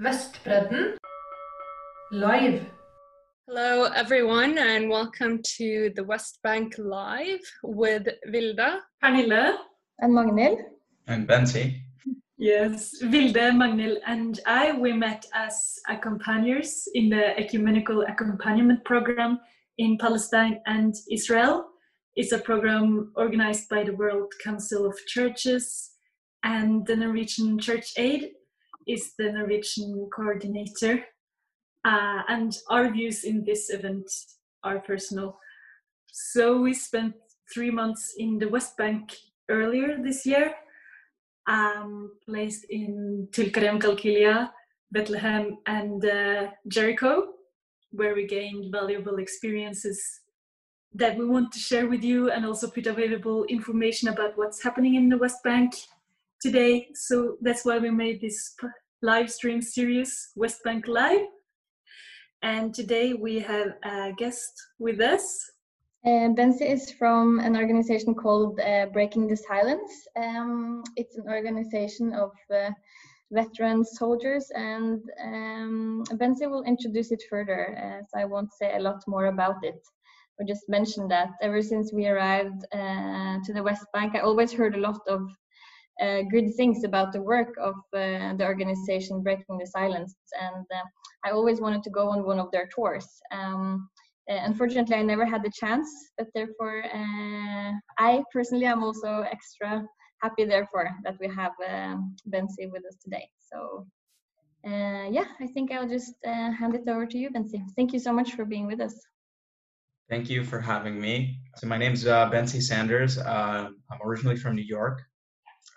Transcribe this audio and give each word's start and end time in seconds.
Vestbredden 0.00 0.96
live. 2.10 2.64
Hello, 3.46 3.84
everyone, 3.94 4.56
and 4.56 4.88
welcome 4.88 5.42
to 5.58 5.92
the 5.94 6.02
West 6.02 6.38
Bank 6.42 6.76
Live 6.78 7.42
with 7.62 8.08
Vilde, 8.28 8.80
Pernille. 9.04 9.58
And 9.98 10.14
Magnhild. 10.14 10.58
And 11.06 11.28
Bente. 11.28 11.82
Yes, 12.38 12.94
Vilde, 13.02 13.52
Magnhild, 13.52 13.98
and 14.06 14.40
I, 14.46 14.72
we 14.72 14.94
met 14.94 15.26
as 15.34 15.78
accompaniers 15.86 16.88
in 16.94 17.10
the 17.10 17.38
Ecumenical 17.38 18.00
Accompaniment 18.08 18.82
Program 18.86 19.38
in 19.76 19.98
Palestine 19.98 20.62
and 20.64 20.94
Israel. 21.10 21.66
It's 22.16 22.32
a 22.32 22.38
program 22.38 23.12
organized 23.16 23.68
by 23.68 23.84
the 23.84 23.94
World 23.94 24.32
Council 24.42 24.86
of 24.86 24.96
Churches 25.06 25.90
and 26.42 26.86
the 26.86 26.96
Norwegian 26.96 27.58
Church 27.58 27.92
Aid 27.98 28.30
is 28.92 29.12
the 29.18 29.32
Norwegian 29.32 30.08
coordinator. 30.14 31.04
Uh, 31.84 32.22
and 32.28 32.58
our 32.68 32.90
views 32.90 33.24
in 33.24 33.44
this 33.44 33.70
event 33.70 34.10
are 34.62 34.80
personal. 34.80 35.38
So 36.12 36.60
we 36.60 36.74
spent 36.74 37.14
three 37.52 37.70
months 37.70 38.14
in 38.18 38.38
the 38.38 38.48
West 38.48 38.76
Bank 38.76 39.14
earlier 39.48 39.98
this 40.02 40.26
year, 40.26 40.54
um, 41.46 42.12
placed 42.26 42.66
in 42.70 43.28
Tulkarem, 43.32 43.80
Qalqilia, 43.80 44.50
Bethlehem, 44.92 45.58
and 45.66 46.04
uh, 46.04 46.48
Jericho, 46.68 47.28
where 47.92 48.14
we 48.14 48.26
gained 48.26 48.70
valuable 48.72 49.18
experiences 49.18 50.20
that 50.92 51.16
we 51.16 51.24
want 51.24 51.52
to 51.52 51.58
share 51.58 51.88
with 51.88 52.02
you 52.02 52.30
and 52.30 52.44
also 52.44 52.68
put 52.68 52.86
available 52.86 53.44
information 53.44 54.08
about 54.08 54.36
what's 54.36 54.62
happening 54.62 54.96
in 54.96 55.08
the 55.08 55.18
West 55.18 55.42
Bank 55.44 55.74
today. 56.40 56.88
So 56.94 57.36
that's 57.40 57.64
why 57.64 57.78
we 57.78 57.90
made 57.90 58.20
this 58.20 58.54
live 59.02 59.30
stream 59.30 59.62
series, 59.62 60.28
West 60.36 60.62
Bank 60.62 60.86
Live. 60.86 61.26
And 62.42 62.74
today 62.74 63.14
we 63.14 63.38
have 63.38 63.74
a 63.82 64.12
guest 64.12 64.52
with 64.78 65.00
us. 65.00 65.50
Uh, 66.04 66.28
Bente 66.36 66.60
is 66.60 66.90
from 66.92 67.38
an 67.40 67.56
organization 67.56 68.14
called 68.14 68.60
uh, 68.60 68.86
Breaking 68.92 69.26
the 69.26 69.36
Silence. 69.36 69.90
Um, 70.16 70.82
it's 70.96 71.16
an 71.16 71.28
organization 71.28 72.12
of 72.12 72.32
uh, 72.54 72.70
veteran 73.32 73.84
soldiers, 73.84 74.50
and 74.54 75.00
um, 75.24 76.04
Bente 76.12 76.50
will 76.50 76.64
introduce 76.64 77.10
it 77.10 77.22
further, 77.30 77.78
uh, 77.78 78.04
so 78.04 78.20
I 78.20 78.26
won't 78.26 78.52
say 78.52 78.76
a 78.76 78.80
lot 78.80 79.02
more 79.06 79.26
about 79.26 79.62
it. 79.62 79.80
I 80.38 80.44
just 80.44 80.68
mention 80.68 81.08
that 81.08 81.28
ever 81.40 81.62
since 81.62 81.92
we 81.92 82.06
arrived 82.06 82.64
uh, 82.72 83.38
to 83.44 83.52
the 83.54 83.62
West 83.62 83.86
Bank, 83.94 84.14
I 84.14 84.20
always 84.20 84.52
heard 84.52 84.74
a 84.74 84.80
lot 84.80 85.00
of 85.06 85.22
uh, 86.00 86.22
good 86.30 86.54
things 86.56 86.84
about 86.84 87.12
the 87.12 87.20
work 87.20 87.54
of 87.60 87.74
uh, 87.94 88.34
the 88.34 88.44
organization 88.44 89.22
Breaking 89.22 89.58
the 89.58 89.66
Silence, 89.66 90.14
and 90.40 90.66
uh, 90.74 90.84
I 91.24 91.30
always 91.30 91.60
wanted 91.60 91.82
to 91.84 91.90
go 91.90 92.08
on 92.08 92.24
one 92.24 92.38
of 92.38 92.50
their 92.50 92.68
tours. 92.74 93.06
Um, 93.32 93.88
uh, 94.30 94.38
unfortunately, 94.44 94.96
I 94.96 95.02
never 95.02 95.26
had 95.26 95.42
the 95.42 95.52
chance, 95.52 95.88
but 96.16 96.28
therefore, 96.34 96.82
uh, 96.84 97.72
I 97.98 98.22
personally 98.32 98.66
am 98.66 98.82
also 98.82 99.24
extra 99.30 99.84
happy, 100.22 100.44
therefore, 100.44 100.90
that 101.04 101.16
we 101.20 101.28
have 101.28 101.52
um, 101.68 102.16
Bente 102.28 102.70
with 102.70 102.84
us 102.86 102.96
today. 103.02 103.28
So, 103.52 103.86
yeah, 104.64 105.24
I 105.40 105.46
think 105.46 105.72
I'll 105.72 105.88
just 105.88 106.14
hand 106.24 106.74
it 106.74 106.88
over 106.88 107.06
to 107.06 107.18
you, 107.18 107.30
Bente. 107.30 107.60
Thank 107.76 107.92
you 107.92 107.98
so 107.98 108.12
much 108.12 108.32
for 108.32 108.44
being 108.44 108.66
with 108.66 108.80
us. 108.80 108.94
Thank 110.10 110.28
you 110.28 110.42
for 110.44 110.60
having 110.60 111.00
me. 111.00 111.38
So 111.56 111.68
my 111.68 111.78
name's 111.78 112.06
uh, 112.06 112.28
Bente 112.30 112.60
Sanders. 112.60 113.16
Uh, 113.16 113.68
I'm 113.90 114.02
originally 114.04 114.36
from 114.36 114.56
New 114.56 114.62
York. 114.62 115.02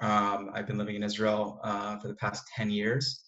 Um, 0.02 0.52
I've 0.54 0.68
been 0.68 0.78
living 0.78 0.96
in 0.96 1.04
Israel 1.04 1.60
uh, 1.64 1.98
for 1.98 2.08
the 2.08 2.16
past 2.16 2.44
10 2.56 2.70
years. 2.70 3.24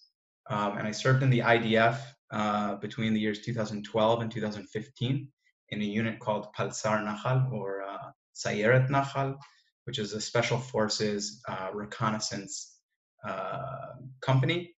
Um, 0.50 0.78
and 0.78 0.86
I 0.86 0.92
served 0.92 1.22
in 1.22 1.30
the 1.30 1.40
IDF 1.40 1.98
uh, 2.30 2.76
between 2.76 3.14
the 3.14 3.20
years 3.20 3.40
2012 3.40 4.20
and 4.20 4.30
2015 4.30 5.28
in 5.70 5.80
a 5.80 5.84
unit 5.84 6.18
called 6.18 6.52
Palsar 6.52 6.98
Nahal 6.98 7.50
or 7.52 7.82
uh, 7.82 8.10
Sayeret 8.34 8.88
Nahal, 8.90 9.36
which 9.84 9.98
is 9.98 10.12
a 10.12 10.20
special 10.20 10.58
forces 10.58 11.42
uh, 11.48 11.70
reconnaissance 11.72 12.78
uh, 13.26 13.94
company. 14.20 14.74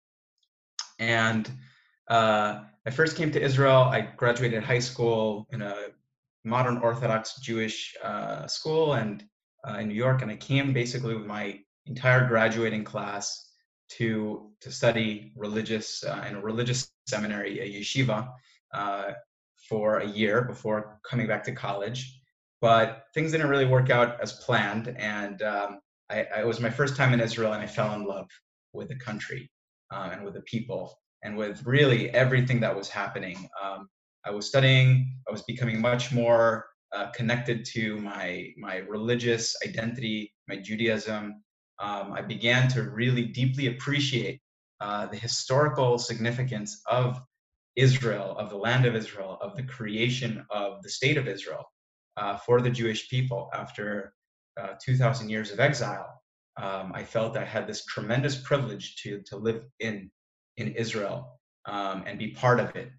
And 0.99 1.49
uh, 2.09 2.61
I 2.85 2.89
first 2.91 3.17
came 3.17 3.31
to 3.31 3.41
Israel. 3.41 3.83
I 3.83 4.01
graduated 4.01 4.63
high 4.63 4.79
school 4.79 5.47
in 5.51 5.61
a 5.61 5.88
modern 6.44 6.77
Orthodox 6.77 7.39
Jewish 7.41 7.95
uh, 8.03 8.47
school 8.47 8.94
and 8.94 9.23
in 9.79 9.89
New 9.89 9.95
York, 9.95 10.21
and 10.21 10.31
I 10.31 10.38
came 10.38 10.71
basically 10.71 11.13
with 11.13 11.25
my 11.25 11.59
entire 11.87 12.27
graduating 12.27 12.83
class 12.83 13.51
to 13.89 14.51
to 14.61 14.71
study 14.71 15.31
religious 15.35 16.03
uh, 16.03 16.25
in 16.27 16.35
a 16.35 16.41
religious 16.41 16.89
seminary, 17.07 17.59
a 17.59 17.79
yeshiva, 17.79 18.29
uh, 18.73 19.11
for 19.69 19.99
a 19.99 20.07
year 20.07 20.43
before 20.43 20.99
coming 21.09 21.27
back 21.27 21.43
to 21.43 21.51
college. 21.51 22.19
But 22.59 23.03
things 23.13 23.31
didn't 23.31 23.49
really 23.49 23.65
work 23.65 23.89
out 23.89 24.19
as 24.21 24.33
planned, 24.33 24.95
and 24.97 25.41
um, 25.41 25.79
I, 26.09 26.25
I, 26.35 26.41
it 26.41 26.47
was 26.47 26.59
my 26.59 26.69
first 26.69 26.95
time 26.95 27.13
in 27.13 27.21
Israel, 27.21 27.53
and 27.53 27.61
I 27.61 27.67
fell 27.67 27.93
in 27.93 28.05
love 28.05 28.27
with 28.73 28.89
the 28.89 28.95
country 28.95 29.49
um, 29.91 30.11
and 30.11 30.23
with 30.23 30.33
the 30.33 30.41
people 30.41 30.99
and 31.23 31.37
with 31.37 31.65
really 31.65 32.09
everything 32.11 32.59
that 32.61 32.75
was 32.75 32.89
happening. 32.89 33.47
Um, 33.63 33.87
I 34.25 34.31
was 34.31 34.47
studying. 34.47 35.15
I 35.27 35.31
was 35.31 35.43
becoming 35.43 35.79
much 35.79 36.11
more 36.11 36.65
uh, 36.95 37.07
connected 37.11 37.65
to 37.73 37.97
my 37.97 38.49
my 38.57 38.77
religious 38.77 39.55
identity, 39.65 40.33
my 40.47 40.57
Judaism, 40.57 41.43
um, 41.79 42.13
I 42.13 42.21
began 42.21 42.67
to 42.69 42.83
really 42.83 43.25
deeply 43.25 43.67
appreciate 43.67 44.41
uh, 44.79 45.07
the 45.07 45.17
historical 45.17 45.97
significance 45.97 46.81
of 46.88 47.21
Israel, 47.75 48.35
of 48.38 48.49
the 48.49 48.57
land 48.57 48.85
of 48.85 48.95
Israel, 48.95 49.38
of 49.41 49.55
the 49.55 49.63
creation 49.63 50.45
of 50.49 50.81
the 50.81 50.89
state 50.89 51.17
of 51.17 51.27
Israel 51.27 51.65
uh, 52.17 52.38
for 52.38 52.61
the 52.61 52.69
Jewish 52.69 53.09
people 53.09 53.49
after 53.53 54.13
uh, 54.59 54.73
2,000 54.83 55.29
years 55.29 55.51
of 55.51 55.59
exile. 55.59 56.21
Um, 56.61 56.91
I 56.95 57.03
felt 57.03 57.38
I 57.38 57.45
had 57.45 57.67
this 57.67 57.85
tremendous 57.85 58.35
privilege 58.35 58.95
to, 59.03 59.21
to 59.27 59.38
live 59.38 59.63
in, 59.79 60.09
in 60.57 60.73
Israel 60.73 61.39
um, 61.67 62.03
and 62.07 62.17
be 62.17 62.29
part 62.29 62.59
of 62.59 62.75
it. 62.75 62.89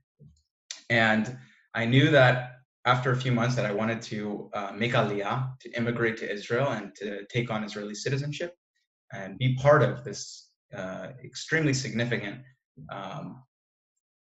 And 0.91 1.37
I 1.75 1.85
knew 1.85 2.11
that 2.11 2.53
after 2.85 3.11
a 3.11 3.17
few 3.17 3.33
months 3.33 3.57
that 3.57 3.67
I 3.67 3.73
wanted 3.73 4.01
to 4.03 4.51
uh, 4.55 4.73
make 4.75 4.93
aliyah, 4.93 5.59
to 5.61 5.71
immigrate 5.73 6.17
to 6.19 6.33
Israel 6.33 6.69
and 6.69 6.95
to 6.97 7.25
take 7.27 7.51
on 7.51 7.65
Israeli 7.65 7.95
citizenship 7.95 8.55
and 9.13 9.39
be 9.39 9.55
part 9.57 9.83
of 9.83 10.05
this 10.05 10.49
uh, 10.77 11.09
extremely 11.25 11.75
significant 11.75 12.41
um, 12.91 13.43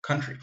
country. 0.03 0.37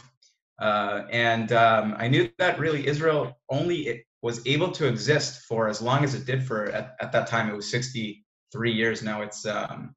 Uh, 0.60 1.02
and 1.10 1.52
um, 1.52 1.94
I 1.98 2.08
knew 2.08 2.28
that 2.38 2.58
really 2.58 2.86
Israel 2.86 3.36
only 3.50 4.04
was 4.22 4.46
able 4.46 4.70
to 4.72 4.86
exist 4.86 5.42
for 5.42 5.68
as 5.68 5.82
long 5.82 6.02
as 6.02 6.14
it 6.14 6.26
did 6.26 6.42
for 6.42 6.70
at, 6.70 6.96
at 7.00 7.12
that 7.12 7.26
time 7.26 7.48
it 7.48 7.56
was 7.56 7.70
63 7.70 8.72
years. 8.72 9.02
Now 9.02 9.22
it's 9.22 9.44
um, 9.46 9.94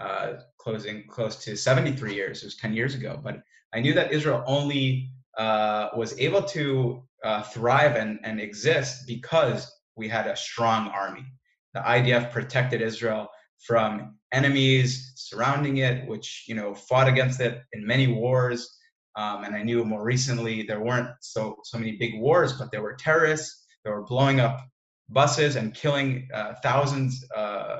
uh, 0.00 0.34
closing 0.58 1.04
close 1.08 1.36
to 1.44 1.56
73 1.56 2.14
years. 2.14 2.42
It 2.42 2.46
was 2.46 2.56
10 2.56 2.74
years 2.74 2.94
ago. 2.94 3.20
But 3.22 3.42
I 3.72 3.80
knew 3.80 3.94
that 3.94 4.12
Israel 4.12 4.44
only 4.46 5.10
uh, 5.38 5.88
was 5.96 6.18
able 6.18 6.42
to 6.42 7.02
uh, 7.24 7.42
thrive 7.42 7.96
and, 7.96 8.20
and 8.22 8.40
exist 8.40 9.06
because 9.06 9.72
we 9.96 10.08
had 10.08 10.26
a 10.26 10.36
strong 10.36 10.88
army. 10.88 11.24
The 11.72 11.80
IDF 11.80 12.30
protected 12.30 12.82
Israel 12.82 13.28
from 13.66 14.16
enemies 14.32 15.12
surrounding 15.16 15.78
it, 15.78 16.06
which 16.08 16.44
you 16.46 16.54
know 16.54 16.74
fought 16.74 17.08
against 17.08 17.40
it 17.40 17.62
in 17.72 17.86
many 17.86 18.06
wars. 18.06 18.78
Um, 19.16 19.44
and 19.44 19.54
I 19.54 19.62
knew 19.62 19.84
more 19.84 20.04
recently 20.04 20.62
there 20.62 20.80
weren't 20.80 21.10
so 21.20 21.56
so 21.64 21.78
many 21.78 21.96
big 21.96 22.18
wars, 22.20 22.52
but 22.54 22.70
there 22.70 22.82
were 22.82 22.94
terrorists. 22.94 23.64
They 23.84 23.90
were 23.90 24.04
blowing 24.04 24.40
up 24.40 24.60
buses 25.08 25.56
and 25.56 25.74
killing 25.74 26.28
uh, 26.34 26.54
thousands 26.62 27.24
uh, 27.36 27.78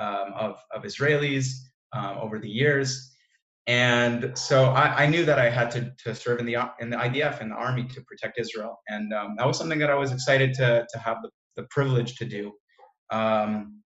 um, 0.00 0.32
of 0.34 0.58
of 0.74 0.82
Israelis 0.82 1.48
um, 1.92 2.18
over 2.18 2.38
the 2.38 2.48
years. 2.48 3.10
And 3.66 4.36
so 4.36 4.66
I, 4.66 5.04
I, 5.04 5.06
knew 5.06 5.24
that 5.24 5.38
I 5.38 5.48
had 5.48 5.70
to, 5.70 5.90
to 6.04 6.14
serve 6.14 6.38
in 6.38 6.44
the 6.44 6.56
in 6.80 6.90
the 6.90 6.98
IDF 6.98 7.40
and 7.40 7.50
the 7.50 7.54
army 7.54 7.84
to 7.84 8.02
protect 8.02 8.38
Israel, 8.38 8.78
and 8.88 9.14
um, 9.14 9.36
that 9.38 9.46
was 9.46 9.56
something 9.56 9.78
that 9.78 9.90
I 9.90 9.94
was 9.94 10.12
excited 10.12 10.52
to 10.54 10.86
to 10.92 10.98
have 10.98 11.18
the, 11.22 11.30
the 11.56 11.66
privilege 11.70 12.16
to 12.16 12.26
do. 12.26 12.52
Um, 13.10 13.82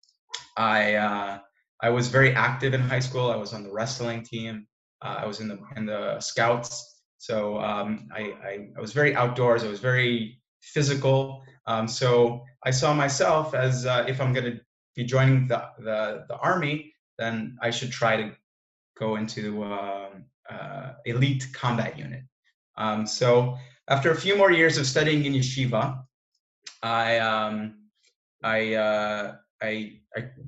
I 0.58 0.96
uh, 0.96 1.40
I 1.82 1.90
was 1.90 2.08
very 2.08 2.34
active 2.34 2.74
in 2.74 2.82
high 2.82 3.00
school. 3.00 3.32
I 3.32 3.36
was 3.36 3.54
on 3.54 3.64
the 3.64 3.72
wrestling 3.72 4.24
team. 4.24 4.68
Uh, 5.02 5.18
I 5.20 5.26
was 5.26 5.40
in 5.40 5.48
the 5.48 5.60
in 5.76 5.86
the 5.86 6.20
scouts. 6.20 7.02
So 7.18 7.60
um, 7.60 8.10
I, 8.14 8.22
I, 8.44 8.68
I 8.78 8.82
was 8.82 8.92
very 8.92 9.16
outdoors. 9.16 9.64
I 9.64 9.68
was 9.70 9.80
very 9.80 10.42
physical. 10.62 11.42
Um, 11.68 11.88
so 11.88 12.44
I 12.66 12.72
saw 12.72 12.94
myself 12.94 13.54
as 13.54 13.86
uh, 13.86 14.06
if 14.08 14.20
I'm 14.20 14.34
going 14.34 14.52
to 14.52 14.60
be 14.96 15.06
joining 15.06 15.48
the, 15.48 15.64
the 15.80 16.26
the 16.28 16.38
army, 16.38 16.94
then 17.18 17.58
I 17.62 17.72
should 17.72 17.92
try 17.92 18.18
to 18.18 18.32
go 18.98 19.16
into 19.16 19.64
uh, 19.64 20.10
uh, 20.50 20.94
elite 21.06 21.48
combat 21.54 21.98
unit. 21.98 22.24
Um, 22.78 23.06
so 23.06 23.58
after 23.88 24.12
a 24.12 24.16
few 24.16 24.38
more 24.38 24.52
years 24.52 24.78
of 24.78 24.86
studying 24.86 25.26
in 25.26 25.34
yeshiva, 25.34 26.04
I 26.82 27.20
um, 27.20 27.76
I 28.44 28.76
uh, 28.76 29.36
I, 29.64 29.94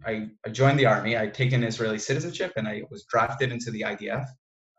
I, 0.06 0.28
I 0.46 0.50
joined 0.50 0.78
the 0.78 0.86
army. 0.86 1.18
I'd 1.18 1.34
taken 1.34 1.64
Israeli 1.64 2.00
citizenship 2.00 2.54
and 2.58 2.68
I 2.68 2.84
was 2.92 3.06
drafted 3.10 3.52
into 3.52 3.72
the 3.72 3.82
IDF. 3.82 4.26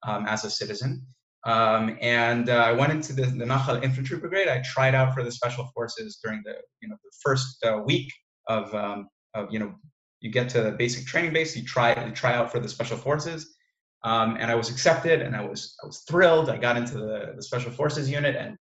um, 0.07 0.27
as 0.27 0.45
a 0.45 0.51
citizen. 0.51 1.07
Um, 1.45 1.97
and 2.01 2.49
uh, 2.49 2.55
I 2.55 2.73
went 2.73 2.93
into 2.93 3.13
the, 3.13 3.23
the 3.27 3.45
Nachal 3.45 3.83
Infantry 3.83 4.19
Brigade. 4.19 4.49
I 4.49 4.63
tried 4.65 4.95
out 4.95 5.15
for 5.15 5.23
the 5.23 5.31
Special 5.31 5.67
Forces 5.75 6.19
during 6.23 6.43
the 6.45 6.55
you 6.81 6.89
know 6.89 6.97
the 7.05 7.11
first 7.23 7.65
uh, 7.65 7.79
week 7.85 8.13
of 8.49 8.75
um, 8.75 9.09
of 9.35 9.53
you 9.53 9.61
know 9.61 9.75
you 10.21 10.31
get 10.31 10.49
to 10.51 10.63
the 10.63 10.73
basic 10.73 11.07
training 11.07 11.33
base. 11.33 11.57
You 11.57 11.65
try 11.65 12.05
you 12.05 12.13
try 12.13 12.35
out 12.35 12.51
for 12.51 12.59
the 12.59 12.69
Special 12.69 12.97
Forces, 12.97 13.55
um, 14.03 14.37
and 14.41 14.51
I 14.51 14.57
was 14.57 14.71
accepted, 14.71 15.23
and 15.23 15.37
I 15.37 15.45
was 15.45 15.77
I 15.83 15.87
was 15.87 16.05
thrilled. 16.09 16.51
I 16.51 16.57
got 16.57 16.77
into 16.77 16.95
the, 16.95 17.35
the 17.37 17.43
Special 17.43 17.71
Forces 17.71 18.11
unit, 18.11 18.35
and 18.35 18.57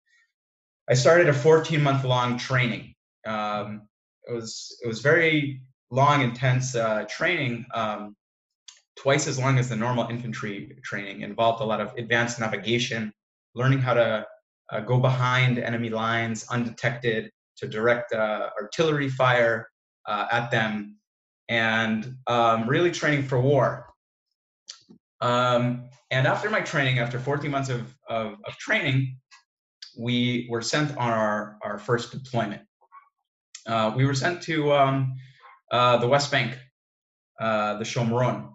I 0.91 0.95
started 0.95 1.29
a 1.29 1.33
14 1.33 1.81
month 1.81 2.05
long 2.05 2.37
training. 2.37 2.95
Um, 3.25 3.83
it 4.29 4.33
was 4.33 4.77
it 4.83 4.87
was 4.87 5.01
very 5.01 5.63
long, 5.91 6.23
intense 6.23 6.75
uh, 6.75 7.05
training. 7.09 7.65
Um, 7.75 8.17
twice 8.97 9.27
as 9.27 9.39
long 9.39 9.59
as 9.59 9.69
the 9.69 9.77
normal 9.77 10.07
infantry 10.09 10.77
training. 10.85 11.23
Involved 11.23 11.61
a 11.61 11.65
lot 11.65 11.81
of 11.81 11.93
advanced 11.97 12.39
navigation, 12.39 13.13
learning 13.55 13.81
how 13.81 13.95
to 13.95 14.27
uh, 14.71 14.81
go 14.81 14.99
behind 14.99 15.59
enemy 15.59 15.91
lines 15.91 16.47
undetected 16.51 17.31
to 17.57 17.69
direct 17.69 18.13
uh, 18.13 18.51
artillery 18.61 19.09
fire 19.09 19.69
uh, 20.07 20.27
at 20.31 20.51
them, 20.51 20.99
and 21.49 22.17
um, 22.27 22.69
really 22.69 22.91
training 22.91 23.23
for 23.23 23.41
war. 23.41 23.87
Um, 25.21 25.85
and 26.11 26.27
after 26.27 26.51
my 26.51 26.61
training, 26.61 26.99
after 26.99 27.19
14 27.19 27.51
months 27.51 27.69
of, 27.69 27.95
of, 28.09 28.37
of, 28.45 28.57
training, 28.59 29.17
we 29.97 30.49
were 30.51 30.61
sent 30.61 30.97
on 30.97 31.11
our, 31.11 31.59
our 31.63 31.79
first 31.79 32.11
deployment. 32.11 32.63
Uh, 33.67 33.93
we 33.97 34.05
were 34.05 34.15
sent 34.15 34.43
to 34.43 34.73
um, 34.73 35.15
uh, 35.71 35.97
the 35.99 36.09
West 36.09 36.31
Bank, 36.31 36.59
uh, 37.41 37.79
the 37.79 37.85
Shomron, 37.85 38.53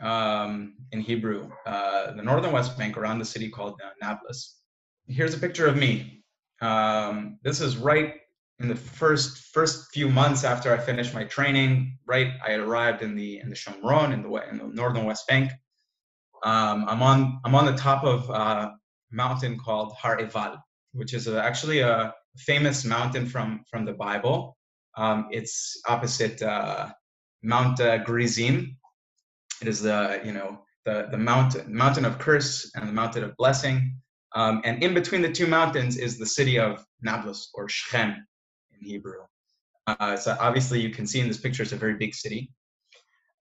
um, 0.00 0.74
in 0.92 1.00
Hebrew, 1.00 1.50
uh, 1.66 2.12
the 2.12 2.22
northern 2.22 2.52
West 2.52 2.78
Bank 2.78 2.96
around 2.96 3.18
the 3.18 3.24
city 3.24 3.48
called 3.48 3.80
uh, 3.84 3.90
Nablus. 4.00 4.60
Here's 5.06 5.34
a 5.34 5.38
picture 5.38 5.66
of 5.66 5.76
me. 5.76 6.24
Um, 6.60 7.38
this 7.42 7.60
is 7.60 7.76
right 7.76 8.14
in 8.60 8.68
the 8.68 8.76
first 8.76 9.54
first 9.54 9.90
few 9.92 10.08
months 10.08 10.44
after 10.44 10.72
I 10.72 10.78
finished 10.78 11.14
my 11.14 11.24
training. 11.24 11.98
Right, 12.06 12.32
I 12.44 12.54
arrived 12.54 13.02
in 13.02 13.14
the 13.14 13.38
in 13.38 13.48
the 13.48 13.56
Shomron 13.56 14.12
in 14.12 14.22
the 14.22 14.50
in 14.50 14.58
the 14.58 14.64
northern 14.68 15.04
West 15.04 15.26
Bank. 15.28 15.50
Um, 16.44 16.84
I'm 16.88 17.02
on 17.02 17.40
I'm 17.44 17.54
on 17.54 17.66
the 17.66 17.76
top 17.76 18.04
of 18.04 18.28
a 18.30 18.72
mountain 19.10 19.58
called 19.58 19.92
Har 19.94 20.18
Eval, 20.18 20.56
which 20.92 21.14
is 21.14 21.26
a, 21.26 21.42
actually 21.42 21.80
a 21.80 22.14
famous 22.38 22.84
mountain 22.84 23.26
from 23.26 23.64
from 23.70 23.84
the 23.84 23.92
Bible. 23.92 24.56
Um, 24.96 25.28
it's 25.30 25.80
opposite 25.86 26.42
uh, 26.42 26.90
Mount 27.42 27.80
uh, 27.80 27.98
Gerizim, 28.04 28.76
it 29.60 29.68
is 29.68 29.82
the 29.82 30.20
you 30.24 30.32
know 30.32 30.62
the 30.84 31.08
the 31.10 31.18
mountain 31.18 31.74
mountain 31.74 32.04
of 32.04 32.18
curse 32.18 32.70
and 32.74 32.88
the 32.88 32.92
mountain 32.92 33.24
of 33.24 33.36
blessing. 33.36 33.96
Um, 34.34 34.60
and 34.64 34.82
in 34.82 34.94
between 34.94 35.22
the 35.22 35.32
two 35.32 35.46
mountains 35.46 35.96
is 35.96 36.18
the 36.18 36.26
city 36.26 36.58
of 36.58 36.84
Nablus 37.00 37.50
or 37.54 37.68
Shechem 37.68 38.26
in 38.72 38.86
Hebrew. 38.86 39.20
Uh, 39.86 40.16
so 40.16 40.36
obviously 40.38 40.80
you 40.80 40.90
can 40.90 41.06
see 41.06 41.20
in 41.20 41.28
this 41.28 41.38
picture 41.38 41.62
it's 41.62 41.72
a 41.72 41.76
very 41.76 41.94
big 41.94 42.14
city. 42.14 42.50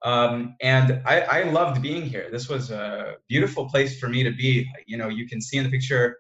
Um, 0.06 0.56
and 0.62 1.02
I, 1.06 1.22
I, 1.22 1.44
loved 1.50 1.82
being 1.82 2.04
here. 2.04 2.30
This 2.32 2.48
was 2.48 2.70
a 2.70 3.16
beautiful 3.28 3.68
place 3.68 4.00
for 4.00 4.08
me 4.08 4.24
to 4.24 4.32
be. 4.32 4.70
You 4.86 4.96
know, 4.96 5.10
you 5.10 5.28
can 5.28 5.42
see 5.42 5.58
in 5.58 5.64
the 5.64 5.70
picture 5.70 6.20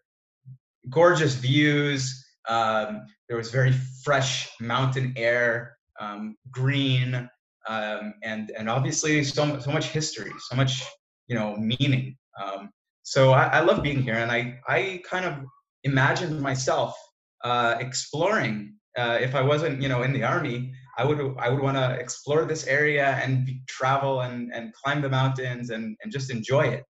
gorgeous 0.90 1.36
views. 1.36 2.26
Um, 2.48 3.06
there 3.28 3.38
was 3.38 3.52
very 3.52 3.74
fresh 4.04 4.50
mountain 4.60 5.14
air, 5.18 5.78
um, 6.00 6.36
green, 6.52 7.30
um, 7.68 8.14
and 8.24 8.52
and 8.58 8.70
obviously 8.70 9.24
so 9.24 9.60
so 9.60 9.72
much 9.72 9.88
history, 9.88 10.32
so 10.50 10.56
much 10.56 10.84
you 11.28 11.36
know 11.36 11.56
meaning. 11.56 12.16
Um, 12.42 12.70
so 13.04 13.32
I, 13.32 13.46
I, 13.48 13.60
love 13.62 13.84
being 13.84 14.02
here, 14.02 14.16
and 14.16 14.32
I 14.32 14.60
I 14.68 15.02
kind 15.10 15.26
of 15.26 15.36
imagined 15.84 16.40
myself 16.42 16.96
uh, 17.44 17.76
exploring. 17.80 18.76
Uh, 18.98 19.18
if 19.22 19.36
I 19.36 19.42
wasn't 19.42 19.82
you 19.82 19.90
know 19.90 20.04
in 20.04 20.14
the 20.14 20.24
army, 20.24 20.74
I 20.98 21.06
would 21.06 21.20
I 21.38 21.50
would 21.50 21.62
want 21.62 21.78
to 21.78 21.96
explore 22.00 22.46
this 22.46 22.66
area 22.66 23.20
and 23.24 23.46
be, 23.46 23.62
travel 23.68 24.22
and 24.22 24.52
and 24.54 24.74
climb 24.74 25.02
the 25.02 25.10
mountains 25.10 25.70
and 25.70 25.98
and 26.02 26.12
just 26.12 26.32
enjoy 26.32 26.68
it. 26.68 26.84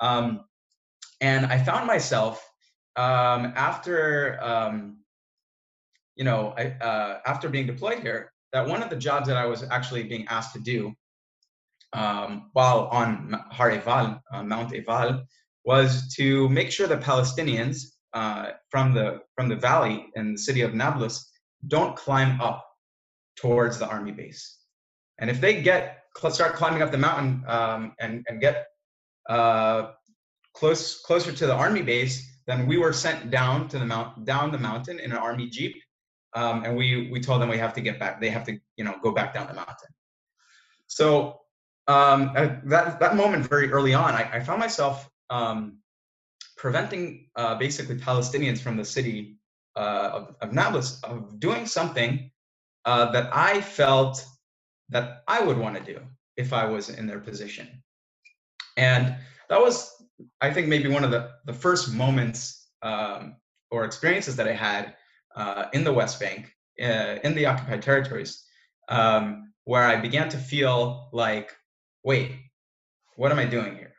Um, 0.00 0.44
and 1.20 1.46
I 1.46 1.58
found 1.58 1.86
myself 1.86 2.44
um, 2.96 3.52
after 3.56 4.42
um, 4.42 4.98
you 6.16 6.24
know 6.24 6.54
I, 6.56 6.64
uh, 6.84 7.20
after 7.26 7.48
being 7.48 7.66
deployed 7.66 8.00
here 8.00 8.32
that 8.52 8.66
one 8.66 8.82
of 8.82 8.90
the 8.90 8.96
jobs 8.96 9.28
that 9.28 9.36
I 9.36 9.46
was 9.46 9.62
actually 9.70 10.04
being 10.04 10.26
asked 10.28 10.52
to 10.54 10.60
do 10.60 10.94
um, 11.94 12.50
while 12.52 12.88
on 12.90 13.34
Har 13.50 13.70
Eval, 13.70 14.20
uh, 14.32 14.42
Mount 14.42 14.74
Eval, 14.74 15.24
was 15.64 16.14
to 16.16 16.48
make 16.48 16.70
sure 16.70 16.86
the 16.86 16.96
Palestinians 16.96 17.84
uh, 18.14 18.50
from 18.70 18.92
the 18.92 19.20
from 19.36 19.48
the 19.48 19.56
valley 19.56 20.06
in 20.16 20.32
the 20.32 20.38
city 20.38 20.62
of 20.62 20.74
Nablus 20.74 21.30
don't 21.68 21.96
climb 21.96 22.40
up 22.40 22.66
towards 23.36 23.78
the 23.78 23.86
army 23.86 24.12
base. 24.12 24.58
And 25.18 25.30
if 25.30 25.40
they 25.40 25.62
get 25.62 26.02
start 26.30 26.54
climbing 26.54 26.82
up 26.82 26.90
the 26.90 26.98
mountain 26.98 27.44
um, 27.46 27.94
and 28.00 28.24
and 28.28 28.40
get 28.40 28.66
uh, 29.28 29.92
close 30.54 31.00
closer 31.02 31.32
to 31.32 31.46
the 31.46 31.54
army 31.54 31.82
base, 31.82 32.31
then 32.46 32.66
we 32.66 32.76
were 32.78 32.92
sent 32.92 33.30
down 33.30 33.68
to 33.68 33.78
the 33.78 33.86
mount 33.86 34.24
down 34.24 34.50
the 34.50 34.58
mountain 34.58 34.98
in 34.98 35.12
an 35.12 35.18
army 35.18 35.48
jeep 35.48 35.76
um, 36.34 36.64
and 36.64 36.76
we 36.76 37.10
we 37.10 37.20
told 37.20 37.42
them 37.42 37.48
we 37.48 37.58
have 37.58 37.74
to 37.74 37.80
get 37.80 37.98
back. 37.98 38.20
They 38.20 38.30
have 38.30 38.44
to 38.44 38.58
you 38.76 38.84
know 38.84 38.96
go 39.02 39.12
back 39.12 39.34
down 39.34 39.46
the 39.46 39.54
mountain. 39.54 39.88
So 40.86 41.40
um, 41.88 42.32
that 42.64 43.00
that 43.00 43.16
moment 43.16 43.48
very 43.48 43.70
early 43.70 43.94
on, 43.94 44.14
I, 44.14 44.28
I 44.34 44.40
found 44.40 44.60
myself 44.60 45.08
um, 45.30 45.78
preventing 46.56 47.28
uh, 47.36 47.56
basically 47.56 47.96
Palestinians 47.96 48.58
from 48.58 48.76
the 48.76 48.84
city 48.84 49.36
uh, 49.76 50.10
of, 50.12 50.36
of 50.40 50.52
Nablus 50.52 51.02
of 51.02 51.38
doing 51.38 51.66
something 51.66 52.30
uh, 52.84 53.10
that 53.12 53.30
I 53.32 53.60
felt 53.60 54.24
that 54.88 55.22
I 55.28 55.42
would 55.42 55.58
want 55.58 55.76
to 55.76 55.82
do 55.82 56.00
if 56.36 56.52
I 56.52 56.66
was 56.66 56.88
in 56.88 57.06
their 57.06 57.20
position. 57.20 57.82
And 58.76 59.16
that 59.48 59.60
was, 59.60 59.91
I 60.40 60.52
think, 60.52 60.68
maybe 60.68 60.88
one 60.88 61.04
of 61.04 61.10
the, 61.10 61.30
the 61.44 61.52
first 61.52 61.92
moments 61.92 62.68
um, 62.82 63.36
or 63.70 63.84
experiences 63.84 64.36
that 64.36 64.48
I 64.48 64.52
had 64.52 64.94
uh, 65.36 65.66
in 65.72 65.84
the 65.84 65.92
West 65.92 66.20
Bank, 66.20 66.52
uh, 66.80 67.18
in 67.24 67.34
the 67.34 67.46
occupied 67.46 67.82
territories, 67.82 68.44
um, 68.88 69.52
where 69.64 69.84
I 69.84 69.96
began 69.96 70.28
to 70.30 70.38
feel 70.38 71.08
like, 71.12 71.52
wait, 72.04 72.32
what 73.16 73.32
am 73.32 73.38
I 73.38 73.44
doing 73.44 73.76
here? 73.76 73.94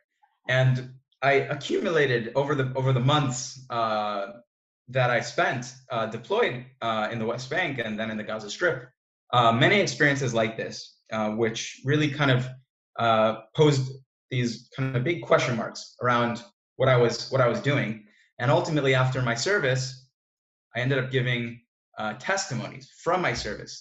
And 0.47 0.93
I 1.21 1.33
accumulated 1.55 2.33
over 2.35 2.53
the 2.53 2.71
over 2.75 2.91
the 2.91 2.99
months 2.99 3.65
uh, 3.69 4.27
that 4.89 5.09
I 5.09 5.21
spent 5.21 5.73
uh, 5.89 6.07
deployed 6.07 6.65
uh, 6.81 7.07
in 7.11 7.19
the 7.19 7.25
West 7.25 7.49
Bank 7.49 7.79
and 7.83 7.97
then 7.97 8.11
in 8.11 8.17
the 8.17 8.23
Gaza 8.23 8.49
Strip, 8.49 8.89
uh, 9.31 9.51
many 9.51 9.79
experiences 9.79 10.33
like 10.33 10.57
this, 10.57 10.97
which 11.37 11.81
really 11.85 12.09
kind 12.09 12.31
of 12.31 12.47
posed 13.55 14.02
these 14.33 14.51
kind 14.75 14.95
of 14.97 15.03
big 15.03 15.21
question 15.21 15.55
marks 15.55 15.95
around 16.01 16.43
what 16.79 16.89
I 16.89 16.97
was 17.03 17.29
what 17.31 17.41
I 17.45 17.47
was 17.53 17.61
doing. 17.71 17.89
And 18.39 18.49
ultimately, 18.59 18.93
after 19.03 19.21
my 19.21 19.35
service, 19.49 19.83
I 20.75 20.79
ended 20.83 20.97
up 21.01 21.11
giving 21.17 21.43
uh, 21.99 22.13
testimonies 22.31 22.85
from 23.03 23.21
my 23.21 23.33
service 23.45 23.73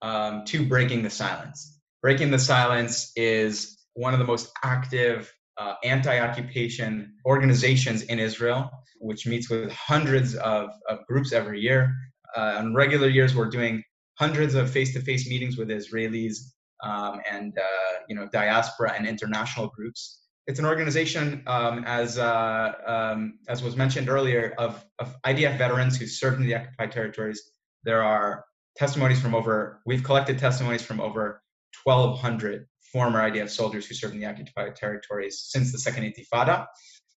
um, 0.00 0.44
to 0.46 0.66
Breaking 0.66 1.02
the 1.02 1.10
Silence. 1.10 1.58
Breaking 2.00 2.30
the 2.30 2.44
Silence 2.54 3.12
is 3.16 3.52
one 3.94 4.14
of 4.14 4.20
the 4.22 4.30
most 4.34 4.46
active 4.74 5.20
uh, 5.60 5.74
anti-occupation 5.84 6.90
organizations 7.26 8.02
in 8.12 8.18
Israel, 8.18 8.60
which 9.00 9.26
meets 9.26 9.50
with 9.50 9.70
hundreds 9.72 10.30
of, 10.36 10.70
of 10.88 10.96
groups 11.06 11.32
every 11.32 11.60
year. 11.60 11.94
Uh, 12.36 12.54
on 12.60 12.74
regular 12.74 13.08
years, 13.08 13.34
we're 13.36 13.50
doing 13.50 13.82
hundreds 14.18 14.54
of 14.54 14.70
face-to-face 14.70 15.28
meetings 15.28 15.58
with 15.58 15.68
Israelis 15.68 16.36
um, 16.82 17.20
and 17.30 17.56
uh, 17.58 17.98
you 18.08 18.14
know 18.14 18.28
diaspora 18.32 18.92
and 18.96 19.06
international 19.06 19.68
groups 19.68 20.18
it's 20.48 20.58
an 20.58 20.64
organization, 20.64 21.42
um, 21.46 21.84
as 21.86 22.18
uh, 22.18 22.72
um, 22.86 23.38
as 23.48 23.62
was 23.62 23.76
mentioned 23.76 24.08
earlier, 24.08 24.54
of, 24.56 24.82
of 24.98 25.14
IDF 25.22 25.58
veterans 25.58 25.98
who 25.98 26.06
served 26.06 26.40
in 26.40 26.46
the 26.46 26.54
occupied 26.54 26.90
territories. 26.90 27.50
There 27.84 28.02
are 28.02 28.46
testimonies 28.74 29.20
from 29.20 29.34
over. 29.34 29.82
We've 29.84 30.02
collected 30.02 30.38
testimonies 30.38 30.80
from 30.80 31.00
over 31.00 31.42
1,200 31.84 32.66
former 32.80 33.20
IDF 33.30 33.50
soldiers 33.50 33.86
who 33.86 33.94
served 33.94 34.14
in 34.14 34.20
the 34.20 34.26
occupied 34.26 34.74
territories 34.74 35.48
since 35.50 35.70
the 35.70 35.78
Second 35.78 36.04
Intifada. 36.04 36.66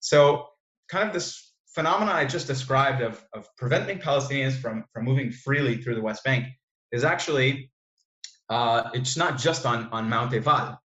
So, 0.01 0.47
kind 0.89 1.07
of 1.07 1.13
this 1.13 1.53
phenomenon 1.73 2.13
I 2.13 2.25
just 2.25 2.47
described 2.47 3.01
of, 3.01 3.23
of 3.33 3.47
preventing 3.57 3.99
Palestinians 3.99 4.55
from, 4.59 4.83
from 4.91 5.05
moving 5.05 5.31
freely 5.31 5.81
through 5.81 5.95
the 5.95 6.01
West 6.01 6.25
Bank 6.25 6.47
is 6.91 7.05
actually 7.05 7.70
uh, 8.51 8.89
it's 8.93 9.15
not 9.17 9.39
just 9.39 9.65
on, 9.65 9.87
on 9.91 10.07
Mount 10.07 10.33
Eval 10.33 10.77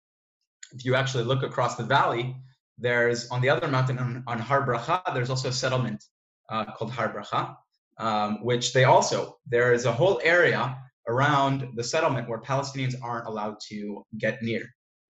if 0.75 0.85
you 0.85 0.95
actually 0.95 1.25
look 1.25 1.43
across 1.43 1.77
the 1.77 1.85
valley, 1.85 2.37
there's 2.79 3.29
on 3.29 3.41
the 3.41 3.49
other 3.49 3.69
mountain 3.69 3.99
on, 3.99 4.25
on 4.27 4.39
Har 4.39 4.67
Bracha, 4.67 5.03
there's 5.15 5.31
also 5.31 5.49
a 5.49 5.53
settlement 5.53 6.05
uh, 6.51 6.65
called 6.73 6.91
Har 6.91 7.13
Bracha, 7.13 7.57
um, 7.99 8.45
which 8.45 8.73
they 8.73 8.85
also, 8.85 9.37
there 9.47 9.73
is 9.73 9.85
a 9.85 9.93
whole 9.93 10.21
area 10.25 10.77
around 11.09 11.69
the 11.77 11.85
settlement 11.85 12.29
where 12.29 12.41
Palestinians 12.41 12.95
aren't 13.03 13.27
allowed 13.27 13.57
to 13.69 14.05
get 14.19 14.43
near. 14.43 14.65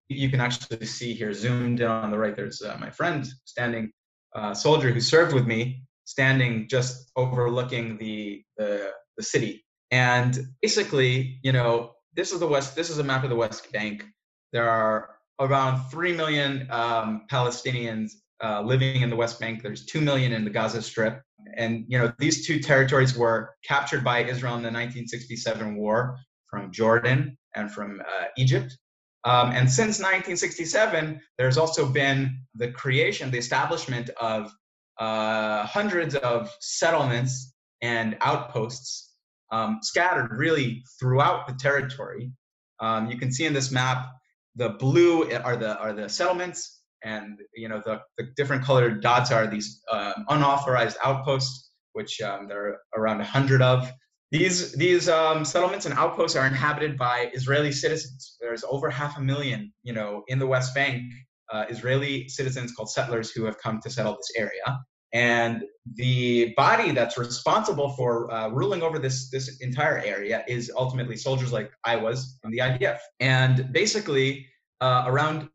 you 0.07 0.29
can 0.29 0.39
actually 0.39 0.85
see 0.85 1.13
here 1.15 1.33
zoomed 1.33 1.79
in 1.79 1.87
on 1.87 2.11
the 2.11 2.17
right. 2.17 2.35
There's 2.35 2.61
uh, 2.61 2.77
my 2.79 2.91
friend 2.91 3.25
standing, 3.45 3.91
uh, 4.35 4.53
soldier 4.53 4.91
who 4.91 5.01
served 5.01 5.33
with 5.33 5.47
me, 5.47 5.81
standing 6.03 6.67
just 6.69 7.11
overlooking 7.15 7.97
the, 7.97 8.43
the 8.57 8.91
the 9.17 9.23
city. 9.23 9.65
And 9.91 10.37
basically, 10.61 11.39
you 11.41 11.53
know, 11.53 11.94
this 12.15 12.31
is 12.31 12.39
the 12.39 12.47
West. 12.47 12.75
This 12.75 12.89
is 12.89 12.97
a 12.97 13.03
map 13.03 13.23
of 13.23 13.29
the 13.29 13.35
West 13.35 13.71
Bank. 13.71 14.05
There 14.53 14.69
are 14.69 15.15
around 15.39 15.89
three 15.89 16.13
million 16.13 16.67
um, 16.71 17.25
Palestinians 17.31 18.11
uh, 18.43 18.61
living 18.61 19.01
in 19.01 19.09
the 19.09 19.15
West 19.15 19.39
Bank. 19.39 19.61
There's 19.61 19.85
two 19.85 20.01
million 20.01 20.31
in 20.31 20.43
the 20.43 20.49
Gaza 20.49 20.81
Strip, 20.81 21.21
and 21.57 21.85
you 21.87 21.97
know 21.97 22.11
these 22.17 22.47
two 22.47 22.59
territories 22.59 23.17
were 23.17 23.55
captured 23.63 24.03
by 24.03 24.23
Israel 24.23 24.55
in 24.55 24.61
the 24.61 24.71
1967 24.71 25.75
war 25.75 26.17
from 26.49 26.71
Jordan 26.71 27.37
and 27.55 27.71
from 27.71 28.01
uh, 28.01 28.25
Egypt. 28.37 28.77
Um, 29.25 29.51
and 29.51 29.69
since 29.69 29.97
1967, 29.97 31.19
there's 31.37 31.57
also 31.57 31.87
been 31.87 32.39
the 32.53 32.71
creation, 32.71 33.31
the 33.31 33.39
establishment 33.39 34.11
of 34.21 34.53
uh, 34.99 35.65
hundreds 35.65 36.15
of 36.15 36.55
settlements 36.59 37.53
and 37.81 38.15
outposts 38.21 39.14
um, 39.51 39.79
scattered 39.81 40.31
really 40.37 40.83
throughout 40.99 41.47
the 41.47 41.53
territory. 41.53 42.31
Um, 42.79 43.09
you 43.09 43.17
can 43.17 43.31
see 43.31 43.45
in 43.45 43.53
this 43.53 43.71
map, 43.71 44.07
the 44.55 44.69
blue 44.69 45.29
are 45.31 45.55
the 45.55 45.77
are 45.79 45.93
the 45.93 46.09
settlements, 46.09 46.81
and 47.03 47.39
you 47.53 47.69
know 47.69 47.81
the, 47.85 48.01
the 48.17 48.25
different 48.35 48.63
colored 48.63 49.01
dots 49.01 49.31
are 49.31 49.47
these 49.47 49.81
um, 49.91 50.25
unauthorized 50.29 50.97
outposts, 51.03 51.71
which 51.93 52.21
um, 52.21 52.47
there 52.47 52.67
are 52.67 52.79
around 52.95 53.21
a 53.21 53.25
hundred 53.25 53.61
of. 53.61 53.91
These 54.31 54.73
these 54.73 55.07
um, 55.07 55.45
settlements 55.45 55.85
and 55.85 55.95
outposts 55.95 56.35
are 56.35 56.47
inhabited 56.47 56.97
by 56.97 57.29
Israeli 57.33 57.71
citizens. 57.71 58.37
There's 58.41 58.63
over 58.63 58.89
half 58.89 59.17
a 59.17 59.21
million, 59.21 59.71
you 59.83 59.93
know, 59.93 60.23
in 60.27 60.39
the 60.39 60.47
West 60.47 60.73
Bank, 60.73 61.03
uh, 61.51 61.65
Israeli 61.69 62.27
citizens 62.27 62.73
called 62.73 62.89
settlers 62.89 63.31
who 63.31 63.45
have 63.45 63.57
come 63.59 63.79
to 63.81 63.89
settle 63.89 64.13
this 64.13 64.31
area. 64.35 64.79
And 65.13 65.63
the 65.93 66.53
body 66.57 66.91
that's 66.91 67.17
responsible 67.17 67.89
for 67.91 68.31
uh, 68.31 68.49
ruling 68.49 68.81
over 68.81 68.99
this 68.99 69.29
this 69.29 69.61
entire 69.61 69.99
area 69.99 70.43
is 70.47 70.71
ultimately 70.75 71.15
soldiers 71.15 71.53
like 71.53 71.71
I 71.83 71.95
was 71.95 72.39
in 72.43 72.51
the 72.51 72.57
IDF. 72.59 72.97
And 73.19 73.71
basically, 73.71 74.47
uh, 74.81 75.05
around 75.07 75.49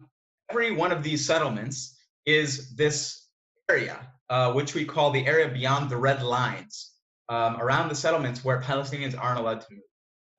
every 0.50 0.72
one 0.72 0.92
of 0.92 1.02
these 1.02 1.24
settlements 1.26 1.98
is 2.26 2.74
this 2.76 3.28
area, 3.70 3.98
uh, 4.28 4.52
which 4.52 4.74
we 4.74 4.84
call 4.84 5.10
the 5.10 5.26
area 5.26 5.48
beyond 5.48 5.90
the 5.90 5.96
red 5.96 6.22
lines, 6.22 6.92
um, 7.28 7.60
around 7.60 7.88
the 7.88 7.94
settlements 7.94 8.44
where 8.44 8.60
Palestinians 8.60 9.16
aren't 9.18 9.38
allowed 9.38 9.60
to 9.60 9.66
move. 9.70 9.82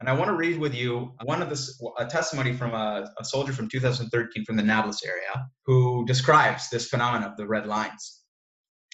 And 0.01 0.09
I 0.09 0.13
want 0.13 0.29
to 0.29 0.35
read 0.35 0.57
with 0.57 0.73
you 0.73 1.13
one 1.23 1.43
of 1.43 1.49
the 1.49 1.91
a 1.99 2.07
testimony 2.07 2.53
from 2.53 2.73
a, 2.73 3.07
a 3.19 3.23
soldier 3.23 3.53
from 3.53 3.69
2013 3.69 4.45
from 4.45 4.55
the 4.55 4.63
Nablus 4.63 5.05
area 5.05 5.47
who 5.67 6.05
describes 6.07 6.69
this 6.69 6.87
phenomenon 6.87 7.29
of 7.29 7.37
the 7.37 7.45
red 7.45 7.67
lines. 7.67 8.20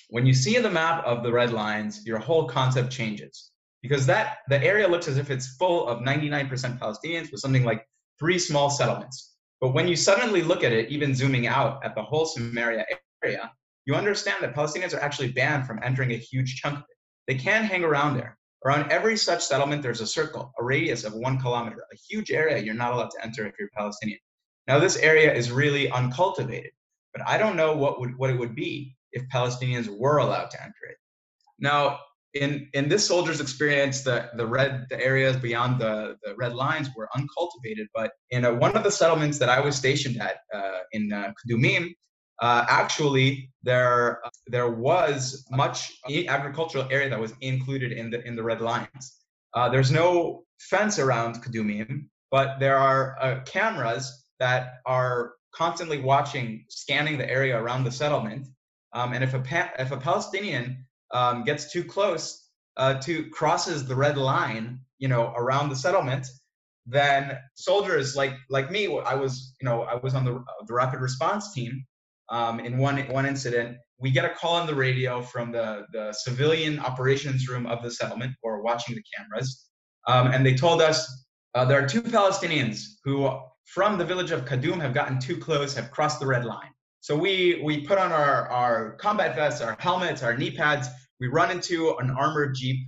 When 0.09 0.25
you 0.25 0.33
see 0.33 0.57
the 0.57 0.69
map 0.69 1.05
of 1.05 1.23
the 1.23 1.31
red 1.31 1.51
lines, 1.51 2.05
your 2.05 2.17
whole 2.17 2.47
concept 2.47 2.91
changes 2.91 3.51
because 3.81 4.05
that 4.05 4.37
the 4.47 4.61
area 4.63 4.87
looks 4.87 5.07
as 5.07 5.17
if 5.17 5.29
it's 5.29 5.55
full 5.55 5.87
of 5.87 5.99
99% 5.99 6.49
Palestinians 6.79 7.31
with 7.31 7.41
something 7.41 7.63
like 7.63 7.85
three 8.19 8.39
small 8.39 8.69
settlements. 8.69 9.35
But 9.59 9.73
when 9.73 9.87
you 9.87 9.95
suddenly 9.95 10.41
look 10.41 10.63
at 10.63 10.71
it, 10.71 10.89
even 10.89 11.13
zooming 11.13 11.47
out 11.47 11.83
at 11.83 11.95
the 11.95 12.01
whole 12.01 12.25
Samaria 12.25 12.85
area, 13.23 13.51
you 13.85 13.95
understand 13.95 14.37
that 14.41 14.55
Palestinians 14.55 14.93
are 14.93 14.99
actually 14.99 15.31
banned 15.31 15.67
from 15.67 15.79
entering 15.83 16.11
a 16.11 16.17
huge 16.17 16.55
chunk 16.55 16.75
of 16.75 16.83
it. 16.89 16.97
They 17.27 17.35
can 17.35 17.63
hang 17.63 17.83
around 17.83 18.15
there. 18.15 18.37
Around 18.65 18.91
every 18.91 19.15
such 19.17 19.45
settlement, 19.45 19.81
there's 19.81 20.01
a 20.01 20.07
circle, 20.07 20.51
a 20.59 20.63
radius 20.63 21.03
of 21.03 21.13
one 21.13 21.39
kilometer, 21.39 21.85
a 21.91 21.97
huge 22.09 22.31
area 22.31 22.57
you're 22.57 22.73
not 22.73 22.93
allowed 22.93 23.11
to 23.11 23.23
enter 23.23 23.45
if 23.45 23.53
you're 23.59 23.69
Palestinian. 23.75 24.19
Now, 24.67 24.79
this 24.79 24.97
area 24.97 25.33
is 25.33 25.51
really 25.51 25.89
uncultivated, 25.91 26.71
but 27.13 27.25
I 27.27 27.37
don't 27.37 27.55
know 27.55 27.77
what 27.77 27.99
would 27.99 28.17
what 28.17 28.29
it 28.29 28.37
would 28.37 28.55
be 28.55 28.96
if 29.17 29.23
Palestinians 29.37 29.87
were 30.03 30.17
allowed 30.17 30.49
to 30.51 30.59
enter 30.67 30.83
it. 30.91 30.97
Now, 31.59 31.81
in, 32.33 32.51
in 32.73 32.87
this 32.89 33.07
soldier's 33.07 33.41
experience, 33.41 34.01
the, 34.01 34.29
the 34.35 34.45
red 34.45 34.85
the 34.91 34.99
areas 35.11 35.35
beyond 35.37 35.79
the, 35.83 36.17
the 36.23 36.35
red 36.35 36.53
lines 36.53 36.87
were 36.95 37.09
uncultivated. 37.15 37.87
But 37.99 38.11
in 38.29 38.45
a, 38.45 38.53
one 38.53 38.75
of 38.77 38.83
the 38.83 38.91
settlements 38.91 39.37
that 39.39 39.49
I 39.49 39.59
was 39.59 39.75
stationed 39.75 40.21
at 40.21 40.37
uh, 40.53 40.79
in 40.91 41.11
uh, 41.11 41.31
Kadumim, 41.37 41.83
uh, 42.39 42.65
actually 42.69 43.51
there 43.63 44.21
there 44.55 44.71
was 44.89 45.45
much 45.49 45.77
agricultural 46.37 46.87
area 46.91 47.09
that 47.09 47.19
was 47.19 47.33
included 47.41 47.91
in 47.91 48.11
the 48.11 48.19
in 48.27 48.35
the 48.35 48.43
red 48.43 48.61
lines. 48.61 49.03
Uh, 49.55 49.67
there's 49.69 49.91
no 49.91 50.43
fence 50.59 50.99
around 50.99 51.41
Kadumim, 51.43 52.07
but 52.29 52.59
there 52.59 52.77
are 52.77 53.17
uh, 53.19 53.39
cameras 53.45 54.05
that 54.39 54.63
are 54.85 55.33
constantly 55.55 55.99
watching, 55.99 56.65
scanning 56.69 57.17
the 57.17 57.29
area 57.29 57.59
around 57.59 57.83
the 57.83 57.91
settlement 57.91 58.45
um, 58.93 59.13
and 59.13 59.23
if 59.23 59.33
a 59.33 59.39
pa- 59.39 59.71
if 59.79 59.91
a 59.91 59.97
Palestinian 59.97 60.85
um, 61.11 61.43
gets 61.43 61.71
too 61.71 61.83
close 61.83 62.49
uh, 62.77 62.95
to 62.95 63.29
crosses 63.29 63.87
the 63.87 63.95
red 63.95 64.17
line, 64.17 64.79
you 64.99 65.07
know, 65.07 65.33
around 65.35 65.69
the 65.69 65.75
settlement, 65.75 66.27
then 66.85 67.37
soldiers 67.55 68.15
like 68.15 68.33
like 68.49 68.71
me, 68.71 68.87
I 69.05 69.15
was 69.15 69.55
you 69.61 69.67
know 69.67 69.83
I 69.83 69.95
was 69.95 70.13
on 70.15 70.25
the 70.25 70.43
the 70.67 70.73
rapid 70.73 71.01
response 71.01 71.53
team. 71.53 71.85
Um, 72.29 72.59
in 72.59 72.77
one 72.77 72.97
one 73.07 73.25
incident, 73.25 73.77
we 73.99 74.11
get 74.11 74.25
a 74.25 74.29
call 74.29 74.55
on 74.55 74.67
the 74.67 74.75
radio 74.75 75.21
from 75.21 75.51
the 75.51 75.85
the 75.93 76.13
civilian 76.13 76.79
operations 76.79 77.47
room 77.47 77.65
of 77.65 77.81
the 77.83 77.91
settlement, 77.91 78.33
are 78.43 78.61
watching 78.61 78.95
the 78.95 79.03
cameras, 79.15 79.69
um, 80.07 80.27
and 80.27 80.45
they 80.45 80.55
told 80.55 80.81
us 80.81 81.25
uh, 81.55 81.65
there 81.65 81.83
are 81.83 81.87
two 81.87 82.01
Palestinians 82.01 82.83
who, 83.03 83.29
from 83.65 83.97
the 83.97 84.05
village 84.05 84.31
of 84.31 84.45
Kadum, 84.45 84.79
have 84.79 84.93
gotten 84.93 85.19
too 85.19 85.37
close, 85.37 85.73
have 85.75 85.91
crossed 85.91 86.19
the 86.19 86.27
red 86.27 86.45
line. 86.45 86.71
So 87.01 87.15
we 87.15 87.61
we 87.63 87.81
put 87.81 87.97
on 87.97 88.11
our 88.11 88.49
our 88.49 88.93
combat 88.93 89.35
vests, 89.35 89.61
our 89.61 89.75
helmets, 89.79 90.23
our 90.23 90.37
knee 90.37 90.51
pads. 90.51 90.87
We 91.19 91.27
run 91.27 91.51
into 91.51 91.95
an 91.97 92.11
armored 92.11 92.55
jeep, 92.55 92.87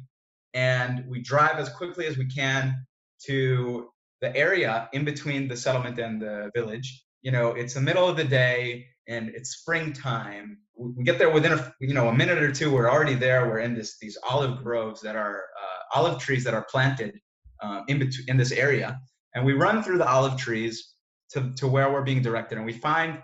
and 0.54 1.06
we 1.08 1.22
drive 1.22 1.58
as 1.58 1.70
quickly 1.70 2.06
as 2.06 2.18
we 2.18 2.28
can 2.28 2.86
to 3.25 3.89
the 4.22 4.36
area 4.36 4.89
in 4.94 5.06
between 5.06 5.48
the 5.48 5.56
settlement 5.56 6.00
and 6.00 6.22
the 6.22 6.51
village. 6.56 7.04
You 7.22 7.32
know, 7.32 7.50
it's 7.50 7.74
the 7.74 7.82
middle 7.82 8.08
of 8.08 8.18
the 8.18 8.24
day 8.24 8.86
and 9.10 9.30
it's 9.30 9.58
springtime. 9.58 10.60
We 10.78 11.04
get 11.04 11.18
there 11.18 11.32
within 11.32 11.54
a 11.54 11.74
you 11.82 11.94
know 11.94 12.08
a 12.08 12.13
minute 12.13 12.38
or 12.38 12.51
two. 12.51 12.72
We're 12.72 12.89
already 12.89 13.16
there. 13.16 13.50
We're 13.50 13.60
in 13.60 13.74
this 13.74 13.98
these 14.00 14.18
olive 14.28 14.63
groves 14.63 15.01
that 15.01 15.16
are 15.16 15.38
uh, 15.38 16.00
olive 16.00 16.22
trees 16.22 16.44
that 16.46 16.54
are 16.54 16.66
planted 16.72 17.20
um, 17.62 17.84
in 17.88 18.00
between 18.00 18.30
in 18.30 18.38
this 18.38 18.51
area, 18.51 19.00
and 19.36 19.44
we 19.44 19.54
run 19.54 19.84
through 19.84 19.98
the 19.98 20.08
olive 20.08 20.38
trees 20.38 20.94
to 21.32 21.51
to 21.56 21.68
where 21.68 21.92
we're 21.92 22.04
being 22.04 22.22
directed, 22.22 22.58
and 22.58 22.66
we 22.66 22.74
find 22.74 23.22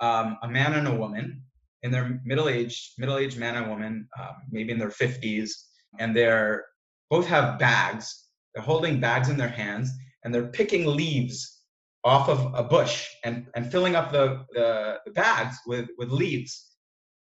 um, 0.00 0.38
a 0.42 0.48
man 0.48 0.74
and 0.74 0.88
a 0.88 0.94
woman 0.94 1.42
in 1.82 1.90
their 1.90 2.20
middle-aged 2.24 2.92
middle-aged 2.98 3.38
man 3.38 3.56
and 3.56 3.68
woman, 3.68 4.08
um, 4.18 4.34
maybe 4.50 4.72
in 4.72 4.78
their 4.78 4.90
50s, 4.90 5.50
and 5.98 6.16
they're 6.16 6.64
both 7.10 7.26
have 7.26 7.58
bags. 7.58 8.24
They're 8.54 8.64
holding 8.64 9.00
bags 9.00 9.28
in 9.28 9.36
their 9.36 9.48
hands, 9.48 9.90
and 10.24 10.34
they're 10.34 10.48
picking 10.48 10.86
leaves 10.86 11.60
off 12.04 12.28
of 12.28 12.54
a 12.54 12.62
bush 12.62 13.06
and, 13.24 13.46
and 13.54 13.70
filling 13.70 13.96
up 13.96 14.12
the, 14.12 14.44
the, 14.52 14.98
the 15.04 15.10
bags 15.10 15.56
with, 15.66 15.88
with 15.98 16.10
leaves. 16.10 16.70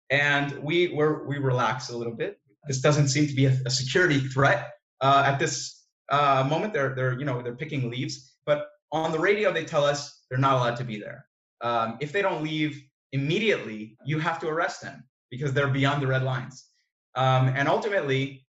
And 0.09 0.57
we 0.63 0.87
were 0.93 1.27
we 1.27 1.37
relax 1.37 1.89
a 1.89 1.97
little 1.97 2.15
bit. 2.15 2.39
This 2.67 2.81
doesn't 2.81 3.09
seem 3.09 3.27
to 3.27 3.33
be 3.33 3.45
a, 3.45 3.55
a 3.65 3.69
security 3.69 4.19
threat 4.19 4.71
uh, 5.01 5.23
at 5.27 5.37
this 5.37 5.85
uh, 6.11 6.47
moment. 6.49 6.73
They're 6.73 6.95
they're 6.95 7.19
you 7.19 7.25
know 7.25 7.43
they're 7.43 7.55
picking 7.55 7.91
leaves, 7.91 8.33
but 8.43 8.65
on 8.91 9.11
the 9.11 9.19
radio 9.19 9.53
they 9.53 9.65
tell 9.65 9.85
us 9.85 10.23
they're 10.29 10.39
not 10.39 10.53
allowed 10.53 10.77
to 10.77 10.83
be 10.83 10.99
there 10.99 11.28
um, 11.61 11.97
if 11.99 12.11
they 12.11 12.21
don't 12.21 12.43
leave 12.43 12.83
immediately, 13.11 13.97
you 14.05 14.19
have 14.19 14.39
to 14.39 14.47
arrest 14.47 14.81
them 14.81 15.03
because 15.31 15.53
they're 15.53 15.67
beyond 15.67 16.01
the 16.01 16.07
red 16.07 16.23
lines. 16.23 16.65
Um, 17.15 17.49
and 17.49 17.67
ultimately, 17.67 18.45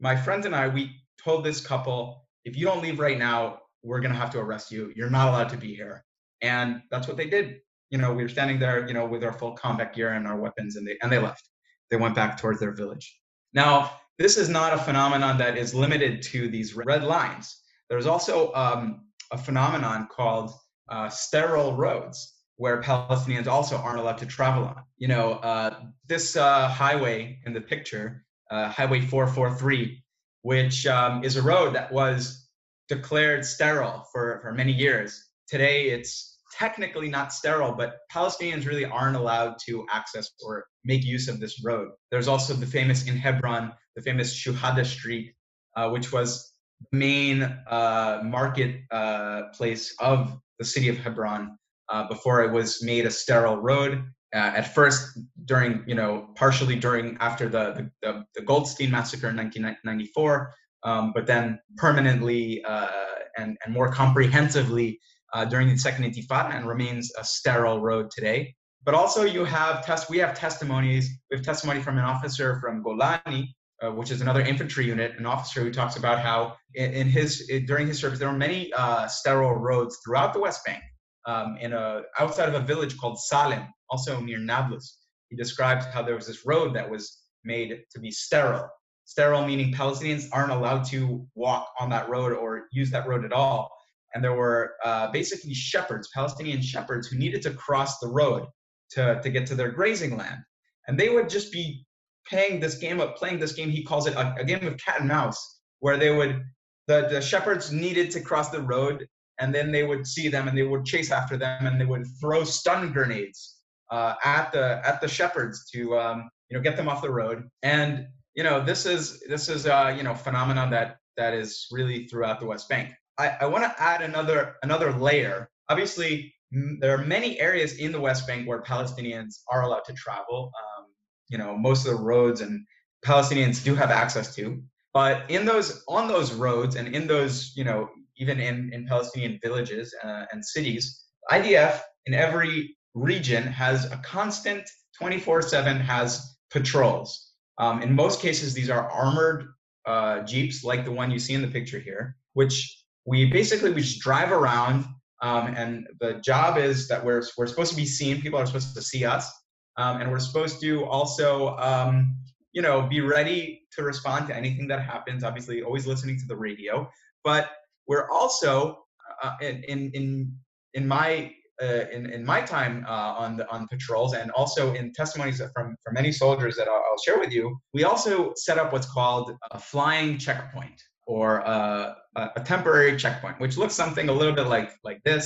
my 0.00 0.16
friends 0.16 0.46
and 0.46 0.54
I, 0.54 0.68
we 0.68 0.96
told 1.22 1.44
this 1.44 1.60
couple, 1.60 2.26
if 2.44 2.56
you 2.56 2.64
don't 2.64 2.82
leave 2.82 2.98
right 2.98 3.18
now, 3.18 3.60
we're 3.82 4.00
going 4.00 4.12
to 4.12 4.18
have 4.18 4.30
to 4.30 4.38
arrest 4.38 4.70
you. 4.70 4.92
You're 4.96 5.10
not 5.10 5.28
allowed 5.28 5.48
to 5.50 5.56
be 5.56 5.74
here. 5.74 6.04
And 6.42 6.82
that's 6.90 7.06
what 7.06 7.16
they 7.16 7.28
did. 7.28 7.60
You 7.90 7.98
know, 7.98 8.12
we 8.12 8.22
were 8.22 8.28
standing 8.28 8.58
there, 8.58 8.86
you 8.86 8.94
know, 8.94 9.04
with 9.06 9.24
our 9.24 9.32
full 9.32 9.52
combat 9.52 9.94
gear 9.94 10.12
and 10.12 10.26
our 10.26 10.36
weapons, 10.36 10.76
and 10.76 10.86
they 10.86 10.96
and 11.02 11.10
they 11.10 11.18
left. 11.18 11.48
They 11.90 11.96
went 11.96 12.14
back 12.14 12.38
towards 12.38 12.60
their 12.60 12.72
village. 12.72 13.20
Now, 13.52 13.90
this 14.18 14.36
is 14.36 14.48
not 14.48 14.72
a 14.72 14.78
phenomenon 14.78 15.38
that 15.38 15.58
is 15.58 15.74
limited 15.74 16.22
to 16.22 16.48
these 16.48 16.76
red 16.76 17.02
lines. 17.02 17.62
There's 17.88 18.06
also 18.06 18.52
um, 18.54 19.06
a 19.32 19.38
phenomenon 19.38 20.06
called 20.10 20.52
uh, 20.88 21.08
sterile 21.08 21.74
roads 21.74 22.39
where 22.60 22.82
Palestinians 22.82 23.46
also 23.46 23.78
aren't 23.78 23.98
allowed 23.98 24.18
to 24.18 24.26
travel 24.26 24.64
on. 24.64 24.82
You 24.98 25.08
know, 25.08 25.32
uh, 25.36 25.80
this 26.06 26.36
uh, 26.36 26.68
highway 26.68 27.38
in 27.46 27.54
the 27.54 27.60
picture, 27.62 28.22
uh, 28.50 28.68
Highway 28.68 29.00
443, 29.00 30.04
which 30.42 30.86
um, 30.86 31.24
is 31.24 31.36
a 31.36 31.42
road 31.42 31.74
that 31.74 31.90
was 31.90 32.50
declared 32.86 33.46
sterile 33.46 34.06
for, 34.12 34.40
for 34.42 34.52
many 34.52 34.72
years. 34.72 35.30
Today, 35.48 35.88
it's 35.88 36.36
technically 36.52 37.08
not 37.08 37.32
sterile, 37.32 37.72
but 37.72 38.00
Palestinians 38.12 38.66
really 38.66 38.84
aren't 38.84 39.16
allowed 39.16 39.56
to 39.64 39.86
access 39.90 40.28
or 40.44 40.66
make 40.84 41.02
use 41.02 41.28
of 41.28 41.40
this 41.40 41.64
road. 41.64 41.88
There's 42.10 42.28
also 42.28 42.52
the 42.52 42.66
famous 42.66 43.06
in 43.08 43.16
Hebron, 43.16 43.72
the 43.96 44.02
famous 44.02 44.34
Shuhada 44.34 44.84
Street, 44.84 45.32
uh, 45.78 45.88
which 45.88 46.12
was 46.12 46.52
the 46.92 46.98
main 46.98 47.42
uh, 47.42 48.20
market 48.22 48.82
uh, 48.90 49.44
place 49.54 49.94
of 49.98 50.38
the 50.58 50.64
city 50.66 50.90
of 50.90 50.98
Hebron 50.98 51.56
uh, 51.90 52.06
before 52.08 52.42
it 52.42 52.52
was 52.52 52.82
made 52.82 53.06
a 53.06 53.10
sterile 53.10 53.56
road. 53.56 54.04
Uh, 54.32 54.38
at 54.38 54.74
first, 54.74 55.18
during 55.44 55.82
you 55.86 55.94
know, 55.94 56.28
partially 56.36 56.76
during 56.76 57.16
after 57.20 57.48
the 57.48 57.90
the, 58.02 58.24
the 58.34 58.42
Goldstein 58.42 58.90
massacre 58.90 59.28
in 59.28 59.36
1994, 59.36 60.54
um, 60.84 61.12
but 61.14 61.26
then 61.26 61.58
permanently 61.76 62.62
uh, 62.64 62.88
and 63.36 63.56
and 63.64 63.74
more 63.74 63.90
comprehensively 63.92 65.00
uh, 65.32 65.44
during 65.44 65.68
the 65.68 65.76
second 65.76 66.04
Intifada, 66.04 66.54
and 66.54 66.66
remains 66.66 67.12
a 67.18 67.24
sterile 67.24 67.80
road 67.80 68.10
today. 68.10 68.54
But 68.84 68.94
also, 68.94 69.24
you 69.24 69.44
have 69.44 69.84
test. 69.84 70.08
We 70.08 70.18
have 70.18 70.38
testimonies. 70.38 71.10
We 71.30 71.36
have 71.36 71.44
testimony 71.44 71.80
from 71.80 71.98
an 71.98 72.04
officer 72.04 72.60
from 72.60 72.84
Golani 72.84 73.48
uh, 73.82 73.90
which 73.90 74.10
is 74.10 74.20
another 74.20 74.40
infantry 74.40 74.86
unit, 74.86 75.12
an 75.18 75.26
officer 75.26 75.62
who 75.62 75.72
talks 75.72 75.96
about 75.96 76.20
how 76.20 76.56
in, 76.74 76.92
in 76.92 77.06
his 77.06 77.48
in, 77.48 77.66
during 77.66 77.86
his 77.86 77.98
service 77.98 78.18
there 78.18 78.28
were 78.28 78.36
many 78.36 78.72
uh, 78.74 79.06
sterile 79.06 79.54
roads 79.54 79.98
throughout 80.04 80.32
the 80.32 80.40
West 80.40 80.64
Bank, 80.64 80.82
um, 81.26 81.56
in 81.60 81.72
a 81.72 82.02
outside 82.18 82.48
of 82.48 82.54
a 82.54 82.64
village 82.66 82.96
called 82.98 83.20
Salem, 83.20 83.66
also 83.90 84.20
near 84.20 84.38
Nablus. 84.38 84.98
He 85.28 85.36
describes 85.36 85.86
how 85.86 86.02
there 86.02 86.14
was 86.14 86.26
this 86.26 86.44
road 86.44 86.74
that 86.74 86.88
was 86.88 87.18
made 87.44 87.82
to 87.92 88.00
be 88.00 88.10
sterile. 88.10 88.68
Sterile 89.04 89.46
meaning 89.46 89.72
Palestinians 89.72 90.28
aren't 90.32 90.52
allowed 90.52 90.84
to 90.86 91.26
walk 91.34 91.68
on 91.78 91.90
that 91.90 92.08
road 92.08 92.32
or 92.32 92.66
use 92.72 92.90
that 92.90 93.08
road 93.08 93.24
at 93.24 93.32
all. 93.32 93.70
And 94.14 94.22
there 94.22 94.34
were 94.34 94.74
uh, 94.84 95.10
basically 95.10 95.54
shepherds, 95.54 96.08
Palestinian 96.14 96.62
shepherds, 96.62 97.06
who 97.06 97.18
needed 97.18 97.42
to 97.42 97.52
cross 97.52 97.98
the 97.98 98.08
road 98.08 98.46
to, 98.92 99.20
to 99.20 99.30
get 99.30 99.46
to 99.46 99.54
their 99.54 99.70
grazing 99.70 100.16
land. 100.16 100.38
And 100.86 100.98
they 100.98 101.08
would 101.08 101.28
just 101.28 101.52
be 101.52 101.84
playing 102.28 102.60
this 102.60 102.76
game 102.76 103.00
of 103.00 103.14
playing 103.14 103.38
this 103.38 103.52
game. 103.52 103.70
He 103.70 103.84
calls 103.84 104.06
it 104.06 104.14
a, 104.14 104.34
a 104.38 104.44
game 104.44 104.66
of 104.66 104.76
cat 104.78 105.00
and 105.00 105.08
mouse, 105.08 105.60
where 105.78 105.96
they 105.96 106.14
would 106.14 106.42
the, 106.86 107.06
the 107.08 107.20
shepherds 107.20 107.70
needed 107.70 108.10
to 108.10 108.20
cross 108.20 108.50
the 108.50 108.62
road, 108.62 109.06
and 109.40 109.54
then 109.54 109.72
they 109.72 109.82
would 109.82 110.06
see 110.06 110.28
them 110.28 110.48
and 110.48 110.56
they 110.56 110.62
would 110.62 110.84
chase 110.84 111.10
after 111.10 111.36
them 111.36 111.66
and 111.66 111.80
they 111.80 111.84
would 111.84 112.06
throw 112.20 112.44
stun 112.44 112.92
grenades 112.92 113.56
uh, 113.90 114.14
at 114.22 114.52
the 114.52 114.80
at 114.84 115.00
the 115.00 115.08
shepherds 115.08 115.68
to 115.70 115.98
um, 115.98 116.30
you 116.48 116.56
know 116.56 116.62
get 116.62 116.76
them 116.76 116.88
off 116.88 117.02
the 117.02 117.10
road. 117.10 117.48
And 117.62 118.06
you 118.34 118.44
know 118.44 118.64
this 118.64 118.86
is 118.86 119.20
this 119.28 119.48
is 119.48 119.66
uh, 119.66 119.94
you 119.96 120.02
know 120.02 120.14
phenomenon 120.14 120.70
that 120.70 120.96
that 121.16 121.34
is 121.34 121.66
really 121.70 122.06
throughout 122.06 122.40
the 122.40 122.46
West 122.46 122.68
Bank. 122.68 122.92
I, 123.18 123.36
I 123.40 123.46
want 123.46 123.64
to 123.64 123.82
add 123.82 124.02
another 124.02 124.56
another 124.62 124.92
layer. 124.92 125.48
Obviously, 125.68 126.32
m- 126.54 126.78
there 126.80 126.94
are 126.94 127.04
many 127.04 127.40
areas 127.40 127.78
in 127.78 127.92
the 127.92 128.00
West 128.00 128.26
Bank 128.26 128.48
where 128.48 128.62
Palestinians 128.62 129.40
are 129.48 129.62
allowed 129.62 129.84
to 129.86 129.92
travel. 129.94 130.52
Um, 130.58 130.86
you 131.30 131.38
know 131.38 131.56
most 131.56 131.86
of 131.86 131.96
the 131.96 132.02
roads 132.02 132.40
and 132.40 132.64
Palestinians 133.04 133.64
do 133.64 133.74
have 133.74 133.90
access 133.90 134.34
to. 134.36 134.62
But 134.92 135.30
in 135.30 135.44
those 135.46 135.84
on 135.88 136.08
those 136.08 136.32
roads 136.32 136.76
and 136.76 136.94
in 136.94 137.06
those 137.06 137.52
you 137.56 137.64
know 137.64 137.88
even 138.20 138.38
in, 138.38 138.70
in 138.72 138.86
Palestinian 138.86 139.38
villages 139.42 139.92
uh, 140.04 140.26
and 140.30 140.44
cities, 140.44 141.04
IDF 141.30 141.80
in 142.06 142.14
every 142.14 142.76
region 142.94 143.42
has 143.42 143.90
a 143.90 143.96
constant 143.98 144.62
24/7 145.00 145.80
has 145.80 146.36
patrols. 146.50 147.32
Um, 147.58 147.82
in 147.82 147.92
most 147.94 148.20
cases, 148.20 148.54
these 148.54 148.70
are 148.70 148.90
armored 148.90 149.48
uh, 149.86 150.20
jeeps 150.20 150.62
like 150.62 150.84
the 150.84 150.92
one 150.92 151.10
you 151.10 151.18
see 151.18 151.34
in 151.34 151.42
the 151.42 151.48
picture 151.48 151.78
here, 151.78 152.16
which 152.34 152.84
we 153.06 153.26
basically 153.26 153.72
we 153.72 153.80
just 153.80 154.00
drive 154.00 154.32
around. 154.32 154.84
Um, 155.22 155.54
and 155.56 155.86
the 156.00 156.14
job 156.24 156.58
is 156.58 156.88
that 156.88 157.04
we're 157.04 157.22
we're 157.36 157.46
supposed 157.46 157.70
to 157.70 157.76
be 157.76 157.86
seen. 157.86 158.20
People 158.20 158.38
are 158.38 158.46
supposed 158.46 158.74
to 158.74 158.82
see 158.82 159.04
us, 159.04 159.30
um, 159.76 160.00
and 160.00 160.10
we're 160.10 160.18
supposed 160.18 160.60
to 160.62 160.84
also, 160.86 161.56
um, 161.56 162.16
you 162.52 162.62
know, 162.62 162.82
be 162.82 163.00
ready 163.00 163.62
to 163.72 163.82
respond 163.82 164.26
to 164.28 164.36
anything 164.36 164.66
that 164.68 164.82
happens. 164.82 165.22
Obviously, 165.24 165.62
always 165.62 165.86
listening 165.86 166.18
to 166.18 166.26
the 166.26 166.36
radio, 166.36 166.88
but 167.24 167.50
we're 167.90 168.08
also 168.08 168.84
uh, 169.22 169.34
in, 169.42 169.64
in 169.64 169.90
in 169.92 170.32
in 170.74 170.86
my 170.86 171.32
uh, 171.60 171.84
in, 171.92 172.06
in 172.10 172.24
my 172.24 172.40
time 172.40 172.86
uh, 172.88 173.22
on 173.24 173.36
the 173.36 173.46
on 173.50 173.66
patrols 173.66 174.14
and 174.14 174.30
also 174.30 174.72
in 174.74 174.92
testimonies 174.92 175.42
from 175.54 175.76
from 175.82 175.92
many 175.94 176.12
soldiers 176.12 176.56
that 176.56 176.68
I'll, 176.68 176.84
I'll, 176.88 177.02
share 177.04 177.18
with 177.18 177.32
you, 177.32 177.58
we 177.74 177.82
also 177.84 178.32
set 178.36 178.56
up 178.58 178.72
what's 178.72 178.90
called 178.90 179.32
a 179.50 179.58
flying 179.58 180.16
checkpoint 180.18 180.80
or 181.06 181.38
a, 181.38 181.96
a 182.36 182.40
temporary 182.44 182.96
checkpoint, 182.96 183.40
which 183.40 183.56
looks 183.58 183.74
something 183.74 184.08
a 184.08 184.12
little 184.12 184.36
bit 184.40 184.46
like 184.46 184.70
like 184.84 185.00
this. 185.04 185.24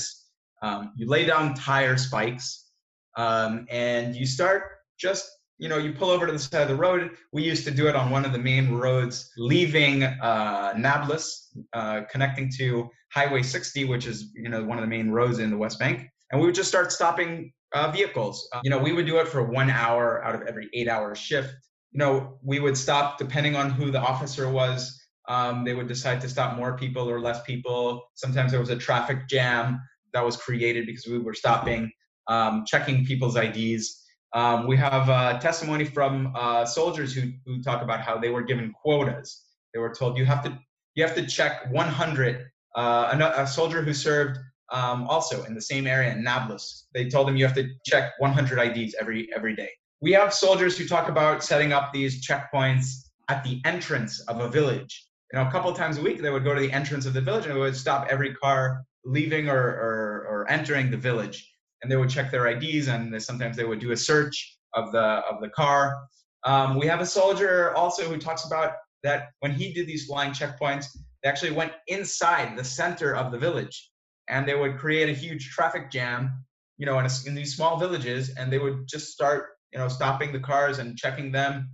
Um, 0.63 0.93
you 0.97 1.07
lay 1.07 1.27
down 1.27 1.55
tire 1.55 1.99
spikes 1.99 2.71
um, 3.17 3.67
and 3.69 4.17
you 4.17 4.25
start 4.25 4.63
just 4.99 5.29
you 5.59 5.69
know 5.69 5.79
you 5.79 5.93
pull 5.93 6.11
over 6.11 6.27
to 6.27 6.33
the 6.33 6.39
side 6.39 6.63
of 6.63 6.69
the 6.69 6.77
road. 6.77 7.13
We 7.33 7.43
used 7.43 7.65
to 7.65 7.71
do 7.71 7.89
it 7.89 7.97
on 7.97 8.11
one 8.11 8.25
of 8.25 8.33
the 8.33 8.39
main 8.39 8.73
roads 8.73 9.31
leaving 9.37 10.03
uh, 10.03 10.75
nablus 10.77 11.57
uh, 11.73 12.03
connecting 12.11 12.51
to 12.59 12.89
highway 13.13 13.43
60 13.43 13.85
which 13.85 14.07
is 14.07 14.33
you 14.35 14.49
know 14.49 14.65
one 14.65 14.79
of 14.79 14.83
the 14.83 14.89
main 14.89 15.11
roads 15.11 15.39
in 15.39 15.51
the 15.51 15.57
west 15.57 15.79
bank. 15.79 16.09
And 16.31 16.41
we 16.41 16.47
would 16.47 16.55
just 16.55 16.69
start 16.69 16.91
stopping 16.91 17.53
uh, 17.73 17.91
vehicles. 17.91 18.49
Uh, 18.53 18.61
you 18.65 18.71
know 18.71 18.79
we 18.79 18.93
would 18.93 19.07
do 19.07 19.19
it 19.19 19.29
for 19.29 19.45
one 19.45 19.71
hour 19.71 20.25
out 20.25 20.35
of 20.35 20.43
every 20.43 20.69
eight 20.75 20.89
hour 20.89 21.15
shift. 21.15 21.55
You 21.93 21.99
know 21.99 22.39
we 22.43 22.61
would 22.61 22.77
stop 22.77 23.19
depending 23.19 23.57
on 23.57 23.71
who 23.71 23.91
the 23.91 24.01
officer 24.01 24.51
was. 24.51 25.01
Um, 25.27 25.65
they 25.65 25.73
would 25.73 25.89
decide 25.89 26.21
to 26.21 26.29
stop 26.29 26.57
more 26.57 26.77
people 26.77 27.09
or 27.09 27.19
less 27.19 27.43
people. 27.45 28.11
Sometimes 28.15 28.51
there 28.51 28.61
was 28.61 28.69
a 28.69 28.77
traffic 28.77 29.27
jam 29.27 29.81
that 30.13 30.25
was 30.25 30.37
created 30.37 30.87
because 30.87 31.07
we 31.07 31.19
were 31.19 31.35
stopping 31.35 31.91
um, 32.29 32.65
checking 32.67 33.05
people's 33.05 33.37
IDs. 33.37 34.04
Um, 34.35 34.67
we 34.67 34.77
have 34.77 35.09
uh, 35.09 35.39
testimony 35.39 35.85
from 35.85 36.33
uh, 36.35 36.65
soldiers 36.65 37.15
who, 37.15 37.33
who 37.47 37.63
talk 37.63 37.83
about 37.83 38.01
how 38.01 38.19
they 38.19 38.31
were 38.31 38.43
given 38.43 38.73
quotas. 38.73 39.45
They 39.73 39.79
were 39.79 39.95
told 39.95 40.19
you 40.19 40.25
have 40.25 40.43
to 40.45 40.59
you 40.97 41.05
have 41.05 41.15
to 41.15 41.27
check 41.27 41.71
100. 41.73 42.47
Uh, 42.77 43.31
a, 43.37 43.43
a, 43.43 43.47
soldier 43.47 43.83
who 43.83 43.95
served 43.95 44.39
um, 44.73 45.07
also 45.07 45.45
in 45.45 45.55
the 45.55 45.61
same 45.61 45.87
area 45.87 46.13
in 46.13 46.25
Nablus, 46.25 46.89
they 46.93 47.09
told 47.09 47.29
him 47.29 47.37
you 47.37 47.47
have 47.47 47.55
to 47.55 47.69
check 47.87 48.13
100 48.19 48.59
IDs 48.59 48.97
every 49.01 49.29
every 49.35 49.55
day. 49.55 49.71
We 50.01 50.11
have 50.13 50.35
soldiers 50.35 50.77
who 50.77 50.87
talk 50.87 51.09
about 51.09 51.45
setting 51.45 51.73
up 51.73 51.93
these 51.93 52.27
checkpoints 52.27 53.11
at 53.29 53.45
the 53.45 53.61
entrance 53.65 54.21
of 54.27 54.41
a 54.41 54.49
village. 54.49 55.07
You 55.33 55.39
know, 55.39 55.47
a 55.47 55.51
couple 55.51 55.73
times 55.73 55.99
a 55.99 56.03
week 56.03 56.21
they 56.21 56.31
would 56.31 56.45
go 56.45 56.55
to 56.55 56.61
the 56.61 56.73
entrance 56.73 57.07
of 57.07 57.15
the 57.15 57.21
village 57.21 57.47
and 57.47 57.57
would 57.57 57.77
stop 57.77 58.09
every 58.11 58.35
car 58.35 58.85
leaving 59.05 59.49
or, 59.49 59.59
or, 59.59 60.27
or 60.29 60.51
entering 60.51 60.91
the 60.91 60.97
village 60.97 61.54
and 61.85 61.93
they 61.93 61.97
would 61.97 62.09
check 62.09 62.31
their 62.31 62.47
IDs, 62.47 62.89
and 62.89 63.23
sometimes 63.23 63.59
they 63.59 63.65
would 63.65 63.79
do 63.79 63.93
a 63.93 63.97
search 63.97 64.57
of 64.73 64.91
the 64.91 65.07
of 65.31 65.43
the 65.43 65.51
car. 65.51 65.99
Um, 66.45 66.79
we 66.79 66.87
have 66.87 67.03
a 67.03 67.07
soldier 67.07 67.75
also 67.75 68.05
who 68.05 68.17
talks 68.17 68.47
about 68.47 68.73
that 69.03 69.29
when 69.41 69.53
he 69.53 69.71
did 69.71 69.87
these 69.87 70.07
flying 70.07 70.33
checkpoints, 70.33 70.87
they 71.23 71.29
actually 71.29 71.53
went 71.53 71.73
inside 71.89 72.57
the 72.57 72.65
center 72.65 73.15
of 73.15 73.31
the 73.33 73.39
village, 73.39 73.91
and 74.31 74.49
they 74.49 74.55
would 74.55 74.79
create 74.79 75.11
a 75.11 75.13
huge 75.13 75.51
traffic 75.51 75.91
jam, 75.91 76.43
you 76.79 76.87
know, 76.87 76.99
in, 77.01 77.05
a, 77.05 77.11
in 77.27 77.35
these 77.35 77.55
small 77.55 77.79
villages, 77.79 78.31
and 78.39 78.51
they 78.51 78.59
would 78.59 78.89
just 78.89 79.13
start, 79.13 79.51
you 79.71 79.79
know, 79.79 79.89
stopping 79.89 80.33
the 80.33 80.41
cars 80.41 80.79
and 80.79 80.97
checking 80.97 81.31
them. 81.31 81.69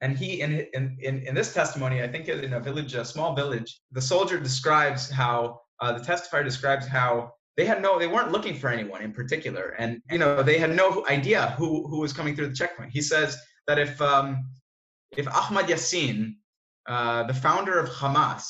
And 0.00 0.16
he, 0.16 0.42
in, 0.42 0.64
in, 0.74 0.96
in, 1.00 1.26
in 1.26 1.34
this 1.34 1.52
testimony, 1.52 2.04
I 2.04 2.06
think 2.06 2.28
in 2.28 2.52
a 2.52 2.60
village, 2.60 2.94
a 2.94 3.04
small 3.04 3.34
village, 3.34 3.80
the 3.90 4.00
soldier 4.00 4.38
describes 4.38 5.10
how, 5.10 5.60
uh, 5.80 5.98
the 5.98 6.04
testifier 6.04 6.44
describes 6.44 6.86
how 6.86 7.32
they 7.58 7.66
had 7.66 7.82
no 7.82 7.98
they 7.98 8.06
weren't 8.06 8.30
looking 8.30 8.54
for 8.54 8.70
anyone 8.70 9.02
in 9.02 9.12
particular. 9.12 9.74
And 9.78 10.00
you 10.10 10.16
know 10.16 10.42
they 10.42 10.58
had 10.58 10.74
no 10.74 11.04
idea 11.08 11.54
who 11.58 11.86
who 11.88 11.98
was 11.98 12.14
coming 12.14 12.34
through 12.34 12.48
the 12.48 12.54
checkpoint. 12.54 12.92
He 12.92 13.02
says 13.02 13.36
that 13.66 13.78
if 13.78 14.00
um 14.00 14.48
if 15.16 15.26
ahmad 15.28 15.66
yassin 15.66 16.36
uh, 16.88 17.24
the 17.24 17.34
founder 17.34 17.78
of 17.78 17.90
hamas 17.90 18.44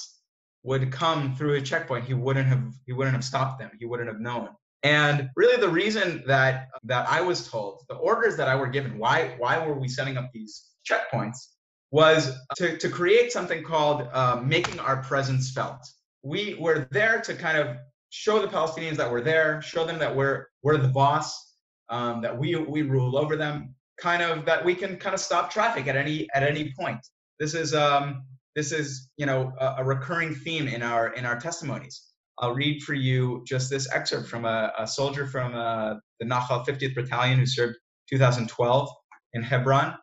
would 0.63 0.93
come 0.93 1.35
through 1.35 1.55
a 1.55 1.61
checkpoint 1.61 2.05
he 2.05 2.15
wouldn't 2.15 2.47
have 2.47 2.63
he 2.87 2.93
wouldn't 2.93 3.17
have 3.17 3.25
stopped 3.25 3.59
them. 3.59 3.71
He 3.81 3.87
wouldn't 3.87 4.09
have 4.09 4.21
known. 4.21 4.51
And 4.85 5.31
really 5.35 5.59
the 5.61 5.71
reason 5.83 6.23
that 6.27 6.69
that 6.85 7.09
i 7.09 7.21
was 7.21 7.49
told 7.49 7.85
the 7.89 7.97
orders 7.97 8.37
that 8.37 8.47
i 8.47 8.55
were 8.55 8.69
given 8.77 8.99
why 8.99 9.35
why 9.39 9.55
were 9.67 9.79
we 9.83 9.89
setting 9.89 10.17
up 10.19 10.31
these 10.33 10.53
checkpoints 10.89 11.39
was 11.91 12.37
to, 12.59 12.77
to 12.77 12.89
create 12.91 13.33
something 13.33 13.65
called 13.65 14.07
uh, 14.13 14.37
making 14.45 14.79
our 14.79 14.99
presence 14.99 15.51
felt. 15.51 15.83
We 16.23 16.55
were 16.61 16.87
there 16.91 17.23
to 17.23 17.35
kind 17.35 17.57
of 17.57 17.79
show 18.11 18.41
the 18.41 18.49
Palestinians 18.49 18.97
that 18.97 19.11
we're 19.11 19.21
there, 19.21 19.61
show 19.63 19.85
them 19.85 19.99
that 19.99 20.15
we're 20.15 20.47
we're 20.63 20.77
the 20.77 20.89
boss, 20.89 21.55
um, 21.91 22.23
that 22.23 22.37
we 22.37 22.57
we 22.57 22.83
rule 22.83 23.17
over 23.17 23.37
them, 23.37 23.75
kind 24.01 24.23
of 24.23 24.45
that 24.47 24.65
we 24.65 24.75
can 24.75 24.97
kind 24.97 25.15
of 25.15 25.21
stop 25.21 25.51
traffic 25.51 25.87
at 25.87 25.97
any 25.97 26.29
at 26.35 26.43
any 26.43 26.73
point. 26.79 27.01
This 27.39 27.55
is 27.55 27.75
um, 27.75 28.23
this 28.57 28.73
is 28.73 29.09
you 29.17 29.27
know 29.27 29.53
a, 29.59 29.77
a 29.79 29.85
recurring 29.85 30.35
theme 30.35 30.69
in 30.69 30.83
our 30.83 31.13
in 31.15 31.25
our 31.25 31.39
testimonies. 31.39 32.05
I'll 32.41 32.55
read 32.55 32.83
for 32.83 32.95
you 32.95 33.43
just 33.47 33.69
this 33.69 33.91
excerpt 33.93 34.29
from 34.29 34.45
a, 34.45 34.73
a 34.79 34.87
soldier 34.87 35.27
from 35.27 35.55
uh, 35.57 35.95
the 36.21 36.27
Nahal 36.27 36.65
50th 36.65 36.95
Battalion 36.95 37.39
who 37.39 37.47
served 37.47 37.75
2012 38.09 38.89
in 39.35 39.43
Hebron. 39.43 39.95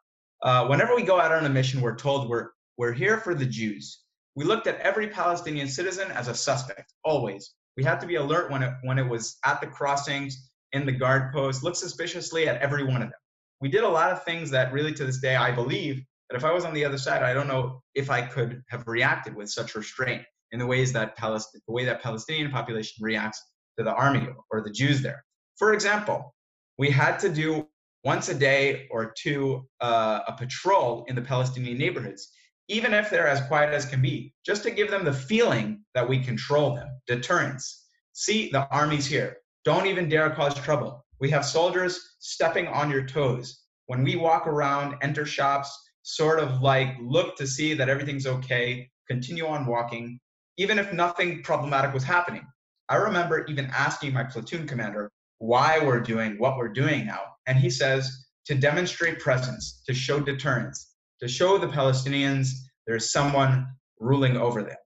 Uh, 0.44 0.68
whenever 0.68 0.96
we 0.96 1.04
go 1.04 1.20
out 1.20 1.32
on 1.32 1.46
a 1.46 1.50
mission, 1.50 1.82
we're 1.82 1.96
told 1.96 2.30
we're 2.30 2.50
we're 2.78 2.94
here 2.94 3.18
for 3.18 3.34
the 3.34 3.46
Jews. 3.46 4.02
We 4.36 4.44
looked 4.44 4.68
at 4.68 4.80
every 4.82 5.08
Palestinian 5.08 5.70
citizen 5.70 6.12
as 6.12 6.28
a 6.28 6.36
suspect, 6.36 6.94
always. 7.06 7.54
We 7.78 7.84
had 7.84 8.00
to 8.02 8.08
be 8.08 8.16
alert 8.16 8.52
when 8.52 8.64
it 8.64 8.74
when 8.84 8.98
it 8.98 9.08
was 9.08 9.38
at 9.46 9.62
the 9.62 9.68
crossings, 9.68 10.50
in 10.76 10.86
the 10.86 10.92
guard 10.92 11.32
post, 11.32 11.64
look 11.64 11.76
suspiciously 11.76 12.48
at 12.48 12.62
every 12.62 12.84
one 12.84 13.02
of 13.02 13.10
them. 13.10 13.20
We 13.62 13.70
did 13.70 13.84
a 13.84 13.90
lot 13.90 14.12
of 14.12 14.24
things 14.24 14.52
that 14.52 14.74
really 14.74 14.94
to 14.94 15.06
this 15.06 15.20
day 15.20 15.36
I 15.36 15.52
believe 15.52 16.04
that 16.30 16.36
if 16.36 16.44
I 16.44 16.52
was 16.52 16.66
on 16.66 16.74
the 16.74 16.84
other 16.84 16.98
side, 16.98 17.24
I 17.24 17.34
don't 17.34 17.48
know 17.48 17.82
if 17.94 18.10
I 18.10 18.22
could 18.22 18.62
have 18.70 18.86
reacted 18.86 19.36
with 19.36 19.50
such 19.50 19.76
restraint 19.76 20.24
in 20.52 20.60
the 20.60 20.66
ways 20.66 20.92
that 20.94 21.16
Palestine, 21.16 21.62
the 21.66 21.74
way 21.74 21.86
that 21.86 22.04
Palestinian 22.04 22.52
population 22.52 23.04
reacts 23.04 23.42
to 23.78 23.84
the 23.84 23.94
army 23.94 24.28
or 24.52 24.62
the 24.62 24.72
Jews 24.72 25.02
there. 25.02 25.24
For 25.58 25.74
example, 25.74 26.34
we 26.78 26.90
had 26.90 27.18
to 27.20 27.30
do 27.30 27.68
once 28.04 28.28
a 28.30 28.36
day 28.36 28.88
or 28.92 29.14
two 29.18 29.68
uh, 29.80 30.20
a 30.28 30.34
patrol 30.34 31.06
in 31.08 31.16
the 31.16 31.22
Palestinian 31.22 31.78
neighborhoods, 31.78 32.32
even 32.67 32.93
if 32.93 33.10
they're 33.10 33.28
as 33.28 33.45
quiet 33.47 33.73
as 33.73 33.86
can 33.86 34.01
be, 34.01 34.34
just 34.45 34.63
to 34.63 34.71
give 34.71 34.89
them 34.89 35.06
the 35.06 35.13
feeling 35.13 35.82
that 35.93 36.08
we 36.08 36.19
control 36.19 36.75
them. 36.75 36.88
Deterrence. 37.08 37.86
See, 38.13 38.49
the 38.49 38.67
army's 38.73 39.06
here. 39.06 39.38
Don't 39.63 39.88
even 39.88 40.10
dare 40.10 40.30
cause 40.32 40.56
trouble. 40.56 41.06
We 41.19 41.30
have 41.32 41.45
soldiers 41.45 42.15
stepping 42.19 42.67
on 42.67 42.89
your 42.89 43.06
toes. 43.06 43.63
When 43.88 44.04
we 44.04 44.15
walk 44.15 44.47
around, 44.47 44.95
enter 45.01 45.25
shops, 45.25 45.75
sort 46.04 46.39
of 46.39 46.62
like 46.62 46.95
look 47.01 47.36
to 47.38 47.47
see 47.47 47.73
that 47.73 47.89
everything's 47.89 48.28
okay, 48.28 48.89
continue 49.08 49.47
on 49.47 49.65
walking, 49.65 50.19
even 50.58 50.80
if 50.80 50.93
nothing 50.93 51.43
problematic 51.43 51.93
was 51.93 52.04
happening. 52.04 52.45
I 52.89 52.95
remember 52.95 53.45
even 53.45 53.65
asking 53.73 54.13
my 54.13 54.23
platoon 54.23 54.67
commander 54.67 55.12
why 55.39 55.80
we're 55.80 55.99
doing 55.99 56.36
what 56.38 56.58
we're 56.58 56.69
doing 56.69 57.06
now. 57.06 57.21
And 57.47 57.58
he 57.58 57.69
says 57.69 58.25
to 58.45 58.56
demonstrate 58.56 59.19
presence, 59.19 59.84
to 59.88 59.93
show 59.93 60.19
deterrence, 60.19 60.94
to 61.21 61.28
show 61.28 61.58
the 61.58 61.67
Palestinians 61.67 62.49
there's 62.88 63.12
someone 63.12 63.67
ruling 63.99 64.38
over 64.38 64.62
them. 64.62 64.78